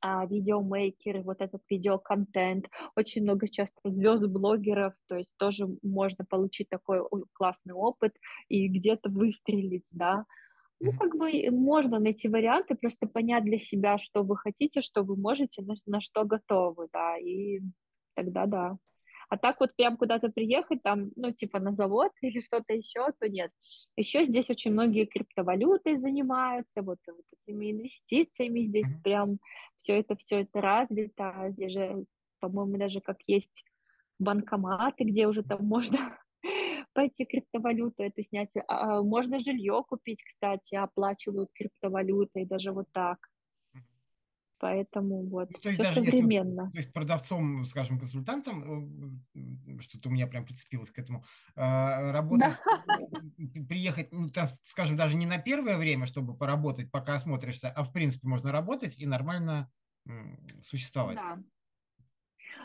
а, 0.02 0.26
видеомейкеры, 0.26 1.24
вот 1.24 1.42
этот 1.42 1.62
видеоконтент, 1.70 2.68
очень 2.96 3.24
много 3.24 3.48
часто 3.48 3.76
звезд 3.86 4.28
блогеров, 4.28 4.94
то 5.08 5.16
есть 5.18 5.32
тоже 5.38 5.68
можно 5.82 6.26
получить 6.26 6.70
такой 6.70 7.02
классный 7.34 7.74
опыт 7.74 8.14
и 8.48 8.68
где-то 8.68 9.10
выстрелить, 9.10 9.86
да. 9.92 10.26
Ну, 10.84 10.94
как 10.94 11.16
бы 11.16 11.32
можно 11.52 12.00
найти 12.00 12.28
варианты, 12.28 12.74
просто 12.74 13.06
понять 13.06 13.44
для 13.44 13.60
себя, 13.60 14.00
что 14.00 14.24
вы 14.24 14.36
хотите, 14.36 14.82
что 14.82 15.04
вы 15.04 15.16
можете, 15.16 15.62
на, 15.62 15.76
на 15.86 16.02
что 16.02 16.24
готовы, 16.24 16.88
да, 16.92 17.18
и 17.18 17.62
тогда 18.16 18.48
да. 18.48 18.78
А 19.32 19.38
так 19.38 19.62
вот 19.62 19.74
прям 19.78 19.96
куда-то 19.96 20.28
приехать, 20.28 20.84
там, 20.84 21.12
ну, 21.16 21.32
типа 21.32 21.60
на 21.60 21.74
завод 21.74 22.12
или 22.22 22.42
что-то 22.42 22.74
еще, 22.74 23.08
то 23.18 23.30
нет. 23.30 23.52
Еще 23.96 24.26
здесь 24.26 24.50
очень 24.50 24.74
многие 24.74 25.06
криптовалюты 25.06 25.98
занимаются, 25.98 26.82
вот, 26.82 27.00
вот 27.08 27.26
этими 27.48 27.72
инвестициями 27.72 28.68
здесь 28.68 28.88
mm-hmm. 28.88 29.04
прям 29.04 29.40
все 29.78 30.00
это, 30.00 30.18
все 30.18 30.42
это 30.42 30.60
развито. 30.60 31.48
Здесь 31.52 31.72
же, 31.72 32.06
по-моему, 32.42 32.78
даже 32.78 33.00
как 33.00 33.20
есть 33.26 33.64
банкоматы, 34.20 35.06
где 35.06 35.28
уже 35.28 35.44
там 35.44 35.60
можно 35.66 36.18
пойти 36.94 37.24
криптовалюту 37.24 38.04
это 38.04 38.22
снять. 38.22 38.52
А, 38.68 38.98
а 38.98 39.02
можно 39.02 39.40
жилье 39.40 39.82
купить, 39.88 40.22
кстати, 40.26 40.76
оплачивают 40.76 41.52
криптовалютой, 41.54 42.46
даже 42.46 42.74
вот 42.74 42.88
так. 42.92 43.18
Поэтому 44.62 45.28
вот, 45.28 45.50
ну, 45.50 45.72
все 45.72 45.84
современно. 45.86 46.66
Если, 46.66 46.72
то 46.72 46.78
есть 46.78 46.94
продавцом, 46.94 47.66
скажем, 47.66 47.98
консультантом, 47.98 49.18
э, 49.34 49.80
что-то 49.82 50.10
у 50.10 50.12
меня 50.12 50.28
прям 50.28 50.46
прицепилось 50.46 50.92
к 50.92 51.00
этому, 51.00 51.24
а, 51.56 52.12
работать, 52.12 52.58
да. 52.60 53.64
приехать, 53.68 54.12
ну, 54.12 54.30
скажем, 54.66 54.98
даже 54.98 55.18
не 55.18 55.26
на 55.26 55.40
первое 55.40 55.80
время, 55.80 56.06
чтобы 56.06 56.38
поработать, 56.38 56.92
пока 56.92 57.16
осмотришься, 57.16 57.72
а 57.72 57.84
в 57.84 57.92
принципе 57.92 58.28
можно 58.28 58.52
работать 58.52 59.00
и 59.00 59.08
нормально 59.08 59.72
существовать. 60.62 61.18
Да. 61.18 61.40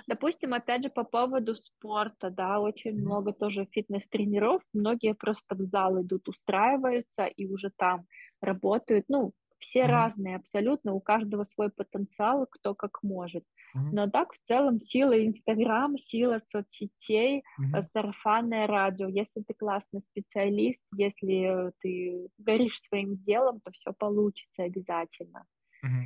Допустим, 0.07 0.53
опять 0.53 0.83
же, 0.83 0.91
по 0.91 1.05
поводу 1.05 1.55
спорта, 1.55 2.29
да, 2.29 2.61
очень 2.61 2.91
mm-hmm. 2.91 3.05
много 3.05 3.33
тоже 3.33 3.67
фитнес-тренеров, 3.73 4.63
многие 4.75 5.15
просто 5.15 5.55
в 5.55 5.63
зал 5.63 6.03
идут, 6.03 6.29
устраиваются 6.29 7.25
и 7.25 7.47
уже 7.47 7.71
там 7.75 8.07
работают, 8.43 9.07
ну, 9.09 9.33
все 9.59 9.83
mm-hmm. 9.83 9.87
разные 9.87 10.37
абсолютно, 10.37 10.93
у 10.93 11.01
каждого 11.01 11.45
свой 11.45 11.71
потенциал, 11.71 12.47
кто 12.51 12.75
как 12.75 13.03
может. 13.03 13.45
Mm-hmm. 13.45 13.91
Но 13.93 14.11
так 14.11 14.33
в 14.33 14.39
целом 14.47 14.81
сила 14.81 15.25
Инстаграм, 15.25 15.97
сила 15.99 16.41
соцсетей, 16.51 17.43
mm-hmm. 17.61 17.83
сарафанное 17.93 18.67
радио. 18.67 19.09
Если 19.09 19.43
ты 19.43 19.55
классный 19.55 20.03
специалист, 20.03 20.83
если 20.95 21.73
ты 21.81 22.29
горишь 22.39 22.81
своим 22.83 23.17
делом, 23.17 23.61
то 23.61 23.71
все 23.73 23.93
получится 23.93 24.65
обязательно. 24.65 25.45
Mm-hmm. 25.85 26.05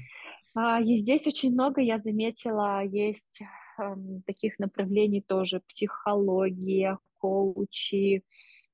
А, 0.55 0.81
и 0.81 0.97
здесь 0.97 1.27
очень 1.27 1.53
много, 1.53 1.81
я 1.81 1.99
заметила, 1.99 2.85
есть 2.85 3.41
э, 3.79 3.97
таких 4.27 4.59
направлений 4.59 5.23
тоже, 5.23 5.61
психология, 5.69 6.99
коучи, 7.19 8.25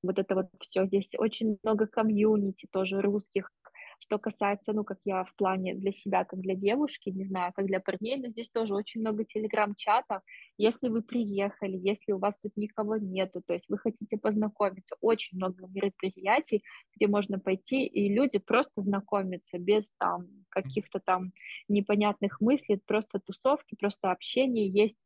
вот 0.02 0.18
это 0.18 0.34
вот 0.34 0.46
все. 0.60 0.86
Здесь 0.86 1.08
очень 1.18 1.58
много 1.62 1.86
комьюнити 1.86 2.66
тоже 2.70 3.00
русских 3.00 3.50
Что 3.98 4.18
касается, 4.18 4.72
ну, 4.72 4.84
как 4.84 4.98
я 5.04 5.24
в 5.24 5.34
плане 5.36 5.74
для 5.74 5.90
себя, 5.92 6.24
как 6.24 6.40
для 6.40 6.54
девушки, 6.54 7.08
не 7.10 7.24
знаю, 7.24 7.52
как 7.54 7.66
для 7.66 7.80
парней, 7.80 8.16
но 8.16 8.28
здесь 8.28 8.50
тоже 8.50 8.74
очень 8.74 9.00
много 9.00 9.24
телеграм-чатов. 9.24 10.22
Если 10.58 10.88
вы 10.88 11.02
приехали, 11.02 11.76
если 11.76 12.12
у 12.12 12.18
вас 12.18 12.38
тут 12.38 12.52
никого 12.56 12.96
нету, 12.96 13.42
то 13.46 13.54
есть 13.54 13.66
вы 13.68 13.78
хотите 13.78 14.16
познакомиться, 14.18 14.96
очень 15.00 15.38
много 15.38 15.66
мероприятий, 15.66 16.62
где 16.94 17.08
можно 17.08 17.38
пойти, 17.38 17.86
и 17.86 18.12
люди 18.12 18.38
просто 18.38 18.80
знакомятся 18.82 19.58
без 19.58 19.90
там 19.98 20.26
каких-то 20.50 21.00
там 21.00 21.32
непонятных 21.68 22.40
мыслей, 22.40 22.80
просто 22.86 23.18
тусовки, 23.18 23.76
просто 23.76 24.10
общение. 24.10 24.68
Есть 24.68 24.96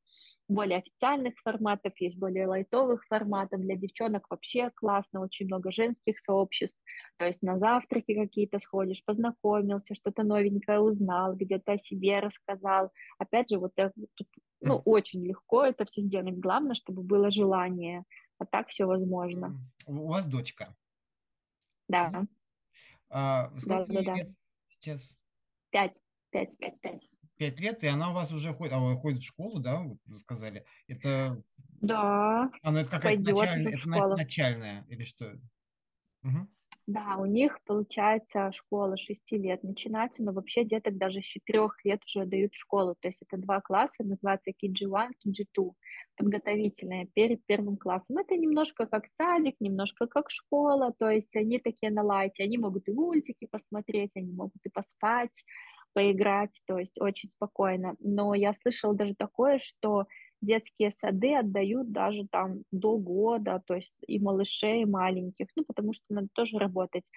более 0.49 0.79
официальных 0.79 1.35
форматов, 1.43 1.93
есть 2.01 2.19
более 2.19 2.47
лайтовых 2.47 3.05
форматов. 3.07 3.61
Для 3.61 3.77
девчонок 3.77 4.27
вообще 4.31 4.71
классно, 4.75 5.21
очень 5.21 5.47
много 5.47 5.71
женских 5.71 6.19
сообществ. 6.19 6.79
То 7.19 7.27
есть 7.27 7.43
на 7.43 7.59
завтраки 7.59 8.15
какие-то 8.15 8.59
сходишь, 8.81 9.05
познакомился, 9.05 9.95
что-то 9.95 10.23
новенькое 10.23 10.81
узнал, 10.81 11.35
где-то 11.35 11.73
о 11.73 11.79
себе 11.79 12.21
рассказал. 12.21 12.93
Опять 13.19 13.51
же, 13.51 13.59
вот 13.59 13.73
это, 13.77 13.93
ну, 14.61 14.77
очень 14.85 15.25
легко 15.25 15.65
это 15.65 15.85
все 15.85 16.01
сделать. 16.01 16.39
Главное, 16.39 16.75
чтобы 16.75 17.03
было 17.03 17.31
желание. 17.31 18.05
А 18.39 18.47
так 18.47 18.69
все 18.69 18.87
возможно. 18.87 19.61
У 19.87 20.09
вас 20.09 20.27
дочка? 20.27 20.75
Да. 21.89 22.25
А, 23.11 23.51
сколько 23.59 23.93
да, 23.93 24.03
да, 24.03 24.15
лет 24.15 24.29
да. 24.29 24.35
сейчас? 24.69 25.15
Пять. 25.71 25.95
Пять, 26.31 26.57
пять, 26.59 26.81
пять. 26.81 27.09
Пять 27.37 27.61
лет, 27.61 27.83
и 27.85 27.87
она 27.87 28.11
у 28.11 28.15
вас 28.15 28.33
уже 28.33 28.55
ходит, 28.55 28.73
а 28.73 28.97
ходит 28.97 29.21
в 29.21 29.27
школу, 29.27 29.61
да, 29.61 29.81
вы 29.81 30.19
сказали? 30.19 30.65
Это... 30.89 31.43
Да, 31.81 32.51
она 32.63 32.83
это 32.83 32.91
какая-то 32.91 33.31
начальная, 33.31 33.75
это 33.75 34.17
начальная 34.17 34.85
или 34.89 35.05
что? 35.05 35.39
Угу. 36.23 36.49
Да, 36.93 37.17
у 37.19 37.25
них, 37.27 37.59
получается, 37.67 38.51
школа 38.53 38.97
6 38.97 39.37
лет 39.37 39.63
начинается, 39.63 40.23
но 40.25 40.33
вообще 40.33 40.65
деток 40.65 40.97
даже 40.99 41.21
с 41.21 41.25
4 41.25 41.85
лет 41.85 42.01
уже 42.05 42.25
дают 42.27 42.53
школу. 42.55 42.97
То 43.01 43.07
есть 43.09 43.19
это 43.23 43.41
два 43.41 43.61
класса, 43.61 44.03
называется 44.03 44.51
KG1, 44.51 45.13
KG2, 45.25 45.75
подготовительные 46.17 47.07
перед 47.15 47.45
первым 47.47 47.77
классом. 47.77 48.19
Это 48.19 48.37
немножко 48.37 48.87
как 48.87 49.05
садик, 49.13 49.55
немножко 49.61 50.07
как 50.07 50.31
школа, 50.31 50.93
то 50.99 51.09
есть 51.09 51.35
они 51.37 51.59
такие 51.61 51.93
на 51.93 52.03
лайте, 52.03 52.43
они 52.43 52.59
могут 52.59 52.89
и 52.89 52.93
мультики 52.93 53.47
посмотреть, 53.47 54.11
они 54.17 54.33
могут 54.33 54.65
и 54.65 54.69
поспать, 54.71 55.45
поиграть, 55.93 56.61
то 56.67 56.79
есть 56.79 57.01
очень 57.01 57.31
спокойно. 57.31 57.95
Но 58.01 58.35
я 58.35 58.53
слышала 58.53 58.95
даже 58.95 59.15
такое, 59.15 59.59
что 59.59 60.07
детские 60.41 60.93
сады 60.93 61.35
отдают 61.35 61.93
даже 61.93 62.27
там 62.29 62.65
до 62.71 62.99
года, 62.99 63.63
то 63.67 63.75
есть 63.75 63.95
и 64.07 64.19
малышей 64.19 64.85
маленьких, 64.85 65.49
ну, 65.57 65.65
потому 65.65 65.93
что 65.93 66.05
надо 66.09 66.29
тоже 66.33 66.59
работать. 66.59 67.11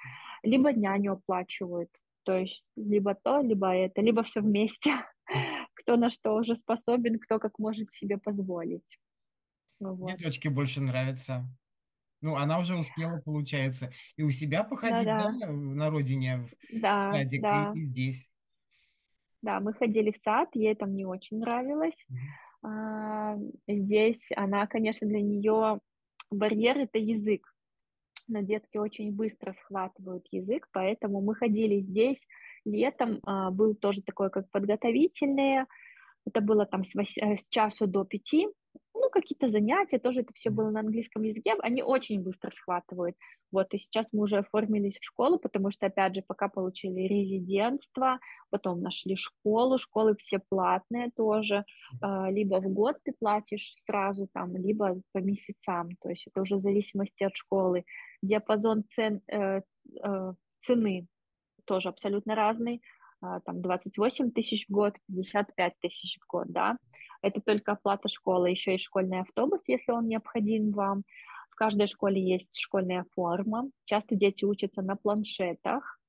Либо 0.43 0.73
няню 0.73 1.13
оплачивают, 1.13 1.89
то 2.23 2.37
есть 2.37 2.63
либо 2.75 3.15
то, 3.15 3.41
либо 3.41 3.73
это, 3.73 4.01
либо 4.01 4.23
все 4.23 4.41
вместе. 4.41 4.91
Кто 5.73 5.95
на 5.95 6.09
что 6.09 6.35
уже 6.35 6.55
способен, 6.55 7.17
кто 7.17 7.39
как 7.39 7.57
может 7.57 7.91
себе 7.91 8.17
позволить. 8.17 8.99
Вот. 9.79 9.97
Мне 9.99 10.17
дочке 10.17 10.49
больше 10.49 10.81
нравится. 10.81 11.45
Ну, 12.21 12.35
она 12.35 12.59
уже 12.59 12.77
успела, 12.77 13.19
получается, 13.19 13.91
и 14.15 14.23
у 14.23 14.31
себя 14.31 14.63
походить, 14.63 15.05
да, 15.05 15.31
да. 15.31 15.47
да 15.47 15.51
на 15.51 15.89
родине, 15.89 16.47
да, 16.71 17.09
в 17.09 17.15
садик, 17.15 17.41
да. 17.41 17.73
и, 17.75 17.79
и 17.79 17.85
здесь. 17.85 18.29
Да, 19.41 19.59
мы 19.59 19.73
ходили 19.73 20.11
в 20.11 20.17
сад, 20.17 20.49
ей 20.53 20.73
там 20.73 20.95
не 20.95 21.05
очень 21.05 21.39
нравилось. 21.39 21.97
А, 22.09 22.15
здесь 23.67 24.29
она, 24.35 24.67
конечно, 24.67 25.07
для 25.07 25.21
нее 25.21 25.79
барьер 26.31 26.77
это 26.77 26.97
язык. 26.97 27.53
Но 28.27 28.39
детки 28.41 28.77
очень 28.77 29.11
быстро 29.11 29.53
схватывают 29.53 30.25
язык, 30.31 30.69
поэтому 30.71 31.21
мы 31.21 31.35
ходили 31.35 31.81
здесь 31.81 32.25
летом, 32.63 33.19
а, 33.25 33.51
был 33.51 33.75
тоже 33.75 34.01
такое, 34.01 34.29
как 34.29 34.49
подготовительное, 34.49 35.67
это 36.25 36.39
было 36.39 36.65
там 36.65 36.85
с, 36.85 36.95
8, 36.95 37.35
с 37.35 37.47
часу 37.49 37.85
до 37.85 38.05
пяти, 38.05 38.47
какие-то 39.13 39.49
занятия, 39.49 39.99
тоже 39.99 40.21
это 40.21 40.33
все 40.33 40.49
было 40.49 40.69
на 40.69 40.79
английском 40.81 41.23
языке, 41.23 41.55
они 41.59 41.83
очень 41.83 42.21
быстро 42.21 42.51
схватывают. 42.51 43.15
Вот, 43.51 43.73
и 43.73 43.77
сейчас 43.77 44.07
мы 44.11 44.23
уже 44.23 44.37
оформились 44.37 44.97
в 44.97 45.03
школу, 45.03 45.37
потому 45.37 45.69
что, 45.69 45.85
опять 45.85 46.15
же, 46.15 46.23
пока 46.27 46.49
получили 46.49 47.01
резидентство, 47.01 48.19
потом 48.49 48.81
нашли 48.81 49.15
школу, 49.15 49.77
школы 49.77 50.15
все 50.17 50.39
платные 50.39 51.11
тоже, 51.15 51.63
а, 52.01 52.31
либо 52.31 52.59
в 52.59 52.67
год 52.73 52.97
ты 53.03 53.13
платишь 53.13 53.75
сразу 53.85 54.27
там, 54.33 54.57
либо 54.57 54.99
по 55.11 55.19
месяцам, 55.19 55.89
то 56.01 56.09
есть 56.09 56.27
это 56.27 56.41
уже 56.41 56.55
в 56.55 56.61
зависимости 56.61 57.23
от 57.23 57.35
школы. 57.35 57.85
Диапазон 58.23 58.83
цен, 58.89 59.21
э, 59.27 59.61
э, 60.03 60.33
цены 60.61 61.07
тоже 61.65 61.89
абсолютно 61.89 62.35
разный, 62.35 62.81
там 63.45 63.61
28 63.61 64.31
тысяч 64.31 64.67
в 64.67 64.71
год, 64.71 64.95
55 65.07 65.73
тысяч 65.79 66.19
в 66.21 66.27
год, 66.27 66.47
да, 66.49 66.77
это 67.21 67.41
только 67.41 67.71
оплата 67.71 68.09
школы, 68.09 68.49
еще 68.49 68.75
и 68.75 68.77
школьный 68.77 69.21
автобус, 69.21 69.61
если 69.67 69.91
он 69.91 70.07
необходим 70.07 70.71
вам. 70.71 71.03
В 71.49 71.55
каждой 71.55 71.87
школе 71.87 72.21
есть 72.21 72.57
школьная 72.57 73.05
форма. 73.15 73.69
Часто 73.85 74.15
дети 74.15 74.43
учатся 74.43 74.81
на 74.81 74.95
планшетах, 74.95 75.99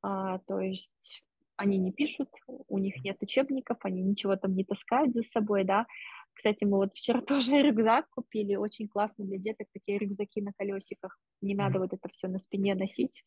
а, 0.00 0.38
то 0.46 0.60
есть 0.60 1.22
они 1.56 1.78
не 1.78 1.92
пишут, 1.92 2.28
у 2.46 2.78
них 2.78 3.04
нет 3.04 3.18
учебников, 3.20 3.78
они 3.82 4.02
ничего 4.02 4.36
там 4.36 4.54
не 4.54 4.64
таскают 4.64 5.12
за 5.14 5.22
собой, 5.22 5.64
да. 5.64 5.86
Кстати, 6.34 6.64
мы 6.64 6.78
вот 6.78 6.94
вчера 6.94 7.20
тоже 7.26 7.60
рюкзак 7.60 8.08
купили, 8.10 8.56
очень 8.56 8.88
классно 8.88 9.24
для 9.24 9.38
деток, 9.38 9.68
такие 9.72 9.98
рюкзаки 9.98 10.40
на 10.40 10.52
колесиках, 10.52 11.18
не 11.40 11.54
надо 11.54 11.78
вот 11.78 11.92
это 11.92 12.08
все 12.10 12.28
на 12.28 12.38
спине 12.38 12.74
носить. 12.74 13.24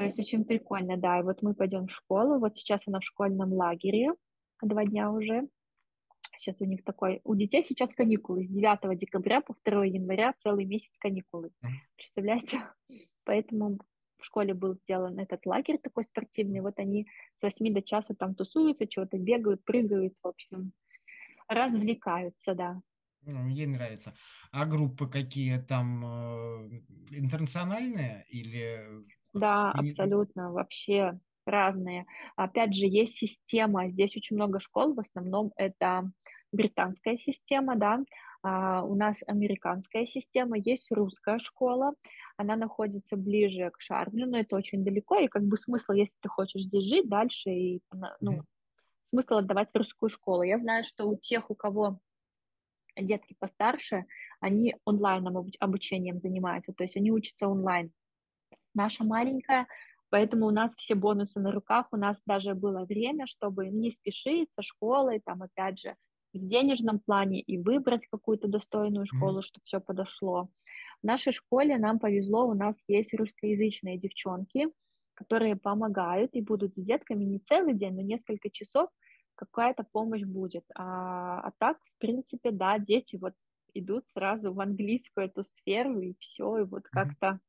То 0.00 0.06
есть 0.06 0.18
очень 0.18 0.46
прикольно, 0.46 0.96
да. 0.96 1.20
И 1.20 1.22
вот 1.22 1.42
мы 1.42 1.54
пойдем 1.54 1.84
в 1.84 1.92
школу, 1.92 2.38
вот 2.38 2.56
сейчас 2.56 2.82
она 2.86 3.00
в 3.00 3.04
школьном 3.04 3.52
лагере, 3.52 4.14
два 4.62 4.86
дня 4.86 5.10
уже, 5.10 5.46
Сейчас 6.38 6.58
у 6.62 6.64
них 6.64 6.82
такой... 6.84 7.20
У 7.24 7.34
детей 7.34 7.62
сейчас 7.62 7.92
каникулы. 7.92 8.46
С 8.46 8.48
9 8.48 8.98
декабря 8.98 9.42
по 9.42 9.54
2 9.62 9.84
января 9.84 10.32
целый 10.38 10.64
месяц 10.64 10.96
каникулы. 10.98 11.50
Представляете? 11.96 12.62
Поэтому 13.24 13.78
в 14.18 14.24
школе 14.24 14.54
был 14.54 14.74
сделан 14.76 15.18
этот 15.18 15.44
лагерь 15.44 15.76
такой 15.76 16.04
спортивный. 16.04 16.60
Вот 16.60 16.78
они 16.78 17.06
с 17.36 17.42
8 17.42 17.74
до 17.74 17.82
часа 17.82 18.14
там 18.14 18.34
тусуются, 18.34 18.86
чего-то 18.86 19.18
бегают, 19.18 19.62
прыгают, 19.64 20.16
в 20.22 20.26
общем, 20.26 20.72
развлекаются, 21.46 22.54
да. 22.54 22.80
Ну, 23.26 23.46
ей 23.48 23.66
нравится. 23.66 24.14
А 24.50 24.64
группы 24.64 25.06
какие 25.06 25.58
там 25.58 26.04
э, 26.06 26.80
интернациональные 27.10 28.24
или? 28.30 29.04
Да, 29.32 29.70
абсолютно, 29.72 30.52
вообще 30.52 31.18
разные. 31.46 32.06
Опять 32.36 32.74
же, 32.74 32.86
есть 32.86 33.14
система, 33.14 33.88
здесь 33.88 34.16
очень 34.16 34.36
много 34.36 34.60
школ, 34.60 34.94
в 34.94 35.00
основном 35.00 35.52
это 35.56 36.10
британская 36.52 37.16
система, 37.16 37.76
да, 37.76 38.00
а, 38.42 38.82
у 38.84 38.94
нас 38.94 39.18
американская 39.26 40.06
система, 40.06 40.58
есть 40.58 40.86
русская 40.90 41.38
школа, 41.38 41.92
она 42.36 42.56
находится 42.56 43.16
ближе 43.16 43.70
к 43.70 43.80
Шарджу, 43.80 44.26
но 44.26 44.38
это 44.38 44.56
очень 44.56 44.82
далеко, 44.82 45.16
и 45.16 45.28
как 45.28 45.44
бы 45.44 45.56
смысл, 45.56 45.92
если 45.92 46.16
ты 46.20 46.28
хочешь 46.28 46.62
здесь 46.62 46.84
жить 46.84 47.08
дальше, 47.08 47.50
и, 47.50 47.80
ну, 48.20 48.32
mm-hmm. 48.32 48.44
смысл 49.10 49.34
отдавать 49.34 49.70
в 49.70 49.76
русскую 49.76 50.08
школу. 50.08 50.42
Я 50.42 50.58
знаю, 50.58 50.84
что 50.84 51.06
у 51.06 51.16
тех, 51.16 51.50
у 51.50 51.54
кого 51.54 52.00
детки 52.96 53.36
постарше, 53.38 54.06
они 54.40 54.74
онлайном 54.84 55.46
обучением 55.58 56.18
занимаются, 56.18 56.72
то 56.72 56.82
есть 56.82 56.96
они 56.96 57.12
учатся 57.12 57.46
онлайн. 57.46 57.92
Наша 58.74 59.04
маленькая, 59.04 59.66
Поэтому 60.10 60.46
у 60.46 60.50
нас 60.50 60.74
все 60.76 60.96
бонусы 60.96 61.38
на 61.40 61.52
руках, 61.52 61.86
у 61.92 61.96
нас 61.96 62.20
даже 62.26 62.54
было 62.54 62.84
время, 62.84 63.26
чтобы 63.26 63.68
не 63.68 63.90
спешить 63.90 64.52
со 64.52 64.62
школой, 64.62 65.20
там 65.24 65.42
опять 65.42 65.78
же 65.78 65.94
в 66.32 66.38
денежном 66.38 66.98
плане 66.98 67.40
и 67.40 67.58
выбрать 67.58 68.06
какую-то 68.06 68.48
достойную 68.48 69.06
школу, 69.06 69.38
mm-hmm. 69.38 69.42
чтобы 69.42 69.64
все 69.64 69.80
подошло. 69.80 70.48
В 71.02 71.06
нашей 71.06 71.32
школе 71.32 71.78
нам 71.78 71.98
повезло, 71.98 72.46
у 72.46 72.54
нас 72.54 72.82
есть 72.88 73.14
русскоязычные 73.14 73.98
девчонки, 73.98 74.68
которые 75.14 75.56
помогают 75.56 76.34
и 76.34 76.40
будут 76.40 76.76
с 76.76 76.82
детками 76.82 77.24
не 77.24 77.38
целый 77.38 77.74
день, 77.74 77.94
но 77.94 78.02
несколько 78.02 78.50
часов 78.50 78.90
какая-то 79.34 79.84
помощь 79.92 80.22
будет. 80.22 80.64
А, 80.74 81.40
а 81.40 81.52
так, 81.58 81.78
в 81.78 81.98
принципе, 81.98 82.50
да, 82.50 82.78
дети 82.78 83.16
вот 83.16 83.34
идут 83.74 84.04
сразу 84.12 84.52
в 84.52 84.60
английскую 84.60 85.26
эту 85.26 85.42
сферу 85.44 86.00
и 86.00 86.14
все, 86.18 86.58
и 86.58 86.64
вот 86.64 86.82
mm-hmm. 86.82 86.90
как-то 86.92 87.40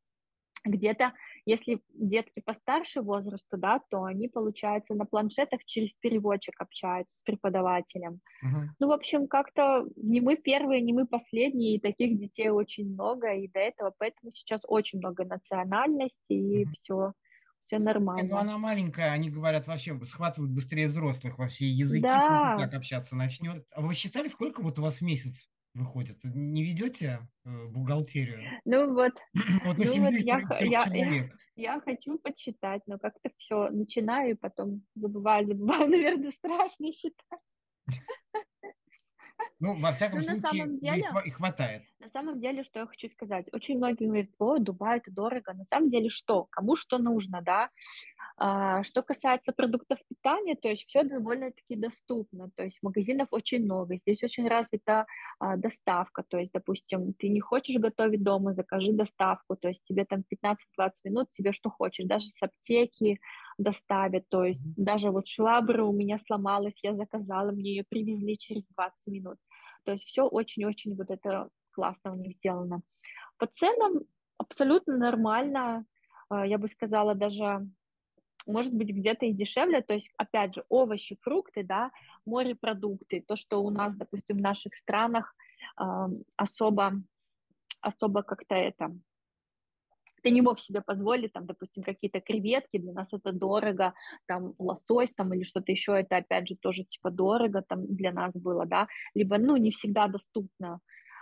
где-то, 0.64 1.14
если 1.46 1.82
детки 1.94 2.42
постарше 2.46 3.02
возраста, 3.02 3.58
да, 3.58 3.82
то 3.90 4.04
они, 4.04 4.28
получается, 4.28 4.94
на 4.94 5.06
планшетах 5.06 5.64
через 5.66 5.94
переводчик 5.96 6.60
общаются 6.60 7.18
с 7.18 7.24
преподавателем. 7.24 8.22
Uh-huh. 8.44 8.68
Ну, 8.80 8.88
в 8.88 8.92
общем, 8.92 9.28
как-то 9.28 9.88
не 9.96 10.22
мы 10.22 10.36
первые, 10.38 10.82
не 10.82 10.94
мы 10.94 11.08
последние, 11.08 11.76
и 11.76 11.80
таких 11.80 12.18
детей 12.18 12.50
очень 12.50 12.94
много, 12.94 13.34
и 13.34 13.48
до 13.48 13.60
этого, 13.60 13.94
поэтому 13.98 14.32
сейчас 14.32 14.62
очень 14.68 15.00
много 15.00 15.26
национальностей, 15.26 16.62
и 16.62 16.66
uh-huh. 16.66 16.72
все 16.74 17.14
все 17.62 17.78
нормально. 17.78 18.28
Ну, 18.28 18.38
она 18.38 18.58
маленькая, 18.58 19.12
они 19.12 19.30
говорят, 19.30 19.68
вообще 19.68 19.98
схватывают 20.04 20.52
быстрее 20.52 20.88
взрослых 20.88 21.38
во 21.38 21.48
все 21.48 21.66
языки, 21.70 22.02
да. 22.02 22.58
так 22.58 22.74
общаться 22.74 23.16
начнет. 23.16 23.66
А 23.72 23.82
вы 23.82 23.94
считали, 23.94 24.28
сколько 24.28 24.62
вот 24.62 24.80
у 24.80 24.82
вас 24.82 24.98
в 24.98 25.02
месяц 25.04 25.48
выходит? 25.74 26.18
Не 26.24 26.64
ведете 26.64 27.20
э, 27.46 27.68
бухгалтерию? 27.68 28.42
Ну 28.66 28.94
вот, 28.94 29.14
вот 29.66 29.78
на 29.78 29.86
ну, 29.86 30.02
вот 30.02 30.14
я, 30.14 30.42
я, 30.60 30.86
я, 30.86 31.30
Я 31.56 31.82
хочу 31.82 32.18
почитать, 32.20 32.82
но 32.88 32.98
как-то 32.98 33.30
все 33.38 33.70
начинаю 33.70 34.32
и 34.32 34.36
потом 34.36 34.84
забываю, 34.96 35.48
забываю, 35.48 35.90
наверное, 35.90 36.32
страшно 36.32 36.92
считать. 36.92 37.40
Ну, 39.60 39.80
во 39.80 39.92
всяком 39.92 40.20
ну, 40.20 40.24
случае, 40.24 40.42
самом 40.42 40.78
деле, 40.80 41.06
и 41.26 41.30
хватает. 41.30 41.84
На 42.00 42.10
самом 42.10 42.40
деле, 42.40 42.64
что 42.64 42.80
я 42.80 42.88
хочу 42.88 43.08
сказать. 43.10 43.48
Очень 43.52 43.78
многие 43.78 44.06
говорят, 44.06 44.30
о, 44.40 44.58
Дубай, 44.58 44.98
это 44.98 45.12
дорого. 45.12 45.54
На 45.54 45.66
самом 45.66 45.88
деле, 45.88 46.10
что? 46.10 46.46
Кому 46.50 46.76
что 46.76 46.98
нужно, 46.98 47.42
да? 47.44 47.70
А, 48.44 48.82
что 48.82 49.04
касается 49.04 49.52
продуктов 49.52 50.00
питания, 50.10 50.56
то 50.56 50.68
есть 50.68 50.88
все 50.88 51.04
довольно-таки 51.04 51.76
доступно. 51.76 52.50
То 52.56 52.64
есть 52.64 52.80
магазинов 52.82 53.28
очень 53.30 53.64
много. 53.64 53.98
Здесь 53.98 54.24
очень 54.24 54.48
развита 54.48 55.06
а, 55.38 55.58
доставка. 55.58 56.24
То 56.28 56.40
есть, 56.40 56.52
допустим, 56.52 57.14
ты 57.14 57.30
не 57.30 57.40
хочешь 57.40 57.80
готовить 57.80 58.24
дома, 58.24 58.56
закажи 58.56 58.94
доставку. 58.94 59.56
То 59.56 59.68
есть 59.68 59.84
тебе 59.84 60.06
там 60.06 60.24
15-20 60.34 60.56
минут, 61.04 61.30
тебе 61.30 61.52
что 61.52 61.70
хочешь. 61.70 62.08
Даже 62.08 62.30
с 62.34 62.42
аптеки 62.42 63.20
доставят. 63.60 64.28
То 64.30 64.44
есть 64.44 64.66
mm-hmm. 64.66 64.74
даже 64.76 65.12
вот 65.12 65.28
швабра 65.28 65.84
у 65.84 65.94
меня 65.94 66.18
сломалась, 66.18 66.80
я 66.82 66.96
заказала, 66.96 67.52
мне 67.52 67.76
ее 67.76 67.86
привезли 67.88 68.40
через 68.40 68.64
20 68.76 69.14
минут. 69.14 69.38
То 69.86 69.92
есть 69.92 70.06
все 70.06 70.26
очень-очень 70.26 70.96
вот 70.96 71.12
это 71.12 71.50
классно 71.74 72.14
у 72.14 72.16
них 72.16 72.38
сделано. 72.38 72.82
По 73.38 73.46
ценам 73.46 74.02
абсолютно 74.40 74.98
нормально, 74.98 75.86
а, 76.30 76.48
я 76.48 76.58
бы 76.58 76.68
сказала, 76.68 77.14
даже 77.14 77.68
может 78.48 78.74
быть 78.74 78.90
где-то 78.90 79.26
и 79.26 79.34
дешевле, 79.34 79.82
то 79.82 79.94
есть, 79.94 80.10
опять 80.18 80.56
же, 80.56 80.64
овощи, 80.70 81.18
фрукты, 81.22 81.64
да, 81.64 81.92
морепродукты, 82.26 83.24
то, 83.28 83.36
что 83.36 83.62
у 83.64 83.70
нас, 83.70 83.96
допустим, 83.96 84.38
в 84.38 84.42
наших 84.42 84.76
странах 84.76 85.36
э, 85.80 85.84
особо, 86.36 86.94
особо 87.82 88.24
как-то 88.24 88.56
это, 88.56 88.96
ты 90.24 90.30
не 90.30 90.42
мог 90.42 90.60
себе 90.60 90.82
позволить, 90.82 91.34
там, 91.34 91.46
допустим, 91.46 91.84
какие-то 91.84 92.22
креветки, 92.22 92.78
для 92.78 92.94
нас 92.94 93.14
это 93.14 93.32
дорого, 93.32 93.94
там, 94.28 94.54
лосось, 94.60 95.14
там, 95.14 95.34
или 95.34 95.44
что-то 95.44 95.72
еще, 95.72 96.00
это, 96.00 96.18
опять 96.18 96.48
же, 96.48 96.56
тоже, 96.56 96.84
типа, 96.84 97.12
дорого, 97.12 97.64
там, 97.68 97.88
для 97.88 98.12
нас 98.12 98.34
было, 98.36 98.66
да, 98.66 98.88
либо, 99.16 99.38
ну, 99.38 99.58
не 99.58 99.72
всегда 99.72 100.08
доступно, 100.08 100.80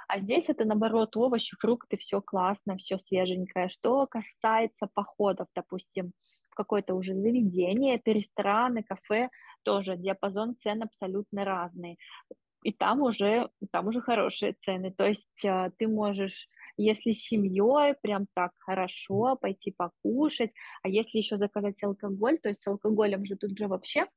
а 0.10 0.20
здесь 0.20 0.50
это, 0.50 0.66
наоборот, 0.66 1.16
овощи, 1.16 1.56
фрукты, 1.60 1.96
все 1.98 2.20
классно, 2.20 2.78
все 2.78 2.98
свеженькое. 2.98 3.70
Что 3.70 4.08
касается 4.08 4.90
походов, 4.92 5.48
допустим, 5.54 6.14
какое-то 6.60 6.94
уже 6.94 7.16
заведение, 7.16 7.96
это 7.96 8.12
рестораны, 8.12 8.84
кафе, 8.84 9.30
тоже 9.64 9.96
диапазон 9.96 10.58
цен 10.58 10.84
абсолютно 10.84 11.46
разный. 11.46 11.98
И 12.64 12.74
там 12.74 13.02
уже, 13.02 13.50
там 13.72 13.88
уже 13.88 14.02
хорошие 14.02 14.52
цены. 14.52 14.92
То 14.92 15.08
есть 15.08 15.46
э, 15.46 15.72
ты 15.78 15.88
можешь, 15.88 16.50
если 16.76 17.12
с 17.12 17.24
семьей, 17.24 17.96
прям 18.02 18.28
так 18.34 18.52
хорошо 18.58 19.38
пойти 19.38 19.72
покушать, 19.72 20.52
а 20.84 20.90
если 20.90 21.20
еще 21.20 21.38
заказать 21.38 21.82
алкоголь, 21.82 22.38
то 22.40 22.50
есть 22.50 22.62
с 22.62 22.68
алкоголем 22.68 23.26
же 23.26 23.38
тут 23.38 23.58
же 23.58 23.68
вообще 23.68 24.08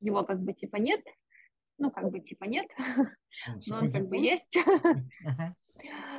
его 0.00 0.22
как 0.24 0.42
бы 0.42 0.52
типа 0.52 0.76
нет, 0.76 1.00
ну, 1.78 1.90
как 1.90 2.10
бы 2.10 2.20
типа 2.20 2.44
нет, 2.44 2.66
но 3.66 3.78
он 3.78 3.90
как 3.90 4.08
бы 4.08 4.18
есть. 4.18 4.58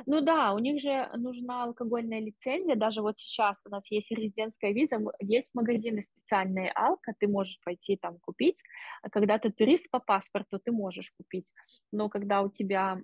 Ну 0.06 0.20
да, 0.20 0.52
у 0.52 0.58
них 0.58 0.80
же 0.80 1.08
нужна 1.16 1.64
алкогольная 1.64 2.20
лицензия, 2.20 2.76
даже 2.76 3.02
вот 3.02 3.18
сейчас 3.18 3.60
у 3.64 3.70
нас 3.70 3.90
есть 3.90 4.10
резидентская 4.10 4.72
виза, 4.72 4.98
есть 5.20 5.50
магазины 5.54 6.02
специальные 6.02 6.70
алка, 6.72 7.14
ты 7.18 7.26
можешь 7.26 7.58
пойти 7.64 7.96
там 7.96 8.18
купить, 8.18 8.62
а 9.02 9.10
когда 9.10 9.38
ты 9.38 9.50
турист 9.50 9.90
по 9.90 9.98
паспорту, 9.98 10.60
ты 10.62 10.72
можешь 10.72 11.12
купить, 11.16 11.52
но 11.90 12.08
когда 12.08 12.42
у 12.42 12.50
тебя 12.50 13.00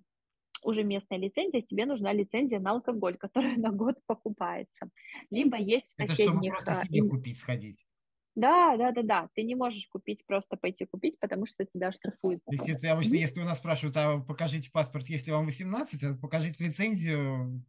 уже 0.62 0.84
местная 0.84 1.18
лицензия, 1.18 1.62
тебе 1.62 1.86
нужна 1.86 2.12
лицензия 2.12 2.60
на 2.60 2.72
алкоголь, 2.72 3.16
которая 3.16 3.56
на 3.56 3.70
год 3.70 3.96
покупается. 4.06 4.88
Либо 5.30 5.56
есть 5.56 5.88
в 5.88 5.92
соседних... 5.92 6.14
Это 6.14 6.24
чтобы 6.24 6.50
просто 6.50 6.86
себе 6.86 7.08
купить, 7.08 7.38
сходить. 7.38 7.86
Да, 8.34 8.76
да, 8.76 8.92
да, 8.92 9.02
да. 9.02 9.28
Ты 9.34 9.42
не 9.42 9.54
можешь 9.54 9.86
купить, 9.88 10.24
просто 10.26 10.56
пойти 10.56 10.86
купить, 10.86 11.18
потому 11.20 11.46
что 11.46 11.64
тебя 11.66 11.92
штрафуют. 11.92 12.42
То 12.46 12.52
есть 12.52 12.68
это 12.68 12.92
обычно, 12.92 13.14
если 13.14 13.40
у 13.40 13.44
нас 13.44 13.58
спрашивают, 13.58 13.96
а 13.96 14.18
покажите 14.20 14.70
паспорт, 14.70 15.08
если 15.08 15.30
вам 15.30 15.46
18, 15.46 16.02
а 16.02 16.14
покажите 16.14 16.64
лицензию. 16.64 17.62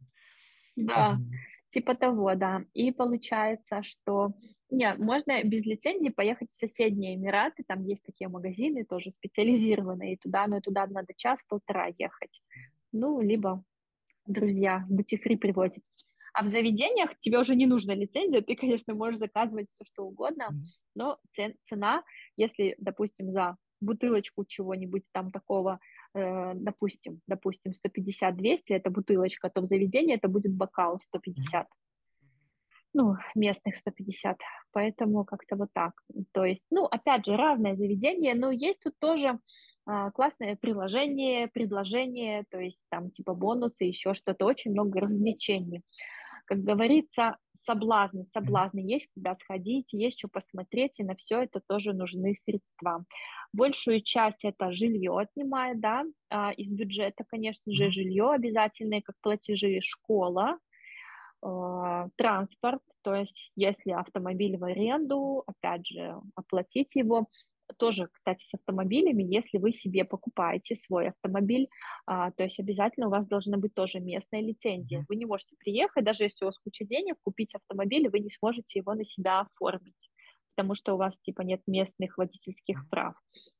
Да, 0.76 1.18
типа 1.70 1.94
того, 1.94 2.34
да. 2.34 2.64
И 2.72 2.92
получается, 2.92 3.82
что 3.82 4.34
не, 4.70 4.94
можно 4.94 5.42
без 5.44 5.64
лицензии 5.66 6.08
поехать 6.08 6.50
в 6.50 6.56
соседние 6.56 7.14
Эмираты, 7.14 7.64
там 7.66 7.84
есть 7.84 8.04
такие 8.04 8.28
магазины 8.28 8.84
тоже 8.84 9.10
специализированные, 9.10 10.14
и 10.14 10.16
туда, 10.16 10.46
но 10.46 10.58
и 10.58 10.60
туда 10.60 10.86
надо 10.86 11.12
час-полтора 11.16 11.88
ехать. 11.98 12.42
Ну, 12.92 13.20
либо 13.20 13.62
друзья 14.26 14.84
с 14.88 14.92
Duty 14.92 15.36
приводят. 15.36 15.82
А 16.34 16.42
в 16.42 16.48
заведениях 16.48 17.16
тебе 17.20 17.38
уже 17.38 17.54
не 17.54 17.66
нужна 17.66 17.94
лицензия, 17.94 18.42
ты, 18.42 18.56
конечно, 18.56 18.92
можешь 18.92 19.20
заказывать 19.20 19.70
все, 19.70 19.84
что 19.84 20.04
угодно, 20.04 20.48
но 20.96 21.18
цена, 21.62 22.02
если, 22.36 22.74
допустим, 22.78 23.30
за 23.30 23.56
бутылочку 23.80 24.44
чего-нибудь 24.44 25.04
там 25.12 25.30
такого, 25.30 25.78
э, 26.14 26.52
допустим, 26.54 27.20
допустим, 27.28 27.72
150-200, 27.72 28.58
это 28.70 28.90
бутылочка, 28.90 29.48
то 29.48 29.60
в 29.60 29.66
заведении 29.66 30.16
это 30.16 30.26
будет 30.26 30.52
бокал 30.52 30.98
150. 30.98 31.68
Ну, 32.94 33.14
местных 33.36 33.76
150. 33.76 34.36
Поэтому 34.72 35.24
как-то 35.24 35.56
вот 35.56 35.68
так. 35.72 35.92
То 36.32 36.44
есть, 36.44 36.62
ну, 36.70 36.84
опять 36.84 37.26
же, 37.26 37.36
разное 37.36 37.76
заведение, 37.76 38.34
но 38.34 38.50
есть 38.50 38.80
тут 38.80 38.94
тоже 39.00 39.38
а, 39.86 40.10
классное 40.12 40.56
приложение, 40.56 41.48
предложение, 41.48 42.44
то 42.50 42.58
есть 42.58 42.80
там 42.90 43.10
типа 43.10 43.34
бонусы, 43.34 43.84
еще 43.84 44.14
что-то, 44.14 44.46
очень 44.46 44.70
много 44.72 45.00
развлечений 45.00 45.82
как 46.44 46.62
говорится, 46.62 47.36
соблазны, 47.52 48.26
соблазны. 48.32 48.80
Есть, 48.80 49.08
куда 49.14 49.36
сходить, 49.36 49.92
есть 49.92 50.18
что 50.18 50.28
посмотреть, 50.28 51.00
и 51.00 51.04
на 51.04 51.14
все 51.14 51.42
это 51.42 51.60
тоже 51.66 51.92
нужны 51.92 52.34
средства. 52.34 53.04
Большую 53.52 54.02
часть 54.02 54.44
это 54.44 54.72
жилье 54.72 55.18
отнимает, 55.18 55.80
да, 55.80 56.04
а, 56.30 56.52
из 56.52 56.72
бюджета, 56.72 57.24
конечно 57.26 57.72
же, 57.72 57.90
жилье 57.90 58.30
обязательное, 58.32 59.00
как 59.02 59.16
платежи, 59.20 59.80
школа, 59.80 60.58
а, 61.42 62.08
транспорт, 62.16 62.82
то 63.02 63.14
есть 63.14 63.52
если 63.54 63.90
автомобиль 63.90 64.56
в 64.56 64.64
аренду, 64.64 65.44
опять 65.46 65.86
же, 65.86 66.16
оплатить 66.34 66.96
его, 66.96 67.28
тоже, 67.76 68.08
кстати, 68.12 68.44
с 68.44 68.54
автомобилями, 68.54 69.22
если 69.22 69.58
вы 69.58 69.72
себе 69.72 70.04
покупаете 70.04 70.76
свой 70.76 71.08
автомобиль, 71.08 71.68
а, 72.06 72.30
то 72.32 72.44
есть 72.44 72.60
обязательно 72.60 73.08
у 73.08 73.10
вас 73.10 73.26
должна 73.26 73.56
быть 73.56 73.74
тоже 73.74 74.00
местная 74.00 74.40
лицензия. 74.40 75.04
Вы 75.08 75.16
не 75.16 75.26
можете 75.26 75.56
приехать, 75.58 76.04
даже 76.04 76.24
если 76.24 76.44
у 76.44 76.48
вас 76.48 76.58
куча 76.58 76.84
денег, 76.84 77.16
купить 77.22 77.54
автомобиль, 77.54 78.06
и 78.06 78.08
вы 78.08 78.20
не 78.20 78.30
сможете 78.30 78.78
его 78.80 78.94
на 78.94 79.04
себя 79.04 79.40
оформить, 79.40 80.10
потому 80.54 80.74
что 80.74 80.94
у 80.94 80.98
вас, 80.98 81.16
типа, 81.22 81.42
нет 81.42 81.60
местных 81.66 82.18
водительских 82.18 82.88
прав. 82.90 83.14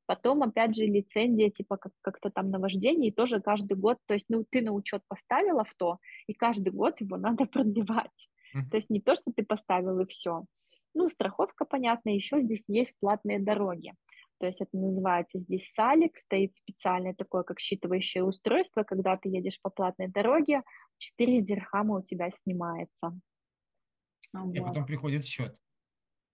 Потом, 0.06 0.42
опять 0.42 0.76
же, 0.76 0.84
лицензия, 0.84 1.50
типа, 1.50 1.76
как- 1.76 1.92
как-то 2.02 2.30
там 2.30 2.50
на 2.50 2.58
вождение, 2.58 3.10
и 3.10 3.14
тоже 3.14 3.40
каждый 3.40 3.76
год, 3.76 3.98
то 4.06 4.14
есть, 4.14 4.26
ну, 4.28 4.44
ты 4.48 4.60
на 4.60 4.72
учет 4.72 5.02
поставил 5.08 5.60
авто, 5.60 5.98
и 6.26 6.34
каждый 6.34 6.72
год 6.72 7.00
его 7.00 7.16
надо 7.16 7.46
продлевать. 7.52 8.28
Mm-hmm. 8.54 8.70
То 8.70 8.76
есть 8.76 8.90
не 8.90 9.00
то, 9.00 9.14
что 9.16 9.32
ты 9.34 9.44
поставил 9.44 9.98
и 10.00 10.06
все. 10.06 10.44
Ну, 10.94 11.10
страховка, 11.10 11.64
понятно, 11.64 12.10
еще 12.10 12.40
здесь 12.40 12.64
есть 12.68 12.94
платные 13.00 13.40
дороги. 13.40 13.94
То 14.38 14.46
есть 14.46 14.60
это 14.60 14.76
называется 14.76 15.38
здесь 15.38 15.72
салик, 15.72 16.16
стоит 16.18 16.56
специальное 16.56 17.14
такое, 17.14 17.42
как 17.44 17.58
считывающее 17.60 18.22
устройство, 18.22 18.82
когда 18.82 19.16
ты 19.16 19.28
едешь 19.28 19.60
по 19.60 19.70
платной 19.70 20.08
дороге, 20.08 20.62
4 20.98 21.42
дирхама 21.42 21.98
у 21.98 22.02
тебя 22.02 22.30
снимается. 22.30 23.18
И 24.32 24.58
вот. 24.58 24.68
потом 24.68 24.86
приходит 24.86 25.24
счет. 25.24 25.56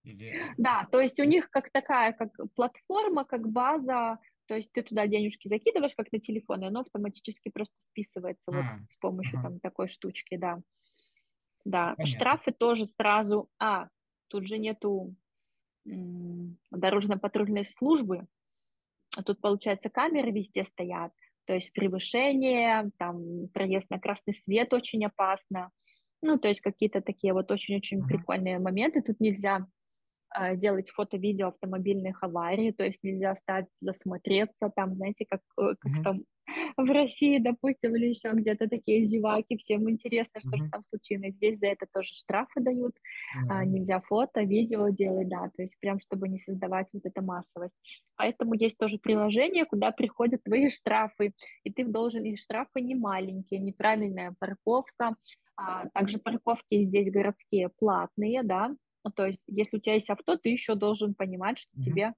Или... 0.03 0.33
Да, 0.57 0.87
то 0.91 0.99
есть 0.99 1.19
у 1.19 1.23
них 1.23 1.49
как 1.51 1.71
такая, 1.71 2.13
как 2.13 2.31
платформа, 2.55 3.23
как 3.23 3.47
база, 3.47 4.17
то 4.47 4.55
есть 4.55 4.71
ты 4.71 4.81
туда 4.81 5.05
денежки 5.07 5.47
закидываешь, 5.47 5.93
как 5.95 6.11
на 6.11 6.19
телефон, 6.19 6.63
и 6.63 6.67
оно 6.67 6.81
автоматически 6.81 7.49
просто 7.49 7.75
списывается 7.77 8.51
а, 8.51 8.55
вот 8.55 8.91
с 8.91 8.97
помощью 8.97 9.39
ага. 9.39 9.49
там 9.49 9.59
такой 9.59 9.87
штучки, 9.87 10.37
да. 10.37 10.59
Да, 11.63 11.93
Понятно. 11.95 12.05
штрафы 12.07 12.51
тоже 12.51 12.87
сразу, 12.87 13.47
а, 13.59 13.87
тут 14.31 14.47
же 14.47 14.57
нету 14.57 15.13
дорожно-патрульной 16.71 17.65
службы, 17.65 18.25
тут, 19.25 19.41
получается, 19.41 19.89
камеры 19.89 20.31
везде 20.31 20.63
стоят, 20.63 21.11
то 21.45 21.53
есть 21.53 21.73
превышение, 21.73 22.91
там 22.97 23.47
проезд 23.53 23.89
на 23.89 23.99
красный 23.99 24.33
свет 24.33 24.73
очень 24.73 25.05
опасно, 25.05 25.71
ну, 26.21 26.37
то 26.37 26.47
есть 26.47 26.61
какие-то 26.61 27.01
такие 27.01 27.33
вот 27.33 27.51
очень-очень 27.51 27.99
uh-huh. 27.99 28.07
прикольные 28.07 28.59
моменты. 28.59 29.01
Тут 29.01 29.19
нельзя 29.19 29.65
э, 30.39 30.55
делать 30.55 30.91
фото-видео 30.91 31.47
автомобильных 31.47 32.21
аварий, 32.23 32.71
то 32.71 32.83
есть 32.83 32.99
нельзя 33.01 33.35
стать, 33.35 33.65
засмотреться 33.81 34.71
там, 34.75 34.95
знаете, 34.95 35.25
как, 35.27 35.41
э, 35.59 35.75
как 35.79 35.91
uh-huh. 35.91 36.03
там 36.03 36.23
в 36.77 36.91
России, 36.91 37.39
допустим, 37.39 37.95
или 37.95 38.07
еще 38.07 38.31
где-то 38.31 38.67
такие 38.67 39.03
зеваки, 39.03 39.57
всем 39.57 39.89
интересно, 39.89 40.39
что 40.39 40.57
же 40.57 40.69
там 40.69 40.81
случилось. 40.83 41.33
Здесь 41.35 41.59
за 41.59 41.67
это 41.67 41.85
тоже 41.91 42.13
штрафы 42.13 42.61
дают, 42.61 42.95
а, 43.49 43.65
нельзя 43.65 44.01
фото, 44.01 44.41
видео 44.41 44.89
делать, 44.89 45.29
да, 45.29 45.49
то 45.55 45.61
есть 45.61 45.77
прям 45.79 45.99
чтобы 45.99 46.27
не 46.27 46.39
создавать 46.39 46.87
вот 46.93 47.05
эту 47.05 47.21
массовость. 47.21 47.73
Поэтому 48.15 48.53
есть 48.53 48.77
тоже 48.77 48.97
приложение, 48.97 49.65
куда 49.65 49.91
приходят 49.91 50.43
твои 50.43 50.69
штрафы, 50.69 51.33
и 51.63 51.71
ты 51.71 51.85
должен, 51.85 52.23
и 52.23 52.35
штрафы 52.35 52.81
не 52.81 52.95
маленькие, 52.95 53.59
неправильная 53.59 54.35
парковка, 54.39 55.15
а 55.55 55.87
также 55.89 56.17
парковки 56.17 56.85
здесь 56.85 57.11
городские 57.11 57.69
платные, 57.77 58.43
да, 58.43 58.75
то 59.15 59.25
есть 59.25 59.41
если 59.47 59.77
у 59.77 59.79
тебя 59.79 59.95
есть 59.95 60.09
авто, 60.09 60.37
ты 60.37 60.49
еще 60.49 60.75
должен 60.75 61.15
понимать, 61.15 61.57
что 61.57 61.69
mm-hmm. 61.77 61.81
тебе 61.81 62.13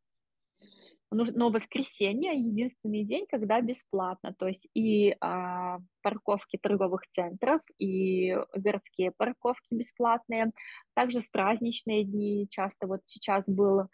но 1.13 1.49
воскресенье 1.49 2.33
единственный 2.33 3.03
день, 3.03 3.25
когда 3.29 3.61
бесплатно, 3.61 4.33
то 4.37 4.47
есть 4.47 4.67
и 4.73 5.15
а, 5.19 5.79
парковки 6.01 6.57
торговых 6.57 7.01
центров, 7.13 7.61
и 7.77 8.35
городские 8.55 9.11
парковки 9.11 9.73
бесплатные. 9.73 10.51
Также 10.93 11.21
в 11.21 11.29
праздничные 11.31 12.03
дни 12.03 12.47
часто 12.49 12.87
вот 12.87 13.01
сейчас 13.05 13.43
было 13.47 13.89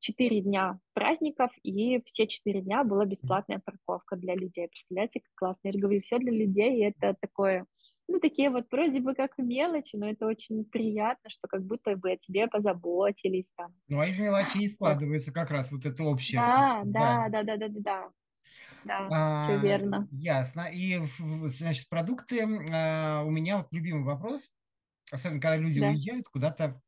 четыре 0.00 0.40
дня 0.40 0.78
праздников, 0.92 1.50
и 1.62 2.02
все 2.04 2.26
четыре 2.26 2.60
дня 2.60 2.84
была 2.84 3.06
бесплатная 3.06 3.60
парковка 3.64 4.16
для 4.16 4.34
людей. 4.34 4.68
Представляете, 4.68 5.20
как 5.20 5.30
классно. 5.34 5.68
Я 5.68 5.72
же 5.72 5.78
говорю, 5.78 6.02
все 6.02 6.18
для 6.18 6.32
людей, 6.32 6.78
и 6.78 6.84
это 6.84 7.16
такое 7.20 7.66
ну, 8.08 8.20
такие 8.20 8.50
вот 8.50 8.66
вроде 8.70 9.00
бы 9.00 9.14
как 9.14 9.38
мелочи, 9.38 9.96
но 9.96 10.08
это 10.08 10.26
очень 10.26 10.64
приятно, 10.64 11.30
что 11.30 11.48
как 11.48 11.64
будто 11.64 11.96
бы 11.96 12.12
о 12.12 12.16
тебе 12.16 12.46
позаботились 12.46 13.46
там. 13.56 13.74
Ну, 13.88 14.00
а 14.00 14.06
из 14.06 14.18
мелочей 14.18 14.68
складывается 14.68 15.32
как 15.32 15.50
раз 15.50 15.72
вот 15.72 15.86
это 15.86 16.04
общее. 16.04 16.40
Да, 16.40 16.82
да, 16.84 17.28
да, 17.28 17.42
да, 17.42 17.56
да, 17.56 17.68
да, 17.68 17.80
да. 17.80 18.10
Да, 18.84 19.08
а, 19.10 19.44
все 19.44 19.58
верно. 19.58 20.06
Ясно. 20.12 20.68
И, 20.72 21.00
значит, 21.44 21.88
продукты, 21.88 22.46
а, 22.72 23.22
у 23.24 23.30
меня 23.30 23.58
вот 23.58 23.68
любимый 23.72 24.04
вопрос, 24.04 24.50
особенно 25.10 25.40
когда 25.40 25.56
люди 25.56 25.80
да. 25.80 25.88
уезжают 25.88 26.28
куда-то 26.28 26.82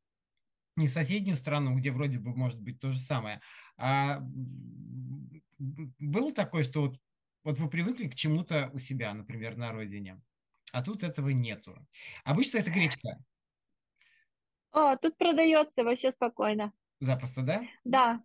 не 0.76 0.88
в 0.88 0.90
соседнюю 0.90 1.36
страну, 1.36 1.74
где 1.74 1.90
вроде 1.90 2.18
бы 2.18 2.36
может 2.36 2.60
быть 2.60 2.78
то 2.80 2.90
же 2.90 2.98
самое. 2.98 3.40
А 3.78 4.20
было 5.58 6.32
такое, 6.32 6.62
что 6.64 6.82
вот, 6.82 6.98
вот 7.44 7.58
вы 7.58 7.70
привыкли 7.70 8.08
к 8.08 8.14
чему-то 8.14 8.70
у 8.74 8.78
себя, 8.78 9.14
например, 9.14 9.56
на 9.56 9.72
родине, 9.72 10.20
а 10.72 10.82
тут 10.82 11.02
этого 11.02 11.30
нету. 11.30 11.76
Обычно 12.24 12.58
это 12.58 12.70
гречка. 12.70 13.18
О, 14.72 14.96
тут 14.96 15.16
продается 15.16 15.84
вообще 15.84 16.10
спокойно. 16.10 16.72
Запросто, 17.00 17.42
да? 17.42 17.62
Да, 17.84 18.22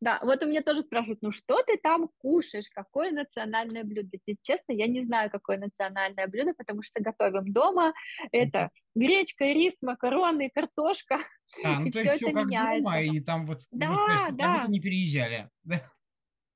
да. 0.00 0.20
Вот 0.22 0.42
у 0.42 0.46
меня 0.46 0.62
тоже 0.62 0.82
спрашивают, 0.82 1.22
ну 1.22 1.30
что 1.30 1.62
ты 1.62 1.78
там 1.78 2.10
кушаешь, 2.18 2.68
какое 2.70 3.10
национальное 3.10 3.84
блюдо? 3.84 4.18
Честно, 4.42 4.72
я 4.72 4.86
не 4.86 5.02
знаю, 5.02 5.30
какое 5.30 5.58
национальное 5.58 6.26
блюдо, 6.26 6.52
потому 6.54 6.82
что 6.82 7.02
готовим 7.02 7.52
дома. 7.52 7.94
Это 8.32 8.70
гречка, 8.94 9.44
рис, 9.44 9.80
макароны, 9.82 10.50
картошка. 10.54 11.18
А, 11.64 11.80
ну 11.80 11.86
и 11.86 11.90
то 11.90 12.00
есть 12.00 12.14
все 12.16 12.32
как 12.32 12.46
меняется. 12.46 12.84
дома, 12.84 13.00
и 13.00 13.20
там 13.20 13.46
вот, 13.46 13.62
да, 13.70 13.88
ну, 13.88 13.96
сказать, 13.96 14.36
да. 14.36 14.58
как 14.58 14.68
не 14.68 14.80
переезжали. 14.80 15.50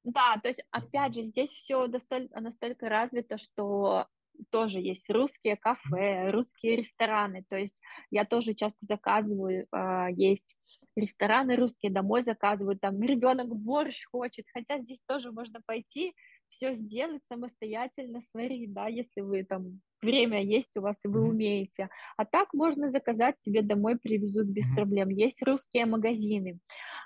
Да, 0.05 0.39
то 0.43 0.49
есть, 0.49 0.63
опять 0.71 1.15
же, 1.15 1.25
здесь 1.25 1.51
все 1.51 1.87
настолько, 1.87 2.41
настолько 2.41 2.89
развито, 2.89 3.37
что 3.37 4.07
тоже 4.51 4.81
есть 4.81 5.09
русские 5.11 5.57
кафе, 5.57 6.31
русские 6.31 6.77
рестораны. 6.77 7.45
То 7.49 7.57
есть 7.57 7.81
я 8.11 8.25
тоже 8.25 8.55
часто 8.55 8.87
заказываю, 8.87 9.67
э, 9.73 10.07
есть 10.17 10.57
рестораны 10.97 11.57
русские, 11.57 11.93
домой 11.93 12.23
заказывают, 12.23 12.81
там 12.81 13.01
ребенок 13.03 13.49
борщ 13.49 14.05
хочет, 14.11 14.47
хотя 14.53 14.81
здесь 14.81 15.01
тоже 15.07 15.33
можно 15.33 15.61
пойти 15.67 16.15
все 16.49 16.75
сделать 16.75 17.23
самостоятельно, 17.27 18.21
сварить, 18.23 18.73
да, 18.73 18.89
если 18.89 19.21
вы 19.21 19.45
там 19.45 19.81
время 20.03 20.43
есть 20.43 20.77
у 20.77 20.81
вас 20.81 20.97
и 21.05 21.09
вы 21.09 21.23
умеете. 21.23 21.89
А 22.17 22.25
так 22.25 22.55
можно 22.55 22.91
заказать, 22.91 23.37
тебе 23.41 23.63
домой 23.63 23.99
привезут 23.99 24.47
без 24.47 24.69
проблем. 24.71 25.09
Есть 25.09 25.43
русские 25.43 25.87
магазины, 25.87 26.59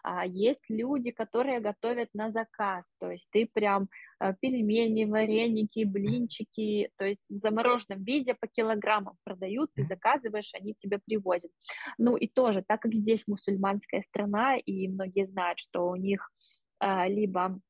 а, 0.03 0.27
есть 0.27 0.65
люди, 0.69 1.11
которые 1.11 1.61
готовят 1.61 2.09
на 2.15 2.31
заказ, 2.31 2.93
то 2.99 3.11
есть 3.11 3.29
ты 3.31 3.47
прям 3.47 3.89
а, 4.19 4.33
пельмени, 4.33 5.05
вареники, 5.05 5.85
блинчики, 5.85 6.91
то 6.97 7.05
есть 7.05 7.29
в 7.31 7.37
замороженном 7.37 8.03
виде 8.03 8.35
по 8.35 8.47
килограммам 8.47 9.17
продают, 9.25 9.71
ты 9.75 9.85
заказываешь, 9.85 10.53
они 10.55 10.75
тебе 10.75 10.99
привозят. 11.05 11.51
Ну 11.99 12.17
и 12.17 12.29
тоже, 12.29 12.63
так 12.67 12.83
как 12.83 12.95
здесь 12.95 13.27
мусульманская 13.27 14.03
страна, 14.03 14.57
и 14.57 14.89
многие 14.89 15.27
знают, 15.27 15.59
что 15.59 15.89
у 15.89 15.97
них 15.97 16.31
а, 16.79 17.09
либо 17.09 17.61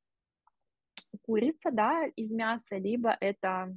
курица, 1.23 1.71
да, 1.71 2.07
из 2.17 2.31
мяса, 2.31 2.77
либо 2.77 3.17
это 3.21 3.77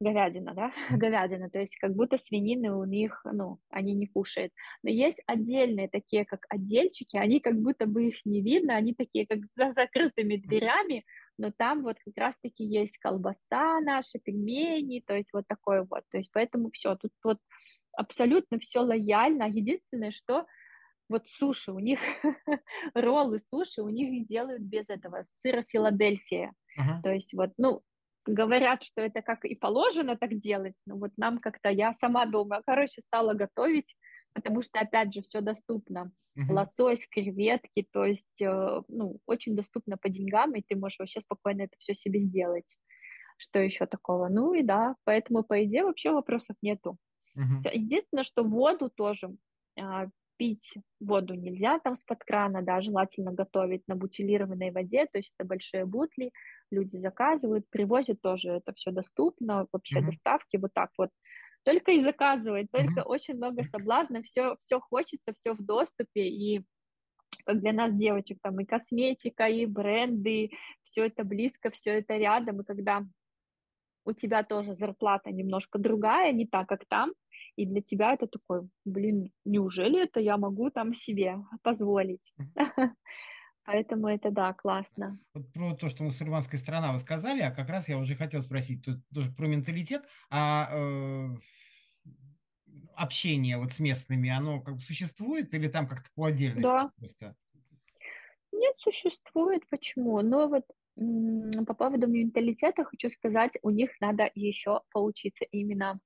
говядина, 0.00 0.54
да, 0.54 0.72
говядина, 0.90 1.50
то 1.50 1.58
есть 1.58 1.76
как 1.76 1.94
будто 1.94 2.18
свинины 2.18 2.72
у 2.74 2.84
них, 2.84 3.20
ну, 3.24 3.58
они 3.70 3.94
не 3.94 4.06
кушают. 4.06 4.52
Но 4.82 4.90
есть 4.90 5.22
отдельные 5.26 5.88
такие, 5.88 6.24
как 6.24 6.46
отдельчики, 6.48 7.16
они 7.16 7.40
как 7.40 7.60
будто 7.60 7.86
бы 7.86 8.08
их 8.08 8.24
не 8.24 8.42
видно, 8.42 8.76
они 8.76 8.94
такие, 8.94 9.26
как 9.26 9.38
за 9.54 9.70
закрытыми 9.70 10.36
дверями, 10.36 11.04
но 11.38 11.50
там 11.50 11.82
вот 11.82 11.96
как 12.04 12.16
раз-таки 12.16 12.64
есть 12.64 12.98
колбаса 12.98 13.80
наши, 13.80 14.18
пельмени, 14.18 15.02
то 15.06 15.14
есть 15.14 15.32
вот 15.32 15.46
такое 15.46 15.86
вот, 15.88 16.02
то 16.10 16.18
есть 16.18 16.30
поэтому 16.32 16.70
все, 16.70 16.96
тут 16.96 17.12
вот 17.22 17.38
абсолютно 17.92 18.58
все 18.58 18.80
лояльно, 18.80 19.44
единственное, 19.44 20.10
что 20.10 20.46
вот 21.08 21.26
суши, 21.28 21.72
у 21.72 21.78
них 21.78 22.00
роллы 22.94 23.38
суши, 23.38 23.82
у 23.82 23.88
них 23.88 24.26
делают 24.26 24.62
без 24.62 24.88
этого. 24.88 25.24
Сыра 25.40 25.64
Филадельфия. 25.68 26.52
Uh-huh. 26.78 27.00
То 27.02 27.12
есть 27.12 27.32
вот, 27.32 27.52
ну, 27.58 27.82
говорят, 28.26 28.82
что 28.82 29.00
это 29.00 29.22
как 29.22 29.44
и 29.44 29.54
положено 29.54 30.16
так 30.16 30.38
делать, 30.38 30.74
но 30.86 30.96
вот 30.96 31.12
нам 31.16 31.38
как-то, 31.38 31.68
я 31.70 31.92
сама 31.94 32.26
дома, 32.26 32.62
короче, 32.66 33.00
стала 33.00 33.34
готовить, 33.34 33.96
потому 34.34 34.62
что, 34.62 34.80
опять 34.80 35.14
же, 35.14 35.22
все 35.22 35.40
доступно. 35.40 36.12
Uh-huh. 36.38 36.52
Лосось, 36.52 37.06
креветки, 37.08 37.86
то 37.90 38.04
есть, 38.04 38.42
э, 38.42 38.82
ну, 38.88 39.18
очень 39.26 39.56
доступно 39.56 39.96
по 39.96 40.08
деньгам, 40.08 40.54
и 40.54 40.62
ты 40.62 40.76
можешь 40.76 40.98
вообще 40.98 41.20
спокойно 41.20 41.62
это 41.62 41.76
все 41.78 41.94
себе 41.94 42.20
сделать. 42.20 42.76
Что 43.38 43.58
еще 43.58 43.86
такого? 43.86 44.28
Ну 44.28 44.52
и 44.54 44.62
да, 44.62 44.96
поэтому, 45.04 45.42
по 45.42 45.64
идее, 45.64 45.84
вообще 45.84 46.10
вопросов 46.10 46.56
нету. 46.62 46.98
Uh-huh. 47.36 47.70
Единственное, 47.72 48.24
что 48.24 48.44
воду 48.44 48.90
тоже 48.90 49.30
а, 49.78 50.08
пить 50.36 50.74
воду 51.00 51.34
нельзя 51.34 51.78
там 51.78 51.96
с-под 51.96 52.24
крана, 52.24 52.62
да, 52.62 52.80
желательно 52.80 53.32
готовить 53.32 53.82
на 53.88 53.96
бутилированной 53.96 54.70
воде, 54.70 55.06
то 55.06 55.18
есть 55.18 55.32
это 55.36 55.46
большие 55.46 55.84
бутли, 55.84 56.32
люди 56.70 56.96
заказывают, 56.96 57.68
привозят 57.70 58.20
тоже, 58.20 58.50
это 58.52 58.72
все 58.74 58.90
доступно, 58.90 59.66
вообще 59.72 59.98
mm-hmm. 59.98 60.06
доставки 60.06 60.56
вот 60.56 60.72
так 60.74 60.90
вот. 60.98 61.10
Только 61.64 61.92
и 61.92 62.00
заказывать, 62.00 62.70
только 62.70 63.00
mm-hmm. 63.00 63.06
очень 63.06 63.34
много 63.34 63.64
соблазна, 63.64 64.22
все, 64.22 64.56
все 64.58 64.80
хочется, 64.80 65.32
все 65.32 65.52
в 65.52 65.64
доступе, 65.64 66.28
и 66.28 66.64
как 67.44 67.60
для 67.60 67.72
нас, 67.72 67.92
девочек, 67.94 68.38
там 68.42 68.60
и 68.60 68.64
косметика, 68.64 69.48
и 69.48 69.66
бренды, 69.66 70.50
все 70.82 71.06
это 71.06 71.24
близко, 71.24 71.70
все 71.70 71.98
это 71.98 72.16
рядом, 72.16 72.60
и 72.60 72.64
когда 72.64 73.04
у 74.04 74.12
тебя 74.12 74.44
тоже 74.44 74.74
зарплата 74.74 75.30
немножко 75.32 75.78
другая, 75.78 76.32
не 76.32 76.46
так, 76.46 76.68
как 76.68 76.86
там, 76.86 77.12
и 77.56 77.66
для 77.66 77.80
тебя 77.80 78.14
это 78.14 78.26
такой, 78.26 78.68
блин, 78.84 79.32
неужели 79.44 80.02
это 80.02 80.20
я 80.20 80.36
могу 80.36 80.70
там 80.70 80.94
себе 80.94 81.38
позволить? 81.62 82.34
Поэтому 83.64 84.06
это, 84.06 84.30
да, 84.30 84.52
классно. 84.52 85.18
Вот 85.34 85.52
про 85.52 85.74
то, 85.74 85.88
что 85.88 86.04
мусульманская 86.04 86.60
страна 86.60 86.92
вы 86.92 87.00
сказали, 87.00 87.40
а 87.40 87.50
как 87.50 87.68
раз 87.68 87.88
я 87.88 87.98
уже 87.98 88.14
хотел 88.14 88.42
спросить 88.42 88.84
тут 88.84 89.00
тоже 89.12 89.32
про 89.32 89.46
менталитет, 89.48 90.06
а 90.30 90.68
э, 90.70 91.36
общение 92.94 93.58
вот 93.58 93.72
с 93.72 93.80
местными, 93.80 94.30
оно 94.30 94.60
как 94.60 94.76
бы 94.76 94.80
существует 94.80 95.52
или 95.52 95.66
там 95.66 95.88
как-то 95.88 96.08
по 96.14 96.26
отдельности 96.26 96.62
да. 96.62 96.90
просто? 96.96 97.34
Нет, 98.52 98.74
существует. 98.78 99.68
Почему? 99.68 100.20
Но 100.22 100.48
вот 100.48 100.64
по 101.66 101.74
поводу 101.74 102.06
менталитета 102.06 102.84
хочу 102.84 103.08
сказать, 103.08 103.52
у 103.62 103.70
них 103.70 103.90
надо 104.00 104.30
еще 104.34 104.80
поучиться 104.92 105.44
именно 105.50 106.00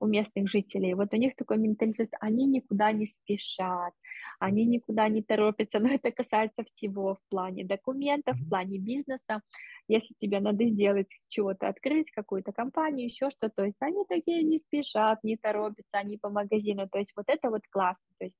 у 0.00 0.06
местных 0.06 0.48
жителей. 0.48 0.94
Вот 0.94 1.12
у 1.12 1.16
них 1.16 1.36
такой 1.36 1.58
менталитет, 1.58 2.10
они 2.20 2.46
никуда 2.46 2.92
не 2.92 3.06
спешат, 3.06 3.92
они 4.38 4.64
никуда 4.64 5.08
не 5.08 5.22
торопятся, 5.22 5.78
но 5.78 5.88
это 5.88 6.10
касается 6.10 6.64
всего 6.64 7.14
в 7.14 7.20
плане 7.28 7.64
документов, 7.64 8.36
в 8.36 8.48
плане 8.48 8.78
бизнеса. 8.78 9.42
Если 9.88 10.14
тебе 10.18 10.40
надо 10.40 10.66
сделать 10.66 11.08
чего-то, 11.28 11.68
открыть 11.68 12.10
какую-то 12.10 12.52
компанию, 12.52 13.06
еще 13.06 13.30
что-то, 13.30 13.54
то 13.56 13.64
есть 13.64 13.76
они 13.80 14.04
такие 14.08 14.42
не 14.42 14.58
спешат, 14.58 15.24
не 15.24 15.36
торопятся, 15.36 15.98
они 15.98 16.18
по 16.18 16.30
магазину, 16.30 16.88
то 16.88 16.98
есть 16.98 17.12
вот 17.16 17.26
это 17.28 17.50
вот 17.50 17.62
классно, 17.70 18.06
то 18.18 18.24
есть, 18.24 18.36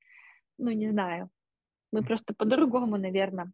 ну, 0.59 0.71
не 0.71 0.91
знаю, 0.91 1.31
мы 1.93 2.03
просто 2.03 2.35
по-другому, 2.35 2.97
наверное, 2.99 3.53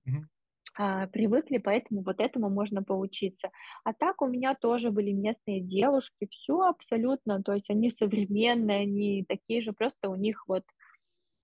а, 0.76 1.06
привыкли, 1.08 1.58
поэтому 1.58 2.02
вот 2.02 2.20
этому 2.20 2.50
можно 2.50 2.82
поучиться. 2.82 3.50
А 3.84 3.92
так 3.94 4.22
у 4.22 4.26
меня 4.28 4.54
тоже 4.54 4.90
были 4.90 5.12
местные 5.12 5.60
девушки, 5.60 6.26
все 6.30 6.60
абсолютно, 6.62 7.42
то 7.42 7.52
есть 7.52 7.70
они 7.70 7.90
современные, 7.90 8.80
они 8.82 9.24
такие 9.28 9.60
же, 9.60 9.72
просто 9.72 10.08
у 10.10 10.16
них 10.16 10.44
вот 10.48 10.64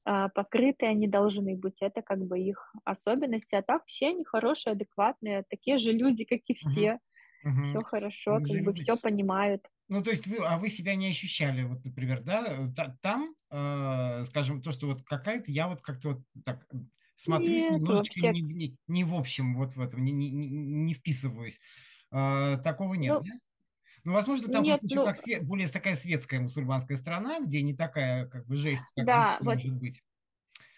а, 0.05 0.29
покрытые 0.31 0.91
они 0.91 1.09
должны 1.09 1.57
быть, 1.57 1.79
это 1.83 2.03
как 2.03 2.21
бы 2.21 2.39
их 2.41 2.73
особенности, 2.85 3.55
а 3.55 3.63
так 3.63 3.85
все 3.87 4.09
они 4.09 4.25
хорошие, 4.25 4.73
адекватные, 4.73 5.45
такие 5.49 5.79
же 5.79 5.93
люди, 5.93 6.25
как 6.25 6.41
и 6.47 6.55
все. 6.55 6.99
Мгм. 7.43 7.63
все 7.63 7.83
хорошо, 7.83 8.41
как 8.43 8.59
бы 8.59 8.75
все 8.75 8.97
понимают. 8.97 9.67
Ну, 9.89 10.03
то 10.05 10.11
есть 10.11 10.27
вы, 10.27 10.37
а 10.45 10.57
вы 10.59 10.71
себя 10.71 10.95
не 10.95 11.09
ощущали, 11.09 11.65
вот, 11.65 11.85
например, 11.85 12.23
да, 12.23 12.73
та- 12.77 12.97
там, 13.03 13.35
э, 13.51 14.25
скажем, 14.27 14.63
то, 14.63 14.71
что 14.71 14.87
вот 14.87 15.03
какая-то, 15.03 15.51
я 15.51 15.67
вот 15.67 15.81
как-то 15.81 16.11
вот 16.11 16.23
так 16.45 16.69
смотрюсь 17.23 17.69
Нет, 17.69 17.81
немножечко 17.81 18.21
вообще, 18.21 18.33
не, 18.33 18.41
не, 18.41 18.77
не 18.89 19.05
в 19.05 19.15
общем, 19.15 19.55
вот 19.57 19.75
в 19.77 19.81
этом, 19.81 20.05
не, 20.05 20.13
не, 20.13 20.31
не 20.31 20.95
вписываюсь. 20.95 21.61
Э, 22.11 22.57
такого 22.63 22.95
нет, 22.95 23.19
ну, 23.19 23.25
да? 23.25 23.33
Ну, 24.05 24.13
возможно, 24.15 24.49
там 24.51 24.65
нет, 24.65 24.81
ну, 24.91 25.05
как 25.05 25.19
све- 25.19 25.43
более 25.43 25.69
такая 25.69 25.95
светская 25.95 26.41
мусульманская 26.41 26.97
страна, 26.97 27.41
где 27.41 27.63
не 27.63 27.75
такая, 27.75 28.27
как 28.27 28.47
бы, 28.47 28.57
жесть, 28.57 28.87
как 28.97 29.07
да, 29.07 29.37
вот 29.41 29.47
может 29.47 29.73
быть. 29.75 30.01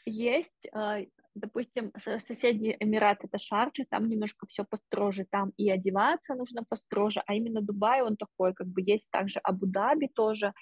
Есть, 0.05 0.69
а, 0.73 0.99
допустим, 1.35 1.93
со- 1.97 2.19
соседний 2.19 2.77
Эмират 2.81 3.25
это 3.25 3.39
Шарджа, 3.39 3.85
там 3.89 4.09
немножко 4.09 4.47
все 4.49 4.65
построже, 4.65 5.25
там 5.31 5.53
и 5.57 5.71
одеваться 5.71 6.35
нужно 6.35 6.65
построже, 6.65 7.23
а 7.27 7.35
именно 7.35 7.63
Дубай 7.63 8.03
он 8.03 8.17
такой, 8.17 8.53
как 8.53 8.67
бы 8.67 8.83
есть 8.85 9.09
также 9.11 9.39
Абу-Даби 9.39 10.09
тоже, 10.09 10.53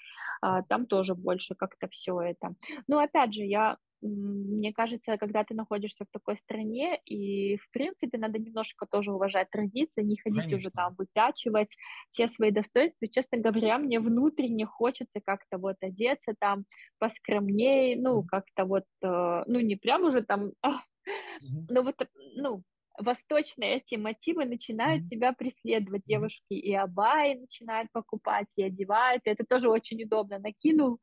а, 0.41 0.61
там 0.63 0.85
тоже 0.85 1.15
больше 1.15 1.55
как-то 1.55 1.87
все 1.89 2.21
это. 2.21 2.53
Но 2.87 2.99
опять 2.99 3.33
же, 3.33 3.41
я 3.43 3.77
мне 4.01 4.73
кажется, 4.73 5.17
когда 5.17 5.43
ты 5.43 5.53
находишься 5.53 6.05
в 6.05 6.11
такой 6.11 6.37
стране, 6.37 6.99
и, 7.05 7.57
в 7.57 7.69
принципе, 7.71 8.17
надо 8.17 8.39
немножко 8.39 8.85
тоже 8.89 9.11
уважать 9.13 9.49
традиции, 9.51 10.03
не 10.03 10.17
ходить 10.17 10.51
уже 10.53 10.69
Конечно. 10.69 10.75
там 10.75 10.95
выпячивать 10.97 11.75
все 12.09 12.27
свои 12.27 12.51
достоинства. 12.51 13.07
Честно 13.07 13.37
говоря, 13.39 13.77
мне 13.77 13.99
внутренне 13.99 14.65
хочется 14.65 15.21
как-то 15.25 15.57
вот 15.57 15.77
одеться 15.81 16.33
там 16.39 16.65
поскромнее, 16.99 17.95
ну, 18.01 18.23
как-то 18.23 18.65
вот, 18.65 18.85
э, 19.03 19.43
ну, 19.47 19.59
не 19.59 19.75
прям 19.75 20.03
уже 20.03 20.21
там, 20.23 20.51
но 21.69 21.83
вот, 21.83 21.95
ну, 22.35 22.63
восточные 23.01 23.77
эти 23.77 23.95
мотивы 23.95 24.45
начинают 24.45 25.05
тебя 25.05 25.33
преследовать. 25.33 26.03
Девушки 26.05 26.53
и 26.53 26.73
абайи 26.73 27.35
начинают 27.39 27.91
покупать, 27.91 28.47
и 28.55 28.63
одевают. 28.63 29.21
Это 29.25 29.43
тоже 29.45 29.69
очень 29.69 30.03
удобно. 30.03 30.39
Накинул 30.39 30.99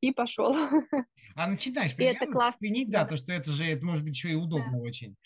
и 0.00 0.12
пошел. 0.12 0.54
А 1.34 1.46
начинаешь 1.46 1.94
И 1.96 2.02
это 2.02 2.26
классно. 2.26 2.66
ценить, 2.66 2.90
да, 2.90 3.02
Да, 3.02 3.08
то, 3.10 3.16
что 3.16 3.32
это 3.32 3.50
же, 3.50 3.64
это 3.64 3.84
может 3.86 4.04
быть 4.04 4.14
еще 4.14 4.30
и 4.30 4.34
да, 4.34 4.40
удобно 4.42 4.78
очень. 4.78 5.16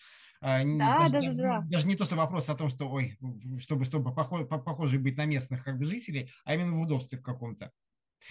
А, 0.40 0.62
да, 0.62 0.98
даже, 0.98 1.12
да, 1.12 1.20
да- 1.20 1.32
да, 1.32 1.42
да. 1.60 1.66
даже 1.70 1.86
не 1.88 1.96
то, 1.96 2.04
что 2.04 2.16
вопрос 2.16 2.48
о 2.50 2.54
том, 2.54 2.68
что, 2.68 2.90
ой, 2.90 3.16
чтобы, 3.58 3.84
чтобы 3.86 4.10
похо- 4.14 4.44
по- 4.44 4.58
похоже 4.58 4.98
быть 4.98 5.16
на 5.16 5.24
местных 5.24 5.64
как 5.64 5.78
бы 5.78 5.86
жителей, 5.86 6.30
а 6.44 6.54
именно 6.54 6.76
в 6.76 6.80
удобстве 6.80 7.18
в 7.18 7.22
каком-то. 7.22 7.72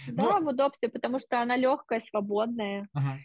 Но, 0.07 0.13
Да, 0.15 0.39
в 0.39 0.47
удобстве, 0.47 0.89
потому 0.89 1.19
что 1.19 1.41
она 1.41 1.55
легкая, 1.57 1.99
свободная. 2.01 2.87
ага. 2.93 3.19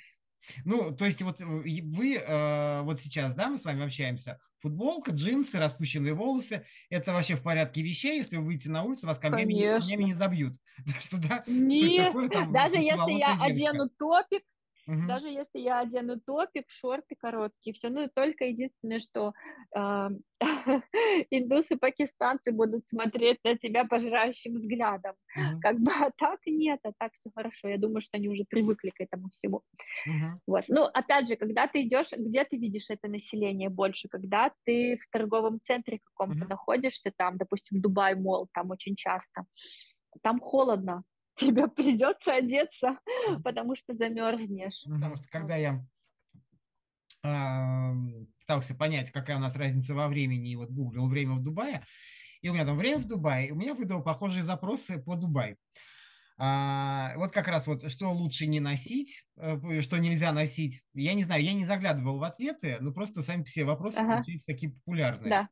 Ну, 0.65 0.95
то 0.97 1.05
есть 1.07 1.23
вот 1.23 1.41
э, 1.41 1.45
вы 1.45 2.17
э, 2.17 2.83
вот 2.83 3.01
сейчас, 3.01 3.35
да, 3.35 3.49
мы 3.49 3.59
с 3.59 3.65
вами 3.65 3.85
общаемся, 3.85 4.41
футболка, 4.61 5.13
джинсы, 5.13 5.59
распущенные 5.59 6.15
волосы, 6.15 6.65
это 6.91 7.13
вообще 7.13 7.37
в 7.37 7.43
порядке 7.43 7.83
вещей, 7.83 8.19
если 8.19 8.37
вы 8.37 8.45
выйдете 8.45 8.71
на 8.71 8.83
улицу, 8.83 9.07
вас 9.07 9.19
камнями, 9.19 9.53
не- 9.53 9.63
камнями 9.63 9.81
Конечно. 9.81 10.07
не 10.07 10.15
забьют. 10.15 10.55
Что, 11.01 11.17
да, 11.19 11.43
что 11.43 11.51
Нет, 11.51 12.07
такое, 12.07 12.29
там, 12.29 12.53
даже 12.53 12.77
если 12.77 13.13
я 13.13 13.37
девочка. 13.37 13.45
одену 13.45 13.89
топик, 13.91 14.43
Мгм. 14.89 15.09
даже 15.09 15.29
если 15.29 15.59
я 15.61 15.81
одену 15.81 16.21
топик, 16.21 16.67
шорты 16.71 17.15
короткие, 17.17 17.73
все, 17.75 17.89
ну 17.89 18.09
только 18.15 18.45
единственное, 18.47 18.99
что 18.99 19.33
а, 19.75 20.11
индусы, 21.31 21.77
пакистанцы 21.77 22.53
будут 22.53 22.89
смотреть 22.89 23.39
на 23.45 23.57
тебя 23.57 23.85
пожирающим 23.85 24.55
взглядом. 24.55 25.15
Мгм. 25.35 25.63
Как 25.63 25.79
бы, 25.81 25.91
а 25.93 26.11
так 26.19 26.41
нет, 26.47 26.81
а 26.85 26.93
так 26.99 27.15
все 27.15 27.31
хорошо. 27.35 27.69
Я 27.69 27.79
думаю, 27.79 28.01
что 28.03 28.17
они 28.19 28.29
уже 28.29 28.45
привыкли 28.49 28.91
к 28.91 29.01
этому 29.01 29.31
всему. 29.31 29.63
Мгм. 30.05 30.41
Вот. 30.47 30.65
Ну, 30.69 30.85
опять 30.85 31.29
же, 31.29 31.37
когда 31.37 31.67
ты 31.69 31.83
идешь, 31.83 32.13
где 32.17 32.45
ты 32.45 32.57
видишь 32.57 32.91
это 32.91 33.09
население 33.09 33.69
больше? 33.69 34.09
Когда 34.09 34.53
ты 34.65 34.97
в 34.97 35.11
торговом 35.11 35.61
центре 35.63 36.01
каком-то 36.03 36.45
Мгм. 36.45 36.49
находишься, 36.49 37.13
там, 37.17 37.37
допустим, 37.37 37.81
Дубай 37.83 38.15
Мол, 38.15 38.49
там 38.55 38.71
очень 38.71 38.97
часто, 38.97 39.45
там 40.23 40.41
холодно, 40.41 41.05
тебе 41.39 41.69
придется 41.69 42.35
одеться, 42.35 42.99
потому 43.45 43.77
что 43.77 43.95
замерзнешь. 43.95 44.85
Потому 44.85 45.17
что 45.17 45.29
когда 45.29 45.57
я 45.57 45.87
а, 47.23 47.93
пытался 48.41 48.75
понять, 48.75 49.11
какая 49.11 49.37
у 49.37 49.41
нас 49.41 49.57
разница 49.57 49.95
во 49.95 50.09
времени, 50.09 50.51
и 50.53 50.57
вот 50.57 50.71
гуглил 50.71 51.09
время 51.09 51.35
в 51.35 51.43
Дубае, 51.43 51.85
и 52.43 52.49
у 52.49 52.55
меня 52.55 52.65
там 52.65 52.79
время 52.79 52.99
в 52.99 53.07
Дубае, 53.07 53.49
и 53.49 53.53
у 53.53 53.57
меня 53.57 53.75
выдал 53.75 54.03
похожие 54.03 54.43
запросы 54.43 54.99
по 55.03 55.17
Дубай. 55.17 55.57
А, 56.39 57.15
вот 57.17 57.33
как 57.33 57.49
раз 57.49 57.67
вот, 57.67 57.91
что 57.91 58.13
лучше 58.13 58.47
не 58.47 58.61
носить, 58.61 59.25
э, 59.37 59.83
что 59.83 59.99
нельзя 59.99 60.33
носить. 60.33 60.83
Я 60.95 61.15
не 61.15 61.25
знаю, 61.25 61.43
я 61.45 61.53
не 61.55 61.65
заглядывал 61.65 62.19
в 62.19 62.25
ответы, 62.25 62.79
но 62.81 62.93
просто 62.93 63.23
сами 63.23 63.45
все 63.45 63.65
вопросы 63.65 64.03
Ага, 64.03 64.09
получаются 64.09 64.47
такие 64.47 64.73
популярные. 64.73 65.35
да, 65.35 65.49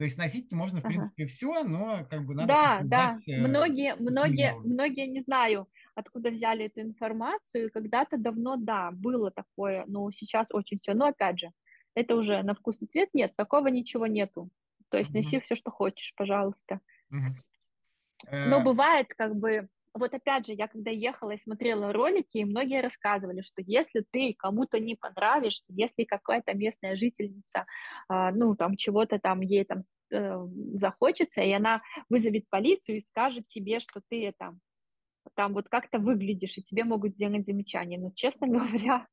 То 0.00 0.04
есть 0.06 0.18
носить 0.18 0.50
можно, 0.52 0.82
в 0.82 0.86
ага. 0.88 1.10
принципе, 1.10 1.26
все, 1.28 1.62
но 1.64 2.06
как 2.06 2.26
бы 2.26 2.34
надо 2.34 2.56
Да, 2.58 2.82
да, 2.84 3.20
э, 3.28 3.32
многие, 3.34 3.94
многие, 3.96 4.54
многие 4.62 5.06
не 5.06 5.20
знаю, 5.20 5.68
откуда 5.94 6.30
взяли 6.30 6.66
эту 6.66 6.80
информацию. 6.80 7.70
Когда-то 7.72 8.16
давно, 8.16 8.56
да, 8.56 8.90
было 8.92 9.30
такое, 9.30 9.84
но 9.86 10.10
сейчас 10.10 10.46
очень 10.50 10.78
все. 10.80 10.94
Но 10.94 11.06
опять 11.06 11.38
же, 11.40 11.50
это 11.94 12.16
уже 12.16 12.42
на 12.42 12.54
вкус 12.54 12.82
и 12.82 12.86
цвет 12.86 13.10
нет, 13.12 13.36
такого 13.36 13.66
ничего 13.68 14.06
нету. 14.06 14.50
То 14.88 14.98
есть 14.98 15.12
носи 15.14 15.38
Мгм, 15.38 15.40
все, 15.40 15.54
что 15.54 15.70
хочешь, 15.70 16.14
пожалуйста. 16.16 16.80
мгм. 17.10 17.34
Но 18.42 18.60
Э, 18.60 18.60
бывает, 18.60 19.08
как 19.16 19.34
бы, 19.36 19.68
вот 19.94 20.14
опять 20.14 20.46
же, 20.46 20.52
я 20.54 20.68
когда 20.68 20.90
ехала 20.90 21.32
и 21.32 21.38
смотрела 21.38 21.92
ролики, 21.92 22.38
и 22.38 22.44
многие 22.44 22.80
рассказывали, 22.82 23.42
что 23.42 23.62
если 23.66 24.04
ты 24.10 24.34
кому-то 24.38 24.78
не 24.78 24.94
понравишься, 24.96 25.64
если 25.68 26.04
какая-то 26.04 26.54
местная 26.54 26.96
жительница, 26.96 27.66
а, 28.08 28.30
ну, 28.32 28.54
там, 28.56 28.76
чего-то 28.76 29.18
там 29.18 29.40
ей 29.40 29.64
там 29.64 29.80
э, 30.12 30.36
захочется, 30.74 31.42
и 31.42 31.52
она 31.52 31.82
вызовет 32.08 32.48
полицию 32.50 32.98
и 32.98 33.00
скажет 33.00 33.48
тебе, 33.48 33.80
что 33.80 34.00
ты 34.08 34.32
там, 34.38 34.60
там 35.36 35.54
вот 35.54 35.68
как-то 35.68 35.98
выглядишь, 35.98 36.58
и 36.58 36.62
тебе 36.62 36.84
могут 36.84 37.14
сделать 37.14 37.46
замечание. 37.46 37.98
Но, 37.98 38.10
честно 38.14 38.48
говоря, 38.48 39.06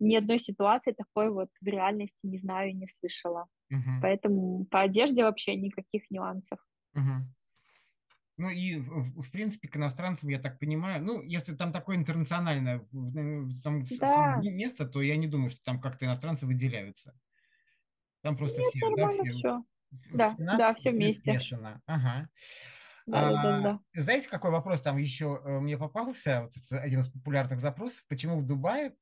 ни 0.00 0.14
одной 0.16 0.38
ситуации 0.38 0.92
такой 0.92 1.30
вот 1.30 1.48
в 1.60 1.66
реальности 1.66 2.18
не 2.22 2.38
знаю 2.38 2.70
и 2.70 2.74
не 2.74 2.88
слышала. 3.00 3.46
мгм, 3.70 4.00
Поэтому 4.00 4.66
по 4.66 4.82
одежде 4.82 5.24
вообще 5.24 5.56
никаких 5.56 6.10
нюансов. 6.10 6.58
мгм. 6.94 7.34
Ну 8.36 8.48
и, 8.48 8.76
в, 8.80 9.30
принципе, 9.30 9.68
к 9.68 9.76
иностранцам, 9.76 10.28
я 10.28 10.40
так 10.40 10.58
понимаю, 10.58 11.04
ну, 11.04 11.22
если 11.22 11.54
там 11.54 11.72
такое 11.72 11.96
интернациональное 11.96 12.78
э, 12.78 12.82
там, 13.62 13.84
Да, 14.00 14.40
место, 14.42 14.86
то 14.86 15.00
я 15.02 15.16
не 15.16 15.28
думаю, 15.28 15.50
что 15.50 15.62
там 15.62 15.80
как-то 15.80 16.04
иностранцы 16.04 16.44
выделяются. 16.44 17.16
Там 18.22 18.36
просто 18.36 18.60
нет, 18.60 18.70
все, 18.70 18.96
да, 18.96 19.08
все, 19.08 19.32
все. 19.32 19.64
Да, 20.12 20.34
да, 20.38 20.74
все 20.74 20.90
вместе. 20.90 21.30
смешано. 21.30 21.80
Ага. 21.86 22.28
Да, 23.06 23.30
да, 23.30 23.42
да, 23.42 23.56
А, 23.56 23.60
да. 23.60 23.80
знаете, 23.92 24.28
какой 24.28 24.50
вопрос 24.50 24.80
там 24.82 24.96
еще 24.96 25.40
э, 25.44 25.60
мне 25.60 25.76
попался? 25.76 26.42
Вот 26.42 26.52
один 26.72 27.00
из 27.00 27.08
популярных 27.08 27.60
запросов. 27.60 28.02
Почему 28.08 28.40
в 28.40 28.46
Дубае 28.46 28.94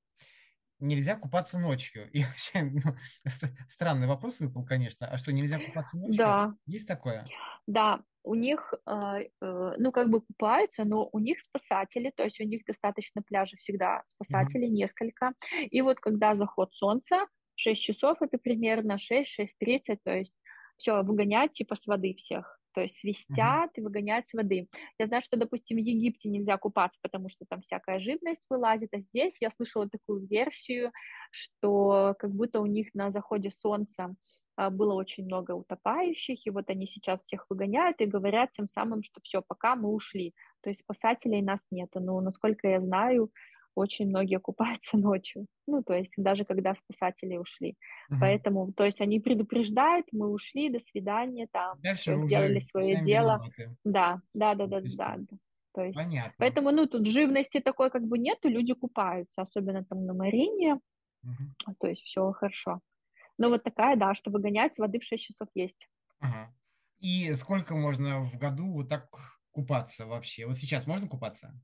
нельзя 0.82 1.16
купаться 1.16 1.58
ночью? 1.58 2.10
И 2.12 2.24
вообще, 2.24 2.62
ну, 2.62 2.80
ст- 3.26 3.52
странный 3.68 4.06
вопрос 4.06 4.40
выпал, 4.40 4.64
конечно. 4.64 5.06
А 5.06 5.18
что, 5.18 5.32
нельзя 5.32 5.58
купаться 5.58 5.96
ночью? 5.96 6.18
Да, 6.18 6.54
Есть 6.66 6.86
такое? 6.88 7.24
да, 7.66 8.02
у 8.24 8.34
них, 8.34 8.72
э, 8.86 8.92
э, 9.40 9.74
ну, 9.78 9.92
как 9.92 10.10
бы 10.10 10.20
купаются, 10.20 10.84
но 10.84 11.08
у 11.12 11.18
них 11.18 11.40
спасатели, 11.40 12.12
то 12.14 12.24
есть 12.24 12.40
у 12.40 12.44
них 12.44 12.64
достаточно 12.64 13.22
пляжей 13.22 13.58
всегда, 13.58 14.02
спасателей 14.06 14.68
несколько. 14.68 15.32
И 15.70 15.82
вот 15.82 15.98
когда 16.00 16.36
заход 16.36 16.72
солнца, 16.74 17.26
6 17.56 17.82
часов 17.82 18.18
это 18.22 18.38
примерно 18.38 18.98
6-6.30, 18.98 20.00
то 20.04 20.14
есть 20.16 20.34
все, 20.76 21.02
выгонять 21.02 21.52
типа 21.52 21.76
с 21.76 21.86
воды 21.86 22.14
всех. 22.14 22.60
То 22.72 22.82
есть 22.82 22.96
свистят 22.96 23.70
и 23.76 23.80
выгоняют 23.80 24.28
с 24.28 24.34
воды. 24.34 24.68
Я 24.98 25.06
знаю, 25.06 25.22
что, 25.22 25.36
допустим, 25.36 25.76
в 25.76 25.80
Египте 25.80 26.28
нельзя 26.28 26.56
купаться, 26.56 26.98
потому 27.02 27.28
что 27.28 27.44
там 27.48 27.60
всякая 27.60 27.98
живность 27.98 28.46
вылазит, 28.48 28.94
а 28.94 29.00
здесь 29.00 29.36
я 29.40 29.50
слышала 29.50 29.88
такую 29.88 30.26
версию, 30.26 30.92
что 31.30 32.14
как 32.18 32.30
будто 32.32 32.60
у 32.60 32.66
них 32.66 32.88
на 32.94 33.10
заходе 33.10 33.50
солнца 33.50 34.14
а, 34.56 34.70
было 34.70 34.94
очень 34.94 35.24
много 35.24 35.52
утопающих, 35.52 36.46
и 36.46 36.50
вот 36.50 36.68
они 36.68 36.86
сейчас 36.86 37.22
всех 37.22 37.46
выгоняют 37.48 38.00
и 38.00 38.06
говорят 38.06 38.52
тем 38.52 38.68
самым, 38.68 39.02
что 39.02 39.20
все, 39.22 39.42
пока 39.42 39.76
мы 39.76 39.88
ушли. 39.90 40.34
То 40.62 40.70
есть 40.70 40.80
спасателей 40.80 41.42
нас 41.42 41.66
нету. 41.70 42.00
Но, 42.00 42.20
насколько 42.20 42.68
я 42.68 42.80
знаю, 42.80 43.30
очень 43.74 44.08
многие 44.08 44.38
купаются 44.40 44.96
ночью. 44.98 45.46
Ну, 45.66 45.82
то 45.82 45.94
есть 45.94 46.12
даже 46.16 46.44
когда 46.44 46.74
спасатели 46.74 47.36
ушли. 47.36 47.76
мгм. 48.08 48.42
Поэтому, 48.42 48.72
то 48.72 48.84
есть 48.84 49.00
они 49.00 49.20
предупреждают, 49.20 50.06
мы 50.12 50.28
ушли, 50.28 50.68
до 50.70 50.78
свидания, 50.80 51.48
там, 51.52 51.76
Дальше 51.82 52.14
все, 52.14 52.16
вы 52.16 52.18
сделали 52.18 52.58
свое 52.60 52.96
дело. 52.96 53.42
Да, 53.84 54.20
да, 54.34 54.54
да, 54.54 54.66
Ну, 54.66 54.68
да, 54.68 54.80
есть, 54.82 55.00
да. 55.06 55.16
да. 55.18 55.36
То 55.74 55.82
есть, 55.82 56.00
Понятно. 56.00 56.36
поэтому, 56.38 56.70
ну, 56.70 56.86
тут 56.86 57.06
живности 57.06 57.60
такой 57.60 57.90
как 57.90 58.02
бы 58.06 58.18
нету, 58.18 58.48
люди 58.48 58.74
купаются, 58.74 59.42
особенно 59.42 59.84
там 59.84 60.04
на 60.06 60.14
Марине, 60.14 60.78
Мгм. 61.22 61.54
то 61.80 61.86
есть 61.88 62.02
все 62.02 62.30
хорошо. 62.32 62.80
Но 63.38 63.50
вот 63.50 63.64
такая, 63.64 63.96
да, 63.96 64.14
что 64.14 64.30
выгонять 64.30 64.76
с 64.76 64.78
воды 64.78 65.00
в 65.00 65.04
6 65.04 65.24
часов 65.24 65.48
есть. 65.54 65.88
Ага. 66.20 66.54
И 67.00 67.34
сколько 67.34 67.74
можно 67.76 68.20
в 68.22 68.38
году 68.38 68.72
вот 68.72 68.88
так 68.88 69.10
купаться 69.50 70.06
вообще? 70.06 70.46
Вот 70.46 70.56
сейчас 70.56 70.86
можно 70.86 71.06
купаться? 71.08 71.60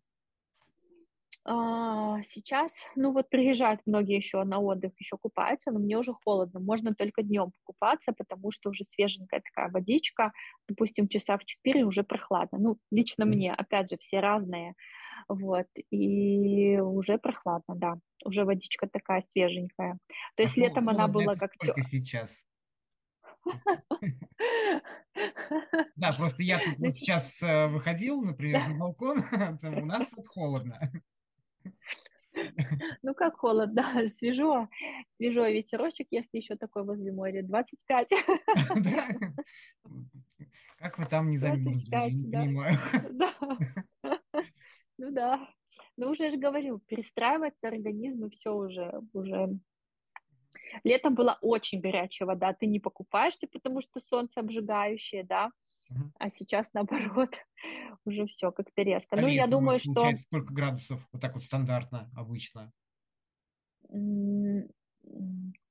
А, 1.50 2.22
сейчас, 2.24 2.74
ну 2.94 3.10
вот 3.12 3.30
приезжают 3.30 3.80
многие 3.86 4.16
еще 4.16 4.44
на 4.44 4.58
отдых, 4.60 4.92
еще 4.98 5.16
купаются, 5.16 5.70
но 5.70 5.78
мне 5.78 5.96
уже 5.96 6.12
холодно. 6.12 6.60
Можно 6.60 6.94
только 6.94 7.22
днем 7.22 7.52
покупаться, 7.64 8.12
потому 8.12 8.50
что 8.50 8.68
уже 8.68 8.84
свеженькая 8.84 9.40
такая 9.40 9.70
водичка, 9.72 10.32
допустим, 10.68 11.08
часа 11.08 11.38
в 11.38 11.46
4 11.46 11.84
уже 11.84 12.02
прохладно. 12.04 12.58
Ну, 12.58 12.76
лично 12.90 13.24
мне, 13.24 13.54
опять 13.54 13.88
же, 13.90 13.96
все 13.98 14.20
разные. 14.20 14.74
Вот, 15.28 15.66
и 15.90 16.78
уже 16.80 17.18
прохладно, 17.18 17.74
да. 17.76 17.94
Уже 18.26 18.44
водичка 18.44 18.86
такая 18.86 19.24
свеженькая. 19.30 19.98
То 20.36 20.42
А 20.42 20.44
есть 20.44 20.54
хол- 20.54 20.62
летом 20.64 20.88
она 20.90 21.08
была 21.08 21.34
как 21.36 21.54
сколько 21.54 21.82
сейчас? 21.82 22.44
Да, 25.96 26.12
просто 26.12 26.42
я 26.44 26.60
тут 26.60 26.78
вот 26.78 26.96
сейчас, 26.96 27.42
э, 27.42 27.66
выходил, 27.66 28.22
например, 28.22 28.64
на 28.66 28.74
балкон, 28.74 29.18
у 29.62 29.84
нас 29.86 30.12
вот 30.12 30.26
холодно. 30.28 30.92
Ну 33.02 33.14
как 33.14 33.36
холодно, 33.38 34.08
свежо, 34.16 34.68
свежо, 35.12 35.46
ветерочек, 35.48 36.08
если 36.10 36.38
еще 36.38 36.56
такой 36.56 36.84
возле 36.84 37.12
моря, 37.12 37.42
25, 37.42 38.10
Да? 38.76 39.34
Как 40.78 40.98
вы 40.98 41.06
там 41.06 41.30
не 41.30 41.38
замерзли, 41.38 41.90
я 41.90 42.08
25, 42.08 42.12
не 42.12 42.30
да, 42.30 42.40
понимаю. 42.40 42.78
ну 44.98 45.10
да. 45.10 45.48
Ну 45.96 46.10
уже 46.10 46.30
же 46.30 46.36
говорю, 46.36 46.78
перестраивается 46.86 47.68
организм, 47.68 48.26
и 48.26 48.30
все 48.30 48.54
уже, 48.54 49.00
уже. 49.12 49.58
Летом 50.84 51.14
была 51.14 51.38
очень 51.40 51.80
горячая 51.80 52.26
вода, 52.26 52.52
ты 52.52 52.66
не 52.66 52.78
покупаешься, 52.78 53.48
потому 53.48 53.80
что 53.80 54.00
солнце 54.00 54.40
обжигающее, 54.40 55.24
да, 55.24 55.50
А 56.18 56.30
сейчас 56.30 56.70
наоборот, 56.74 57.30
уже 58.04 58.26
все 58.26 58.52
как-то 58.52 58.82
резко. 58.82 59.16
А 59.16 59.20
Ну, 59.20 59.26
я 59.28 59.46
думаю, 59.46 59.78
что 59.78 60.16
сколько 60.16 60.54
градусов? 60.54 61.06
Вот 61.12 61.20
так 61.20 61.34
вот 61.34 61.44
стандартно, 61.44 62.10
обычно. 62.14 62.72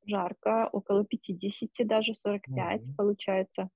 жарко, 0.06 0.70
около 0.72 1.06
50, 1.06 1.84
даже 1.84 2.14
45 2.14 2.90
Ого. 2.90 2.96
получается. 2.96 3.70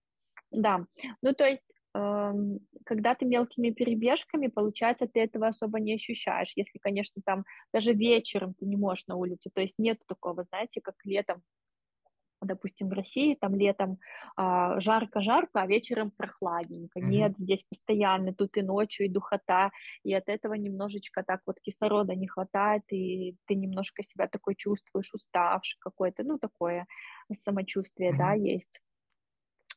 Да, 0.52 0.88
ну 1.22 1.34
то 1.34 1.46
есть, 1.48 1.74
эм, 1.96 2.60
когда 2.86 3.16
ты 3.16 3.26
мелкими 3.26 3.72
перебежками, 3.72 4.48
получается, 4.48 5.08
ты 5.08 5.22
этого 5.22 5.48
особо 5.50 5.80
не 5.80 5.96
ощущаешь. 5.96 6.54
Если, 6.56 6.80
конечно, 6.80 7.22
там 7.26 7.46
даже 7.74 7.94
вечером 7.94 8.56
ты 8.56 8.66
не 8.66 8.78
можешь 8.78 9.08
на 9.08 9.16
улице, 9.18 9.52
то 9.54 9.62
есть 9.62 9.76
нет 9.80 10.00
такого, 10.08 10.46
знаете, 10.46 10.82
как 10.82 10.96
летом, 11.06 11.44
допустим, 12.46 12.90
в 12.90 12.94
России, 12.94 13.36
там 13.40 13.56
летом 13.56 14.00
а, 14.36 14.80
жарко-жарко, 14.80 15.62
а 15.62 15.68
вечером 15.68 16.12
прохладненько. 16.12 17.00
Мгм. 17.00 17.02
Нет, 17.02 17.34
здесь 17.38 17.64
постоянно, 17.70 18.34
тут 18.34 18.58
и 18.58 18.62
ночью, 18.62 19.06
и 19.06 19.10
духота, 19.10 19.72
и 20.04 20.14
от 20.14 20.30
этого 20.30 20.54
немножечко 20.56 21.24
так 21.24 21.42
вот 21.46 21.58
кислорода 21.62 22.16
не 22.16 22.28
хватает, 22.28 22.84
и 22.92 23.36
ты 23.48 23.56
немножко 23.56 24.04
себя 24.04 24.28
такой 24.28 24.56
чувствуешь 24.56 25.14
уставший 25.14 25.78
какой-то, 25.80 26.24
ну, 26.24 26.38
такое 26.40 26.88
самочувствие, 27.34 28.14
да, 28.14 28.34
Мгм. 28.34 28.34
есть 28.34 28.82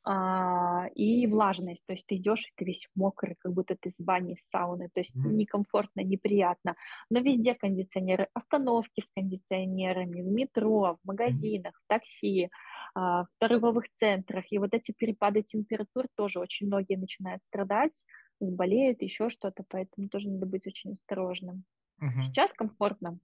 а, 0.05 0.87
и 0.95 1.27
влажность, 1.27 1.85
то 1.87 1.93
есть 1.95 2.07
ты 2.07 2.17
идешь, 2.17 2.47
и 2.49 2.53
ты 2.57 2.65
весь 2.65 2.89
мокрый, 2.95 3.37
как 3.39 3.53
будто 3.53 3.77
ты 3.81 3.91
с 3.91 3.95
бани, 3.99 4.37
с 4.37 4.49
сауны, 4.49 4.89
то 4.93 5.01
есть 5.01 5.15
Мгм. 5.15 5.25
некомфортно, 5.25 6.01
неприятно. 6.03 6.77
Но 7.11 7.21
везде 7.21 7.55
кондиционеры, 7.55 8.29
остановки 8.35 9.01
с 9.01 9.11
кондиционерами, 9.15 10.21
в 10.23 10.27
метро, 10.27 10.99
в 11.03 11.07
магазинах, 11.07 11.75
в 11.83 11.89
такси, 11.89 12.51
а, 12.95 13.25
в 13.25 13.29
торговых 13.39 13.85
центрах. 13.97 14.45
И 14.53 14.59
вот 14.59 14.75
эти 14.75 14.93
перепады 14.93 15.43
температур 15.43 16.07
тоже 16.17 16.41
очень 16.41 16.67
многие 16.67 16.97
начинают 16.97 17.43
страдать, 17.45 18.05
болеют, 18.41 19.03
еще 19.03 19.31
что-то, 19.31 19.65
поэтому 19.69 20.09
тоже 20.09 20.29
надо 20.31 20.47
быть 20.47 20.67
очень 20.67 20.93
осторожным. 20.93 21.65
Мгм. 21.99 22.35
Сейчас 22.35 22.53
комфортно. 22.53 23.19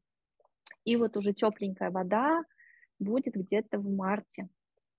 И 0.85 0.97
вот 0.97 1.17
уже 1.17 1.33
тепленькая 1.35 1.91
вода 1.91 2.43
будет 2.99 3.35
где-то 3.35 3.79
в 3.79 3.91
марте. 3.91 4.49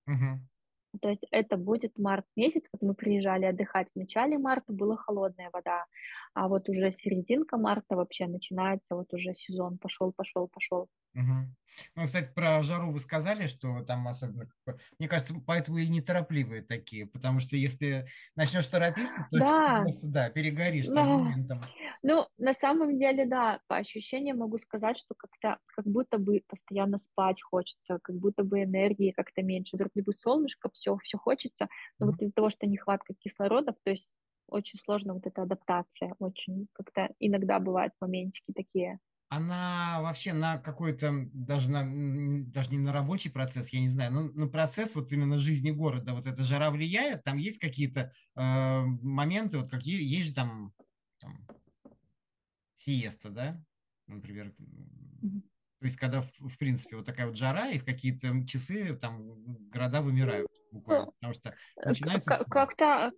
Мгм. 0.06 0.46
То 1.00 1.08
есть 1.10 1.24
это 1.30 1.56
будет 1.56 1.98
март 1.98 2.26
месяц, 2.36 2.64
вот 2.72 2.82
мы 2.82 2.94
приезжали 2.94 3.44
отдыхать 3.46 3.88
в 3.94 3.98
начале 3.98 4.38
марта, 4.38 4.72
была 4.72 4.96
холодная 4.96 5.50
вода, 5.52 5.86
а 6.34 6.48
вот 6.48 6.68
уже 6.68 6.92
серединка 6.92 7.56
марта 7.56 7.96
вообще 7.96 8.26
начинается, 8.26 8.94
вот 8.96 9.12
уже 9.14 9.34
сезон 9.34 9.78
пошел, 9.78 10.12
пошел, 10.12 10.48
пошел. 10.48 10.88
Мгм. 11.14 11.56
Ну, 11.94 12.04
кстати, 12.06 12.32
про 12.34 12.62
жару 12.62 12.90
вы 12.90 12.98
сказали, 12.98 13.46
что 13.46 13.82
там 13.84 14.08
особенно, 14.08 14.48
мне 14.98 15.08
кажется, 15.08 15.34
поэтому 15.46 15.76
и 15.78 15.86
неторопливые 15.86 16.62
такие, 16.62 17.06
потому 17.06 17.40
что 17.40 17.54
если 17.56 18.06
начнешь 18.34 18.66
торопиться, 18.66 19.22
то 19.24 19.38
Да, 19.42 19.52
просто, 19.76 20.06
да, 20.08 20.30
перегоришь 20.30 20.90
да. 20.98 21.06
моментом. 21.06 21.74
Ну, 22.04 22.26
на 22.36 22.52
самом 22.52 22.96
деле, 22.96 23.26
да, 23.26 23.60
по 23.68 23.76
ощущениям 23.76 24.38
могу 24.38 24.58
сказать, 24.58 24.98
что 24.98 25.14
как-то, 25.16 25.58
как 25.66 25.86
будто 25.86 26.18
бы 26.18 26.42
постоянно 26.48 26.98
спать 26.98 27.40
хочется, 27.42 27.98
как 28.02 28.16
будто 28.16 28.42
бы 28.42 28.62
энергии 28.64 29.12
как-то 29.12 29.42
меньше. 29.42 29.76
Вроде 29.76 30.02
бы 30.02 30.12
солнышко, 30.12 30.68
все, 30.72 30.96
все 30.98 31.16
хочется, 31.18 31.68
но 32.00 32.06
Мгм. 32.06 32.08
вот 32.08 32.20
из-за 32.20 32.32
того, 32.34 32.50
что 32.50 32.66
нехватка 32.66 33.14
кислорода, 33.14 33.74
то 33.84 33.90
есть 33.90 34.10
очень 34.48 34.78
сложно 34.80 35.14
вот 35.14 35.26
эта 35.26 35.42
адаптация, 35.42 36.14
очень 36.18 36.66
как-то 36.72 37.14
иногда 37.20 37.60
бывают 37.60 37.94
моментики 38.00 38.52
такие. 38.52 38.98
Она 39.28 40.02
вообще 40.02 40.34
на 40.34 40.58
какой-то, 40.58 41.10
даже, 41.32 41.70
на, 41.70 41.84
даже 42.50 42.68
не 42.70 42.78
на 42.78 42.92
рабочий 42.92 43.30
процесс, 43.30 43.70
я 43.70 43.80
не 43.80 43.88
знаю, 43.88 44.12
но 44.12 44.22
на 44.24 44.46
процесс 44.46 44.94
вот 44.94 45.10
именно 45.10 45.38
жизни 45.38 45.70
города, 45.70 46.12
вот 46.12 46.26
эта 46.26 46.42
жара 46.44 46.70
влияет, 46.70 47.24
там 47.24 47.38
есть 47.38 47.58
какие-то 47.58 48.12
э, 48.36 48.80
моменты, 48.84 49.56
вот 49.56 49.70
какие, 49.70 50.02
есть 50.02 50.28
же 50.28 50.34
там, 50.34 50.74
там 51.18 51.48
сиеста, 52.84 53.30
да, 53.30 53.62
например, 54.06 54.52
то 55.82 55.86
есть 55.86 55.96
когда, 55.96 56.22
в, 56.22 56.58
принципе, 56.58 56.96
вот 56.96 57.06
такая 57.06 57.26
вот 57.26 57.36
жара, 57.36 57.70
и 57.70 57.78
в 57.78 57.84
какие-то 57.84 58.46
часы 58.46 58.94
там 58.96 59.42
города 59.68 60.00
вымирают 60.00 60.48
буквально, 60.70 61.06
Ну, 61.06 61.12
потому 61.12 61.34
что 61.34 61.50
э, 61.50 61.88
начинается 61.88 62.44
как-то 62.48 63.10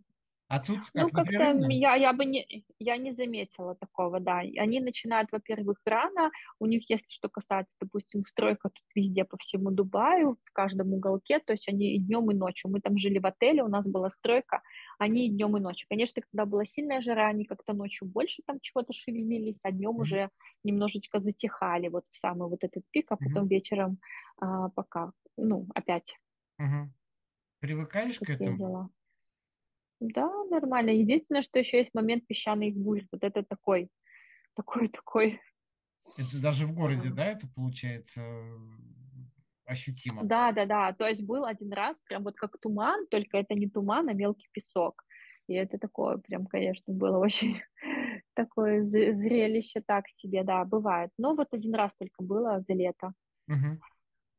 А 0.50 0.60
тут 0.60 0.90
Ну, 0.94 1.10
как 1.10 1.12
как-то 1.12 1.44
я, 1.70 1.94
я 1.96 2.12
бы 2.12 2.24
не, 2.24 2.64
я 2.78 2.96
не 2.96 3.10
заметила 3.10 3.74
такого, 3.74 4.20
да. 4.20 4.38
Они 4.38 4.80
начинают, 4.80 5.32
во-первых, 5.32 5.78
рано. 5.84 6.30
У 6.60 6.66
них, 6.66 6.88
если 6.88 7.06
что 7.08 7.28
касается, 7.28 7.74
допустим, 7.80 8.24
стройка 8.26 8.68
тут 8.70 8.84
везде 8.94 9.24
по 9.24 9.36
всему 9.38 9.70
Дубаю, 9.72 10.38
в 10.44 10.52
каждом 10.52 10.92
уголке, 10.94 11.40
то 11.40 11.52
есть 11.52 11.68
они 11.68 11.96
и 11.96 11.98
днем, 11.98 12.30
и 12.30 12.34
ночью. 12.34 12.70
Мы 12.70 12.80
там 12.80 12.96
жили 12.96 13.18
в 13.18 13.26
отеле, 13.26 13.62
у 13.64 13.68
нас 13.68 13.88
была 13.88 14.10
стройка, 14.10 14.62
они 14.98 15.26
и 15.26 15.30
днем, 15.30 15.56
и 15.56 15.60
ночью. 15.60 15.86
Конечно, 15.88 16.22
когда 16.22 16.46
была 16.46 16.64
сильная 16.64 17.00
жара, 17.00 17.26
они 17.28 17.44
как-то 17.44 17.72
ночью 17.74 18.06
больше 18.08 18.42
там 18.46 18.60
чего-то 18.60 18.92
шевелились, 18.92 19.60
а 19.64 19.72
днем 19.72 19.96
уже 19.98 20.30
немножечко 20.62 21.20
затихали 21.20 21.88
вот 21.88 22.04
в 22.08 22.14
самый 22.16 22.48
вот 22.48 22.62
этот 22.64 22.84
пик, 22.90 23.10
а 23.10 23.16
потом 23.16 23.48
вечером 23.48 23.98
а, 24.40 24.68
пока, 24.70 25.12
ну, 25.36 25.66
опять 25.74 26.14
Мгм. 26.58 26.94
Привыкаешь 27.60 28.20
к 28.20 28.30
такие 28.30 28.30
этому? 28.30 28.56
дела. 28.56 28.90
Да, 30.00 30.28
нормально. 30.50 30.90
Единственное, 30.90 31.42
что 31.42 31.58
еще 31.58 31.78
есть 31.78 31.94
момент 31.94 32.26
песчаных 32.26 32.74
бурь. 32.74 33.06
Вот 33.12 33.22
это 33.22 33.42
такой, 33.42 33.88
такой, 34.54 34.88
такой. 34.88 35.40
Это 36.16 36.40
даже 36.40 36.66
в 36.66 36.74
городе, 36.74 37.10
да, 37.10 37.26
это 37.26 37.48
получается 37.48 38.20
э, 38.20 38.56
ощутимо? 39.66 40.22
Да, 40.24 40.52
да, 40.52 40.66
да. 40.66 40.92
То 40.92 41.06
есть 41.06 41.24
был 41.24 41.44
один 41.44 41.72
раз 41.72 42.00
прям 42.00 42.24
вот 42.24 42.36
как 42.36 42.58
туман, 42.60 43.06
только 43.08 43.38
это 43.38 43.54
не 43.54 43.68
туман, 43.68 44.08
а 44.08 44.12
мелкий 44.12 44.48
песок. 44.52 45.02
И 45.46 45.54
это 45.54 45.78
такое 45.78 46.18
прям, 46.18 46.46
конечно, 46.46 46.92
было 46.92 47.18
очень 47.24 47.60
такое 48.34 48.82
зре- 48.82 49.14
зрелище 49.14 49.82
так 49.86 50.08
себе, 50.08 50.42
да, 50.44 50.64
бывает. 50.64 51.10
Но 51.18 51.34
вот 51.34 51.48
один 51.52 51.74
раз 51.74 51.92
только 51.98 52.22
было 52.22 52.60
за 52.60 52.74
лето. 52.74 53.12
Мгм. 53.46 53.80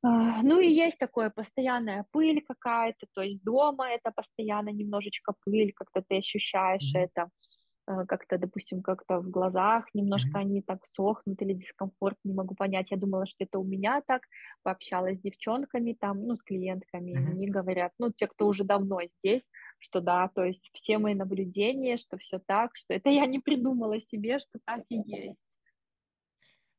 А, 0.05 0.43
Ну 0.43 0.59
и 0.59 0.67
есть 0.69 0.99
такое 0.99 1.29
постоянная 1.29 2.05
пыль 2.11 2.41
какая-то, 2.45 3.07
то 3.13 3.21
есть 3.21 3.43
дома 3.43 3.89
это 3.91 4.11
постоянно 4.11 4.69
немножечко 4.69 5.33
пыль, 5.43 5.71
как-то 5.73 6.03
ты 6.07 6.17
ощущаешь 6.17 6.91
Мгм. 6.91 6.95
это. 6.95 7.29
э, 7.89 8.05
как-то, 8.07 8.37
допустим, 8.39 8.81
как-то 8.83 9.19
в 9.19 9.29
глазах 9.31 9.87
немножко 9.95 10.39
Мгм. 10.39 10.41
они 10.41 10.61
так 10.61 10.85
сохнут 10.85 11.41
или 11.41 11.53
дискомфорт, 11.53 12.17
не 12.25 12.33
могу 12.33 12.55
понять. 12.55 12.91
Я 12.91 12.97
думала, 12.97 13.25
что 13.27 13.43
это 13.45 13.59
у 13.59 13.65
меня 13.65 14.01
так, 14.07 14.23
пообщалась 14.63 15.19
с 15.19 15.21
девчонками 15.21 15.93
там, 15.99 16.21
ну, 16.27 16.35
с 16.37 16.43
клиентками, 16.43 17.13
и 17.13 17.19
Мгм. 17.19 17.35
мне 17.35 17.49
говорят, 17.49 17.93
ну, 17.99 18.11
те, 18.13 18.27
кто 18.27 18.47
уже 18.47 18.63
давно 18.65 18.99
здесь, 19.19 19.49
что 19.79 20.01
да, 20.01 20.29
то 20.29 20.43
есть 20.45 20.69
все 20.73 20.99
мои 20.99 21.15
наблюдения, 21.15 21.97
что 21.97 22.17
все 22.19 22.39
так, 22.39 22.71
что 22.75 22.93
это 22.93 23.09
я 23.11 23.25
не 23.27 23.39
придумала 23.39 23.99
себе, 23.99 24.39
что 24.39 24.59
так 24.65 24.83
и 24.89 24.97
есть. 24.97 25.54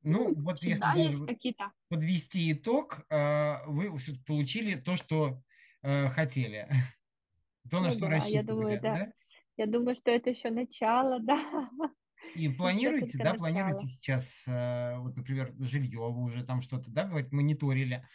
Ну, 0.06 0.32
вот 0.36 0.62
если 0.62 0.80
даже 0.80 1.00
есть 1.00 1.26
какие-то, 1.26 1.72
подвести 1.88 2.52
итог, 2.52 3.04
э, 3.10 3.56
вы 3.66 3.92
получили 4.24 4.76
то, 4.76 4.94
что 4.94 5.42
э, 5.82 6.08
хотели, 6.10 6.68
то, 7.70 7.80
на 7.80 7.86
ну 7.86 7.90
что 7.90 8.08
да, 8.08 8.16
я 8.26 8.42
думаю, 8.44 8.68
рассчитывали, 8.68 8.78
да, 8.78 8.94
да? 8.94 9.12
я 9.56 9.66
думаю, 9.66 9.96
что 9.96 10.12
это 10.12 10.30
еще 10.30 10.50
начало, 10.50 11.18
да, 11.22 11.68
И 12.36 12.48
планируете, 12.48 13.18
да, 13.18 13.34
планируете 13.34 13.88
сейчас, 13.88 14.46
э, 14.46 14.96
вот, 14.98 15.16
например, 15.16 15.52
жилье, 15.58 15.98
вы 15.98 16.22
уже 16.22 16.44
там 16.44 16.60
что-то, 16.60 16.88
да, 16.92 17.04
говорить, 17.04 17.32
мониторили 17.32 18.06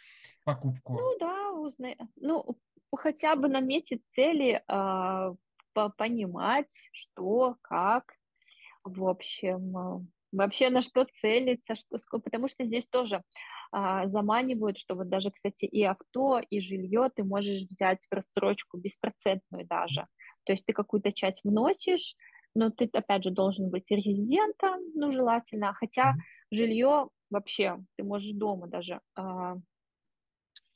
покупку? 0.46 0.94
Ну 0.94 1.18
да, 1.20 1.52
узна... 1.52 1.94
ну 2.16 2.58
хотя 2.96 3.36
бы 3.36 3.48
наметить 3.48 4.02
цели, 4.12 4.62
а, 4.66 5.34
по- 5.74 5.90
понимать, 5.90 6.88
что, 6.90 7.56
как, 7.60 8.14
в 8.82 9.06
общем. 9.06 10.08
Вообще 10.32 10.70
на 10.70 10.82
что 10.82 11.04
целиться, 11.04 11.76
что 11.76 11.98
сколько, 11.98 12.24
потому 12.24 12.48
что 12.48 12.64
здесь 12.64 12.86
тоже 12.86 13.22
а, 13.70 14.08
заманивают, 14.08 14.78
что 14.78 14.94
вот 14.94 15.08
даже, 15.08 15.30
кстати, 15.30 15.66
и 15.66 15.82
авто, 15.84 16.40
и 16.40 16.60
жилье 16.60 17.10
ты 17.14 17.22
можешь 17.22 17.62
взять 17.62 18.06
в 18.10 18.14
рассрочку 18.14 18.78
беспроцентную 18.78 19.66
даже. 19.66 20.06
То 20.44 20.52
есть 20.52 20.64
ты 20.66 20.72
какую-то 20.72 21.12
часть 21.12 21.42
вносишь, 21.44 22.16
но 22.54 22.70
ты, 22.70 22.88
опять 22.92 23.24
же, 23.24 23.30
должен 23.30 23.70
быть 23.70 23.90
резидентом, 23.90 24.80
ну, 24.94 25.12
желательно, 25.12 25.72
хотя 25.74 26.14
жилье 26.50 27.08
вообще, 27.30 27.78
ты 27.96 28.04
можешь 28.04 28.32
дома 28.32 28.66
даже 28.66 29.00
а, 29.14 29.56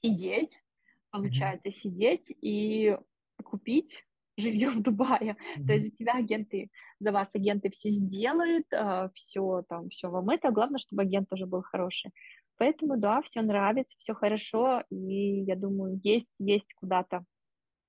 сидеть, 0.03 0.63
получается, 1.11 1.69
mm-hmm. 1.69 1.73
сидеть 1.73 2.37
и 2.41 2.97
купить 3.45 4.05
жилье 4.41 4.71
в 4.71 4.83
Дубае. 4.83 5.37
Mm-hmm. 5.57 5.67
То 5.67 5.73
есть 5.73 5.87
за 5.87 5.91
тебя 5.93 6.13
агенты, 6.15 6.71
за 7.01 7.13
вас 7.13 7.35
агенты 7.35 7.71
все 7.71 7.91
сделают, 7.91 8.67
а, 8.73 9.11
все 9.15 9.65
там, 9.69 9.89
все 9.89 10.09
вам 10.09 10.31
это. 10.31 10.51
Главное, 10.51 10.79
чтобы 10.79 11.03
агент 11.03 11.29
тоже 11.29 11.47
был 11.47 11.63
хороший. 11.63 12.11
Поэтому, 12.59 12.97
да, 12.97 13.21
все 13.23 13.43
нравится, 13.43 13.97
все 13.99 14.15
хорошо, 14.15 14.83
и 14.91 15.43
я 15.43 15.57
думаю, 15.57 16.01
есть, 16.03 16.31
есть 16.39 16.73
куда-то 16.75 17.25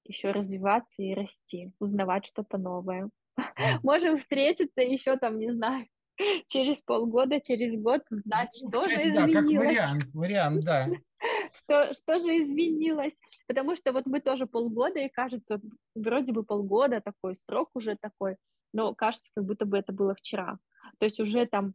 еще 0.03 0.31
развиваться 0.31 1.01
и 1.01 1.13
расти, 1.13 1.71
узнавать 1.79 2.25
что-то 2.25 2.57
новое. 2.57 3.09
Mm-hmm. 3.39 3.79
Можем 3.83 4.17
встретиться 4.17 4.81
еще 4.81 5.17
там, 5.17 5.39
не 5.39 5.51
знаю, 5.51 5.85
через 6.47 6.81
полгода, 6.81 7.39
через 7.39 7.79
год 7.79 8.01
узнать, 8.09 8.49
ну, 8.61 8.69
что 8.69 8.81
кстати, 8.83 9.01
же 9.01 9.07
изменилось. 9.07 9.33
Да, 9.33 9.41
как 9.41 9.49
вариант, 9.49 10.05
вариант, 10.13 10.65
да. 10.65 10.87
Что, 11.53 11.93
что 11.93 12.19
же 12.19 12.41
изменилось? 12.41 13.19
Потому 13.47 13.75
что 13.75 13.91
вот 13.91 14.05
мы 14.05 14.21
тоже 14.21 14.45
полгода, 14.45 14.99
и 14.99 15.09
кажется, 15.09 15.61
вроде 15.95 16.33
бы 16.33 16.43
полгода 16.43 17.01
такой 17.01 17.35
срок 17.35 17.69
уже 17.73 17.95
такой, 17.95 18.37
но 18.73 18.93
кажется, 18.93 19.29
как 19.35 19.45
будто 19.45 19.65
бы 19.65 19.77
это 19.77 19.91
было 19.93 20.15
вчера. 20.15 20.57
То 20.99 21.05
есть 21.05 21.19
уже 21.19 21.45
там 21.45 21.73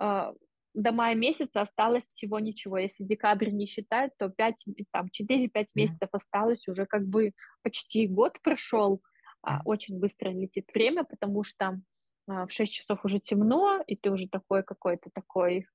э, 0.00 0.32
до 0.76 0.92
мая 0.92 1.14
месяца 1.14 1.62
осталось 1.62 2.06
всего 2.06 2.38
ничего. 2.38 2.78
Если 2.78 3.02
декабрь 3.02 3.50
не 3.50 3.66
считать, 3.66 4.12
то 4.18 4.28
5, 4.28 4.66
там, 4.92 5.06
4-5 5.06 5.66
месяцев 5.74 6.08
осталось, 6.12 6.68
уже 6.68 6.86
как 6.86 7.06
бы 7.06 7.32
почти 7.62 8.06
год 8.06 8.38
прошел. 8.42 9.02
А, 9.42 9.62
очень 9.64 9.98
быстро 9.98 10.30
летит 10.30 10.68
время, 10.74 11.04
потому 11.04 11.44
что 11.44 11.80
а, 12.28 12.46
в 12.46 12.52
6 12.52 12.72
часов 12.72 13.04
уже 13.04 13.20
темно, 13.20 13.82
и 13.86 13.96
ты 13.96 14.10
уже 14.10 14.28
такой 14.28 14.62
какой-то 14.62 15.08
такой, 15.14 15.66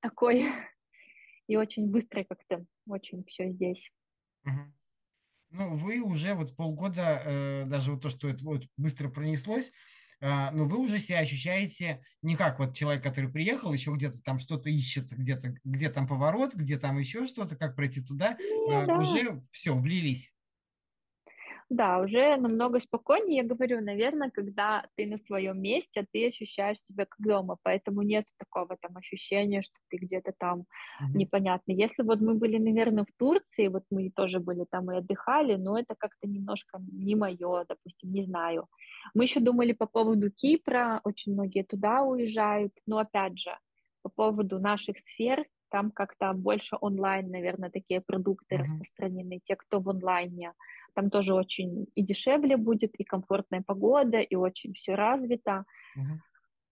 такой, 0.00 0.46
и 1.48 1.56
очень 1.56 1.90
быстро 1.90 2.24
как-то, 2.24 2.64
очень 2.86 3.24
все 3.24 3.50
здесь. 3.50 3.90
Ну, 5.50 5.76
вы 5.76 6.00
уже 6.00 6.34
вот 6.34 6.54
полгода, 6.54 7.22
э, 7.24 7.64
даже 7.66 7.92
вот 7.92 8.02
то, 8.02 8.10
что 8.10 8.28
это 8.28 8.44
вот 8.44 8.64
быстро 8.76 9.08
пронеслось, 9.08 9.72
э, 10.20 10.50
но 10.50 10.66
вы 10.66 10.78
уже 10.78 10.98
себя 10.98 11.20
ощущаете 11.20 12.02
не 12.20 12.36
как 12.36 12.58
вот 12.58 12.76
человек, 12.76 13.02
который 13.02 13.30
приехал, 13.30 13.72
еще 13.72 13.94
где-то 13.94 14.20
там 14.20 14.38
что-то 14.38 14.68
ищет, 14.68 15.10
где-то, 15.10 15.54
где 15.64 15.88
там 15.88 16.06
поворот, 16.06 16.54
где 16.54 16.78
там 16.78 16.98
еще 16.98 17.26
что-то, 17.26 17.56
как 17.56 17.76
пройти 17.76 18.02
туда, 18.02 18.36
ну, 18.38 18.82
э, 18.82 18.86
да. 18.86 18.98
уже 18.98 19.40
все, 19.50 19.74
влились. 19.74 20.34
Да, 21.70 21.98
уже 21.98 22.36
намного 22.36 22.80
спокойнее, 22.80 23.42
я 23.42 23.44
говорю, 23.44 23.82
наверное, 23.82 24.30
когда 24.30 24.86
ты 24.96 25.06
на 25.06 25.18
своем 25.18 25.60
месте, 25.60 26.06
ты 26.10 26.28
ощущаешь 26.28 26.80
себя 26.80 27.04
как 27.04 27.18
дома, 27.18 27.58
поэтому 27.62 28.00
нет 28.00 28.24
такого 28.38 28.78
там 28.80 28.96
ощущения, 28.96 29.60
что 29.60 29.76
ты 29.90 29.98
где-то 29.98 30.32
там 30.38 30.60
mm-hmm. 30.60 31.14
непонятно. 31.14 31.72
Если 31.72 32.02
вот 32.02 32.20
мы 32.22 32.34
были, 32.34 32.56
наверное, 32.56 33.04
в 33.04 33.12
Турции, 33.18 33.68
вот 33.68 33.82
мы 33.90 34.10
тоже 34.10 34.40
были 34.40 34.64
там 34.70 34.90
и 34.90 34.96
отдыхали, 34.96 35.56
но 35.56 35.78
это 35.78 35.94
как-то 35.98 36.26
немножко 36.26 36.80
не 36.90 37.14
мое, 37.14 37.66
допустим, 37.68 38.12
не 38.12 38.22
знаю. 38.22 38.66
Мы 39.12 39.24
еще 39.24 39.40
думали 39.40 39.72
по 39.72 39.86
поводу 39.86 40.30
Кипра, 40.30 41.02
очень 41.04 41.34
многие 41.34 41.64
туда 41.64 42.00
уезжают, 42.00 42.72
но 42.86 42.98
опять 42.98 43.38
же, 43.38 43.50
по 44.02 44.08
поводу 44.08 44.58
наших 44.58 44.98
сфер, 44.98 45.44
там 45.70 45.90
как-то 45.90 46.32
больше 46.32 46.76
онлайн, 46.80 47.30
наверное, 47.30 47.70
такие 47.70 48.00
продукты 48.00 48.54
mm-hmm. 48.54 48.62
распространены, 48.62 49.40
те, 49.44 49.54
кто 49.54 49.80
в 49.80 49.90
онлайне. 49.90 50.52
Там 50.98 51.10
тоже 51.10 51.32
очень 51.32 51.86
и 51.94 52.02
дешевле 52.02 52.56
будет, 52.56 52.92
и 52.98 53.04
комфортная 53.04 53.62
погода, 53.64 54.18
и 54.18 54.34
очень 54.34 54.72
все 54.72 54.96
развито. 54.96 55.64
Mm-hmm. 55.96 56.18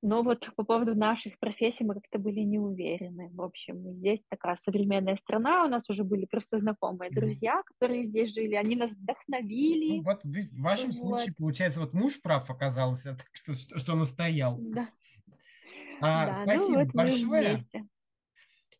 Но 0.02 0.24
вот 0.24 0.50
по 0.56 0.64
поводу 0.64 0.96
наших 0.96 1.38
профессий 1.38 1.84
мы 1.84 1.94
как-то 1.94 2.18
были 2.18 2.40
не 2.40 2.58
уверены. 2.58 3.30
В 3.32 3.40
общем, 3.40 3.92
здесь 3.92 4.18
такая 4.28 4.56
современная 4.56 5.14
страна, 5.14 5.64
у 5.64 5.68
нас 5.68 5.88
уже 5.88 6.02
были 6.02 6.26
просто 6.26 6.58
знакомые 6.58 7.12
друзья, 7.12 7.62
которые 7.66 8.08
здесь 8.08 8.34
жили, 8.34 8.56
они 8.56 8.74
нас 8.74 8.90
вдохновили. 8.90 9.98
Ну, 9.98 10.02
вот 10.02 10.24
в 10.24 10.60
вашем 10.60 10.90
вот. 10.90 10.96
случае, 10.96 11.32
получается, 11.38 11.78
вот 11.78 11.92
муж 11.92 12.20
прав 12.20 12.50
оказался, 12.50 13.16
что, 13.32 13.54
что, 13.54 13.78
что 13.78 13.94
настоял. 13.94 14.58
Да. 14.58 14.88
А, 16.00 16.26
да, 16.26 16.34
спасибо 16.34 16.78
ну 16.78 16.84
вот 16.84 16.94
большое. 16.94 17.64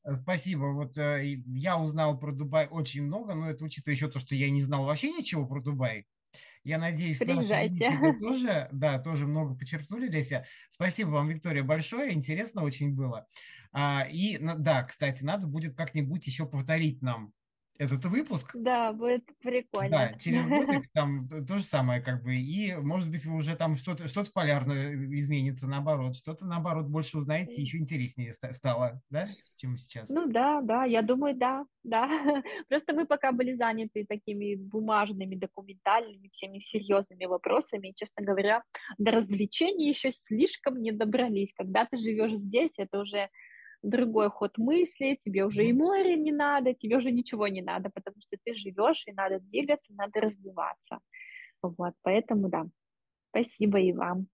Э, 0.07 0.15
спасибо. 0.15 0.67
Вот 0.73 0.97
э, 0.97 1.43
я 1.47 1.79
узнал 1.79 2.19
про 2.19 2.33
Дубай 2.33 2.67
очень 2.69 3.03
много, 3.03 3.35
но 3.35 3.51
это 3.51 3.65
учитывая 3.65 3.95
еще 3.95 4.09
то, 4.09 4.19
что 4.19 4.35
я 4.35 4.51
не 4.51 4.63
знал 4.63 4.85
вообще 4.85 5.11
ничего 5.11 5.47
про 5.47 5.61
Дубай. 5.61 6.07
Я 6.65 6.79
надеюсь, 6.79 7.19
Приезжайте. 7.19 7.91
наши 7.91 8.19
тоже, 8.21 8.69
да, 8.73 8.99
тоже 8.99 9.27
много 9.27 9.55
почерпнули 9.55 10.09
для 10.09 10.23
себя. 10.23 10.45
Спасибо 10.69 11.11
вам, 11.11 11.29
Виктория, 11.29 11.63
большое. 11.63 12.13
Интересно 12.13 12.63
очень 12.63 12.95
было. 12.95 13.27
А, 13.73 14.07
и, 14.11 14.39
да, 14.39 14.83
кстати, 14.83 15.23
надо 15.23 15.47
будет 15.47 15.77
как-нибудь 15.77 16.27
еще 16.27 16.47
повторить 16.47 17.03
нам 17.03 17.33
этот 17.79 18.05
выпуск. 18.07 18.51
Да, 18.55 18.93
будет 18.93 19.25
прикольно. 19.39 19.91
Да, 19.91 20.19
через 20.19 20.47
годик 20.47 20.91
там 20.93 21.27
то 21.27 21.59
же 21.59 21.63
самое 21.63 22.01
как 22.01 22.23
бы. 22.23 22.35
И, 22.37 22.75
может 22.75 23.11
быть, 23.11 23.25
вы 23.25 23.37
уже 23.37 23.57
там 23.57 23.77
что-то 23.77 24.09
что 24.09 24.25
полярное 24.33 24.95
изменится 25.15 25.67
наоборот, 25.67 26.17
что-то 26.17 26.47
наоборот 26.47 26.87
больше 26.87 27.19
узнаете, 27.19 27.61
еще 27.61 27.79
интереснее 27.79 28.33
стало, 28.33 29.01
да, 29.11 29.29
чем 29.57 29.77
сейчас. 29.77 30.09
Ну 30.09 30.27
да, 30.27 30.61
да, 30.63 30.85
я 30.85 31.03
думаю, 31.03 31.37
да, 31.37 31.65
да. 31.85 32.09
Просто 32.69 32.95
мы 32.95 33.07
пока 33.07 33.33
были 33.33 33.53
заняты 33.53 34.05
такими 34.07 34.55
бумажными, 34.55 35.37
документальными, 35.37 36.29
всеми 36.33 36.59
серьезными 36.59 37.27
вопросами, 37.27 37.89
и, 37.89 37.95
честно 37.95 38.25
говоря, 38.25 38.63
до 38.99 39.13
развлечений 39.13 39.89
еще 39.89 40.11
слишком 40.11 40.81
не 40.81 40.93
добрались. 40.93 41.53
Когда 41.55 41.87
ты 41.87 41.97
живешь 41.97 42.35
здесь, 42.35 42.73
это 42.79 43.01
уже 43.01 43.29
другой 43.83 44.31
ход 44.31 44.59
мысли, 44.59 45.19
тебе 45.21 45.45
уже 45.45 45.65
и 45.67 45.73
море 45.73 46.17
не 46.17 46.33
надо, 46.33 46.75
тебе 46.75 46.97
уже 46.97 47.11
ничего 47.11 47.49
не 47.49 47.63
надо, 47.63 47.91
потому 47.91 48.17
что 48.21 48.37
ты 48.45 48.55
живешь, 48.55 49.05
и 49.07 49.13
надо 49.13 49.41
двигаться, 49.41 49.93
надо 49.95 50.21
развиваться. 50.21 50.99
Вот, 51.63 51.95
поэтому 52.03 52.49
да, 52.49 52.67
спасибо 53.31 53.79
и 53.79 53.93
вам. 53.93 54.29